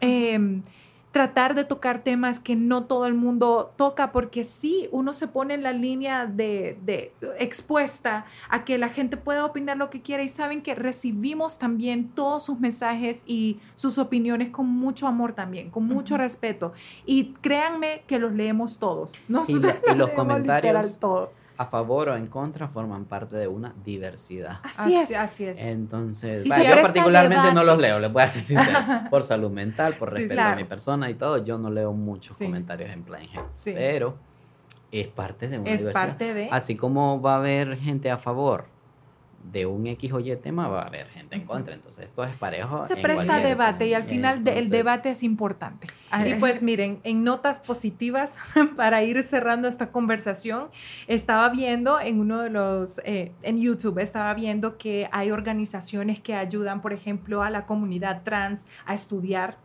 Eh, 0.04 0.62
tratar 1.14 1.54
de 1.54 1.64
tocar 1.64 2.04
temas 2.04 2.40
que 2.40 2.56
no 2.56 2.86
todo 2.86 3.06
el 3.06 3.14
mundo 3.14 3.72
toca, 3.78 4.12
porque 4.12 4.44
sí, 4.44 4.90
uno 4.92 5.14
se 5.14 5.28
pone 5.28 5.54
en 5.54 5.62
la 5.62 5.72
línea 5.72 6.26
de, 6.26 6.76
de, 6.84 7.14
expuesta 7.38 8.26
a 8.50 8.66
que 8.66 8.80
la 8.80 8.90
gente 8.90 9.16
pueda 9.16 9.46
opinar 9.46 9.78
lo 9.78 9.92
que 9.92 10.02
quiera 10.02 10.24
y 10.24 10.28
saben 10.28 10.64
que 10.64 10.74
recibimos 10.74 11.60
también 11.60 12.10
todos 12.10 12.46
sus 12.46 12.60
mensajes 12.60 13.24
y 13.28 13.60
sus 13.76 14.00
opiniones 14.00 14.50
con 14.50 14.66
mucho 14.66 15.06
amor 15.06 15.34
también, 15.34 15.70
con 15.70 15.86
mucho 15.86 16.18
respeto. 16.18 16.74
Y 17.06 17.36
créanme 17.42 18.02
que 18.08 18.18
los 18.18 18.34
leemos 18.34 18.80
todos. 18.80 19.12
y, 19.48 19.94
los 19.96 20.10
comentarios 20.10 20.98
a 21.58 21.66
favor 21.66 22.10
o 22.10 22.16
en 22.16 22.28
contra 22.28 22.68
forman 22.68 23.06
parte 23.06 23.36
de 23.36 23.48
una 23.48 23.74
diversidad. 23.84 24.60
Así 24.64 24.96
es. 24.96 25.16
Así 25.16 25.46
es. 25.46 25.60
Entonces, 25.60 26.46
yo 26.46 26.82
particularmente 26.82 27.54
no 27.54 27.64
los 27.64 27.78
leo, 27.78 28.00
les 28.00 28.12
voy 28.12 28.24
a 28.24 28.26
decir 28.26 28.60
por 29.10 29.24
salud 29.24 29.52
mental, 29.52 29.98
por 29.98 30.12
respeto 30.12 30.42
a 30.42 30.56
mi 30.56 30.64
persona 30.64 31.10
y 31.10 31.16
todo, 31.16 31.44
yo 31.44 31.58
no 31.58 31.70
leo 31.70 31.94
muchos 31.94 32.38
comentarios 32.38 32.92
en 32.92 33.04
plan 33.04 33.24
pero 33.64 34.18
es 34.92 35.08
parte 35.08 35.48
de 35.48 35.60
una 35.60 35.72
es 35.72 35.84
Parte 35.86 36.34
de... 36.34 36.50
Así 36.52 36.76
como 36.76 37.22
va 37.22 37.36
a 37.36 37.38
haber 37.38 37.78
gente 37.78 38.12
a 38.12 38.18
favor 38.18 38.66
de 39.52 39.66
un 39.66 39.88
X 39.88 40.14
o 40.14 40.20
Y 40.20 40.36
tema 40.38 40.68
va 40.68 40.82
a 40.82 40.88
haber 40.88 41.08
gente 41.08 41.36
en 41.36 41.46
contra. 41.46 41.74
Entonces, 41.74 42.06
esto 42.06 42.24
es 42.24 42.36
parejo. 42.36 42.82
Se 42.84 42.98
presta 42.98 43.40
debate 43.40 43.88
y 43.88 43.94
al 43.94 44.04
final 44.04 44.48
el 44.48 44.70
debate 44.70 45.10
es 45.10 45.24
importante. 45.24 45.88
Y 46.26 46.36
pues 46.36 46.62
miren, 46.62 47.00
en 47.04 47.24
notas 47.24 47.60
positivas, 47.60 48.38
para 48.76 49.04
ir 49.04 49.22
cerrando 49.24 49.68
esta 49.68 49.92
conversación, 49.92 50.70
estaba 51.08 51.50
viendo 51.50 52.00
en 52.00 52.20
uno 52.20 52.42
de 52.42 52.50
los, 52.50 53.00
eh, 53.04 53.32
en 53.42 53.60
YouTube, 53.60 54.00
estaba 54.00 54.34
viendo 54.34 54.78
que 54.78 55.10
hay 55.12 55.32
organizaciones 55.32 56.20
que 56.20 56.36
ayudan, 56.36 56.82
por 56.82 56.94
ejemplo, 56.94 57.44
a 57.44 57.50
la 57.50 57.66
comunidad 57.66 58.24
trans 58.24 58.66
a 58.86 58.94
estudiar 58.94 59.58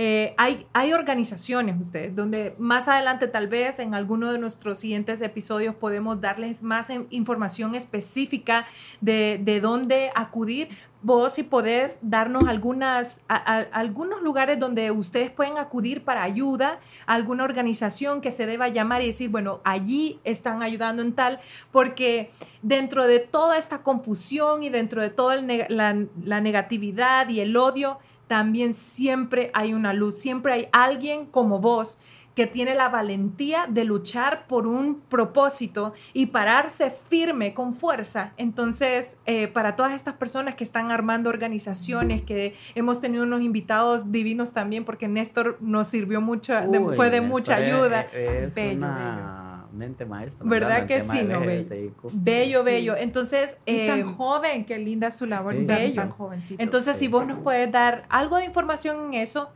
eh, 0.00 0.32
hay, 0.36 0.92
organizaciones, 0.92 1.74
ustedes, 1.80 2.14
donde 2.14 2.54
más 2.56 2.86
adelante 2.86 3.26
tal 3.26 3.48
vez 3.48 3.80
en 3.80 3.94
alguno 3.94 4.30
de 4.30 4.38
nuestros 4.38 4.78
siguientes 4.78 5.20
episodios 5.22 5.74
podemos 5.74 6.20
darles 6.20 6.62
más 6.62 6.86
información 7.10 7.74
específica 7.74 8.68
de, 9.00 9.40
de 9.42 9.60
dónde 9.60 10.12
acudir, 10.14 10.68
vos 11.02 11.32
si 11.32 11.42
podés 11.42 11.98
darnos 12.00 12.44
algunas, 12.44 13.22
algunos 13.26 14.22
lugares 14.22 14.60
donde 14.60 14.92
ustedes 14.92 15.32
pueden 15.32 15.58
acudir 15.58 16.04
para 16.04 16.22
ayuda, 16.22 16.78
alguna 17.04 17.42
organización 17.42 18.20
que 18.20 18.30
se 18.30 18.46
deba 18.46 18.68
llamar 18.68 19.02
y 19.02 19.06
decir, 19.06 19.30
bueno, 19.30 19.60
allí 19.64 20.20
están 20.22 20.62
ayudando 20.62 21.02
en 21.02 21.12
tal, 21.12 21.40
porque 21.72 22.30
dentro 22.62 23.08
de 23.08 23.18
toda 23.18 23.58
esta 23.58 23.82
confusión 23.82 24.62
y 24.62 24.70
dentro 24.70 25.02
de 25.02 25.10
toda 25.10 25.34
la 25.68 26.40
negatividad 26.40 27.28
y 27.30 27.40
el 27.40 27.56
odio, 27.56 27.98
también 28.28 28.74
siempre 28.74 29.50
hay 29.54 29.74
una 29.74 29.92
luz, 29.92 30.18
siempre 30.18 30.52
hay 30.52 30.68
alguien 30.72 31.26
como 31.26 31.58
vos 31.58 31.98
que 32.38 32.46
tiene 32.46 32.76
la 32.76 32.88
valentía 32.88 33.66
de 33.68 33.82
luchar 33.82 34.46
por 34.46 34.68
un 34.68 35.00
propósito 35.00 35.92
y 36.12 36.26
pararse 36.26 36.88
firme 36.88 37.52
con 37.52 37.74
fuerza. 37.74 38.32
Entonces, 38.36 39.16
eh, 39.26 39.48
para 39.48 39.74
todas 39.74 39.92
estas 39.92 40.14
personas 40.14 40.54
que 40.54 40.62
están 40.62 40.92
armando 40.92 41.30
organizaciones, 41.30 42.22
que 42.22 42.54
hemos 42.76 43.00
tenido 43.00 43.24
unos 43.24 43.42
invitados 43.42 44.12
divinos 44.12 44.52
también, 44.52 44.84
porque 44.84 45.08
Néstor 45.08 45.56
nos 45.60 45.88
sirvió 45.88 46.20
mucho, 46.20 46.54
fue 46.94 47.10
de 47.10 47.20
mucha 47.20 47.56
ayuda. 47.56 48.02
Es, 48.02 48.56
una 48.56 49.66
mente 49.72 50.06
maestra. 50.06 50.46
¿Verdad 50.48 50.86
que 50.86 51.00
sí? 51.00 51.22
No, 51.22 51.40
bello, 51.40 51.92
bello. 52.12 52.62
bello. 52.62 52.96
Entonces, 52.96 53.56
y 53.66 53.88
tan 53.88 53.98
eh, 53.98 54.04
joven, 54.04 54.64
qué 54.64 54.78
linda 54.78 55.10
su 55.10 55.26
labor. 55.26 55.56
Bello. 55.56 55.96
Tan 55.96 56.10
jovencito. 56.10 56.62
Entonces, 56.62 56.96
si 56.98 57.08
vos 57.08 57.26
nos 57.26 57.40
puedes 57.40 57.72
dar 57.72 58.04
algo 58.08 58.36
de 58.36 58.44
información 58.44 59.06
en 59.06 59.14
eso, 59.14 59.50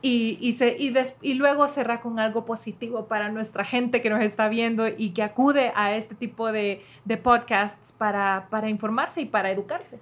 y, 0.00 0.38
y, 0.40 0.52
se, 0.52 0.76
y, 0.78 0.94
y, 1.22 1.34
luego 1.34 1.66
cerrar 1.68 2.00
con 2.00 2.18
algo 2.18 2.44
positivo 2.44 3.06
para 3.06 3.30
nuestra 3.30 3.64
gente 3.64 4.00
que 4.00 4.10
nos 4.10 4.20
está 4.22 4.48
viendo 4.48 4.86
y 4.86 5.10
que 5.10 5.22
acude 5.22 5.72
a 5.74 5.94
este 5.94 6.14
tipo 6.14 6.52
de, 6.52 6.82
de 7.04 7.16
podcasts 7.16 7.92
para, 7.92 8.46
para, 8.50 8.68
informarse 8.68 9.20
y 9.20 9.26
para 9.26 9.50
educarse. 9.50 9.98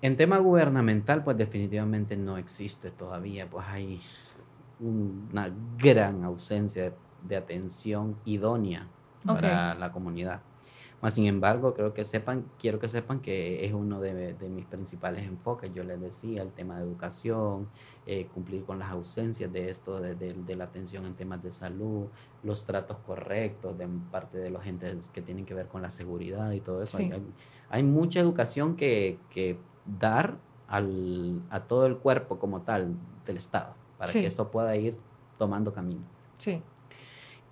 En 0.00 0.16
tema 0.16 0.38
gubernamental, 0.38 1.22
pues 1.22 1.36
definitivamente 1.36 2.16
no 2.16 2.38
existe 2.38 2.90
todavía, 2.90 3.48
pues 3.48 3.66
hay 3.68 4.00
una 4.80 5.50
gran 5.78 6.24
ausencia 6.24 6.84
de, 6.84 6.92
de 7.22 7.36
atención 7.36 8.16
idónea 8.24 8.86
para 9.24 9.74
la 9.74 9.92
comunidad 9.92 10.40
sin 11.10 11.26
embargo, 11.26 11.74
creo 11.74 11.92
que 11.92 12.04
sepan, 12.04 12.46
quiero 12.58 12.78
que 12.78 12.88
sepan 12.88 13.20
que 13.20 13.64
es 13.64 13.72
uno 13.72 14.00
de, 14.00 14.34
mis 14.48 14.64
principales 14.64 15.24
enfoques. 15.26 15.72
Yo 15.74 15.84
les 15.84 16.00
decía, 16.00 16.42
el 16.42 16.52
tema 16.52 16.76
de 16.76 16.84
educación, 16.84 17.68
eh, 18.06 18.26
cumplir 18.32 18.64
con 18.64 18.78
las 18.78 18.90
ausencias 18.90 19.52
de 19.52 19.68
esto, 19.68 20.00
de, 20.00 20.56
la 20.56 20.64
atención 20.64 21.04
en 21.04 21.14
temas 21.14 21.42
de 21.42 21.50
salud, 21.50 22.06
los 22.42 22.64
tratos 22.64 22.96
correctos 23.06 23.76
de 23.76 23.86
parte 24.10 24.38
de 24.38 24.50
los 24.50 24.64
entes 24.66 25.10
que 25.10 25.20
tienen 25.20 25.44
que 25.44 25.54
ver 25.54 25.68
con 25.68 25.82
la 25.82 25.90
seguridad 25.90 26.52
y 26.52 26.60
todo 26.60 26.82
eso. 26.82 26.98
Hay, 27.68 27.82
mucha 27.82 28.20
educación 28.20 28.76
que, 28.76 29.18
dar 29.84 30.38
a 30.68 31.60
todo 31.68 31.86
el 31.86 31.98
cuerpo 31.98 32.38
como 32.38 32.62
tal 32.62 32.94
del 33.26 33.36
Estado, 33.36 33.74
para 33.98 34.12
que 34.12 34.24
esto 34.24 34.50
pueda 34.50 34.74
ir 34.76 34.96
tomando 35.38 35.72
camino. 35.74 36.02
Sí. 36.38 36.62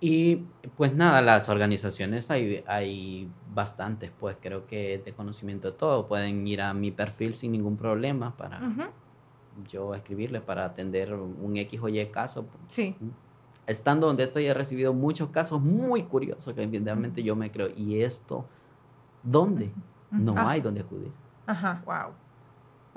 Y 0.05 0.35
pues 0.75 0.93
nada, 0.93 1.21
las 1.21 1.47
organizaciones 1.47 2.29
hay, 2.29 2.61
hay 2.67 3.31
bastantes, 3.53 4.11
pues 4.19 4.35
creo 4.41 4.67
que 4.67 4.97
de 4.97 5.13
conocimiento 5.13 5.71
de 5.71 5.77
todo. 5.77 6.07
Pueden 6.09 6.45
ir 6.45 6.61
a 6.61 6.73
mi 6.73 6.91
perfil 6.91 7.33
sin 7.33 7.53
ningún 7.53 7.77
problema 7.77 8.35
para 8.35 8.59
yo 9.65 9.95
escribirles 9.95 10.41
para 10.41 10.65
atender 10.65 11.13
un 11.13 11.55
X 11.55 11.79
o 11.81 11.87
Y 11.87 12.05
caso. 12.07 12.45
Sí. 12.67 12.97
Estando 13.65 14.07
donde 14.07 14.23
estoy 14.25 14.45
he 14.45 14.53
recibido 14.53 14.93
muchos 14.93 15.29
casos 15.29 15.61
muy 15.61 16.03
curiosos 16.03 16.53
que 16.53 16.63
evidentemente 16.63 17.23
yo 17.23 17.37
me 17.37 17.49
creo, 17.49 17.69
¿y 17.73 18.01
esto 18.01 18.45
dónde? 19.23 19.71
No 20.11 20.33
ah. 20.35 20.49
hay 20.49 20.59
donde 20.59 20.81
acudir. 20.81 21.13
Ajá, 21.47 21.81
wow. 21.85 22.11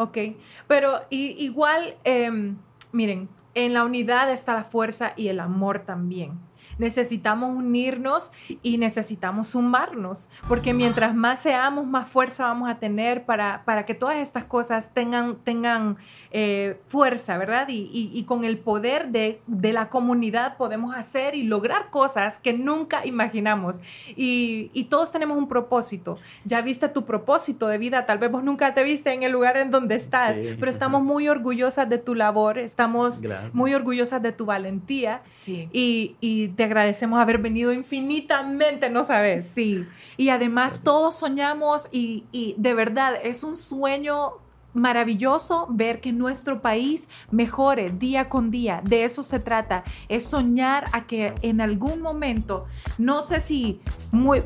Ok, 0.09 0.19
pero 0.67 1.03
igual, 1.11 1.99
em, 2.03 2.57
miren, 2.91 3.29
en 3.55 3.75
la 3.75 3.85
unidad 3.85 4.29
está 4.33 4.55
la 4.55 4.65
fuerza 4.65 5.13
y 5.15 5.29
el 5.29 5.39
amor 5.39 5.85
también 5.87 6.45
necesitamos 6.79 7.57
unirnos 7.57 8.31
y 8.63 8.79
necesitamos 8.79 9.49
sumarnos, 9.49 10.29
porque 10.49 10.73
mientras 10.73 11.15
más 11.15 11.41
seamos, 11.41 11.87
más 11.87 12.09
fuerza 12.09 12.45
vamos 12.45 12.69
a 12.69 12.79
tener 12.79 13.25
para, 13.25 13.63
para 13.65 13.85
que 13.85 13.95
todas 13.95 14.17
estas 14.17 14.45
cosas 14.45 14.93
tengan, 14.93 15.37
tengan 15.37 15.97
eh, 16.39 16.79
fuerza, 16.89 17.39
¿verdad? 17.39 17.69
Y, 17.71 18.23
con 18.27 18.45
el 18.45 18.59
poder 18.59 19.09
de, 19.09 19.41
la 19.47 19.89
comunidad 19.89 20.57
podemos 20.57 20.95
hacer 20.95 21.35
y 21.35 21.45
lograr 21.45 21.91
cosas 21.91 22.39
que 22.39 22.53
nunca 22.53 23.07
imaginamos. 23.07 23.81
Y, 24.17 24.87
todos 24.91 25.13
tenemos 25.13 25.39
un 25.39 25.49
propósito. 25.49 26.19
Ya 26.45 26.61
viste 26.61 26.89
tu 26.89 27.05
propósito 27.05 27.69
de 27.69 27.79
vida, 27.79 28.07
tal 28.07 28.19
vez 28.19 28.31
vos 28.31 28.45
nunca 28.45 28.75
te 28.75 28.83
viste 28.83 29.13
en 29.13 29.23
el 29.23 29.33
lugar 29.33 29.57
en 29.57 29.71
donde 29.71 29.95
estás, 29.95 30.37
pero 30.61 30.71
estamos 30.71 31.03
muy 31.03 31.29
orgullosas 31.29 31.89
de 31.89 31.99
tu 31.99 32.15
labor, 32.15 32.59
estamos 32.59 33.23
muy 33.53 33.75
orgullosas 33.75 34.23
de 34.23 34.33
tu 34.33 34.45
valentía 34.45 35.23
sí. 35.29 35.69
y, 35.73 36.17
y 36.21 36.49
te 36.57 36.65
agradecemos 36.65 37.21
haber 37.21 37.39
venido 37.39 37.73
infinitamente, 37.73 38.91
¿no 38.91 39.05
sabes? 39.05 39.47
Sí. 39.47 39.87
Y 40.17 40.31
además 40.31 40.83
todos 40.83 41.17
soñamos 41.17 41.89
y, 41.93 42.25
y 42.33 42.55
de 42.59 42.75
verdad 42.75 43.15
es 43.23 43.45
un 43.45 43.57
sueño 43.57 44.33
maravilloso 44.77 45.67
ver 45.71 46.01
que 46.01 46.13
nuestro 46.13 46.61
país 46.63 47.09
mejore 47.31 47.91
día 47.91 48.29
con 48.29 48.51
día. 48.51 48.81
De 48.85 49.05
eso 49.05 49.23
se 49.23 49.41
trata. 49.41 49.83
Es 50.09 50.27
soñar 50.27 50.85
a 50.93 51.07
que 51.07 51.35
en 51.43 51.61
algún 51.61 52.03
momento, 52.03 52.67
no 52.99 53.23
sé 53.23 53.41
si 53.41 53.81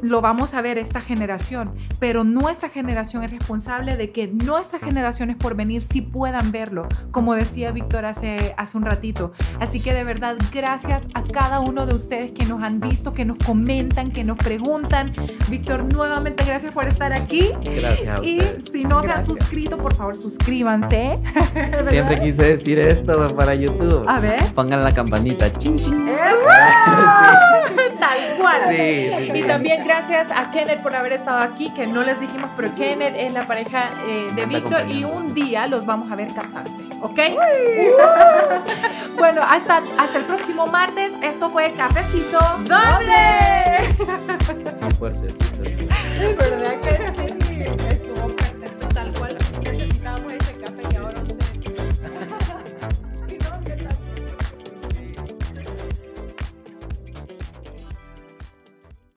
lo 0.02 0.20
vamos 0.20 0.54
a 0.54 0.62
ver 0.62 0.78
esta 0.78 1.00
generación, 1.00 1.74
pero 1.98 2.24
nuestra 2.24 2.68
generación 2.68 3.24
es 3.24 3.30
responsable 3.30 3.96
de 3.96 4.10
que 4.10 4.28
nuestras 4.28 4.82
generaciones 4.82 5.36
por 5.36 5.54
venir 5.54 5.82
sí 5.82 6.00
puedan 6.00 6.52
verlo, 6.52 6.86
como 7.10 7.34
decía 7.34 7.72
Víctor 7.72 8.06
hace, 8.06 8.54
hace 8.56 8.76
un 8.76 8.84
ratito. 8.84 9.32
Así 9.58 9.80
que 9.80 9.92
de 9.92 10.04
verdad, 10.04 10.36
gracias 10.52 11.08
a 11.14 11.22
cada 11.22 11.60
uno 11.60 11.86
de 11.86 11.94
ustedes 11.94 12.32
que 12.32 12.44
nos 12.44 12.62
han 12.62 12.80
visto, 12.80 13.12
que 13.12 13.24
nos 13.24 13.38
comentan, 13.38 14.12
que 14.12 14.24
nos 14.24 14.38
preguntan. 14.38 15.12
Víctor, 15.48 15.92
nuevamente 15.92 16.44
gracias 16.44 16.72
por 16.72 16.86
estar 16.86 17.12
aquí. 17.12 17.50
Gracias. 17.62 18.24
y 18.24 18.40
si 18.70 18.84
no 18.84 19.02
se 19.02 19.10
han 19.10 19.24
suscrito, 19.24 19.76
por 19.76 19.94
favor, 19.94 20.16
suscríbanse. 20.20 21.14
Siempre 21.88 22.20
quise 22.20 22.44
decir 22.44 22.78
esto 22.78 23.34
para 23.34 23.54
YouTube. 23.54 24.04
A 24.06 24.20
ver. 24.20 24.40
Pongan 24.54 24.84
la 24.84 24.92
campanita. 24.92 25.50
Ching, 25.58 25.78
Tal 27.98 28.36
cual. 28.38 28.62
Sí, 28.68 29.10
sí, 29.30 29.38
y 29.38 29.42
también 29.42 29.84
gracias 29.84 30.30
a 30.30 30.50
Kenneth 30.50 30.82
por 30.82 30.94
haber 30.94 31.12
estado 31.12 31.38
aquí, 31.38 31.72
que 31.74 31.86
no 31.86 32.02
les 32.02 32.20
dijimos, 32.20 32.50
pero 32.56 32.74
Kenneth 32.74 33.14
es 33.16 33.32
la 33.32 33.46
pareja 33.46 33.90
eh, 34.06 34.30
de 34.34 34.46
Víctor 34.46 34.88
y 34.88 35.04
un 35.04 35.34
día 35.34 35.66
los 35.66 35.84
vamos 35.84 36.10
a 36.10 36.16
ver 36.16 36.28
casarse, 36.32 36.82
¿ok? 37.02 37.18
bueno, 39.18 39.42
hasta, 39.42 39.82
hasta 39.98 40.18
el 40.18 40.24
próximo 40.24 40.66
martes. 40.66 41.12
Esto 41.22 41.50
fue 41.50 41.72
Cafecito 41.74 42.38
Doble. 42.64 43.90
Fuertecito. 44.98 45.62
¿Verdad 46.38 46.80
que 46.80 47.44
sí? 47.44 47.64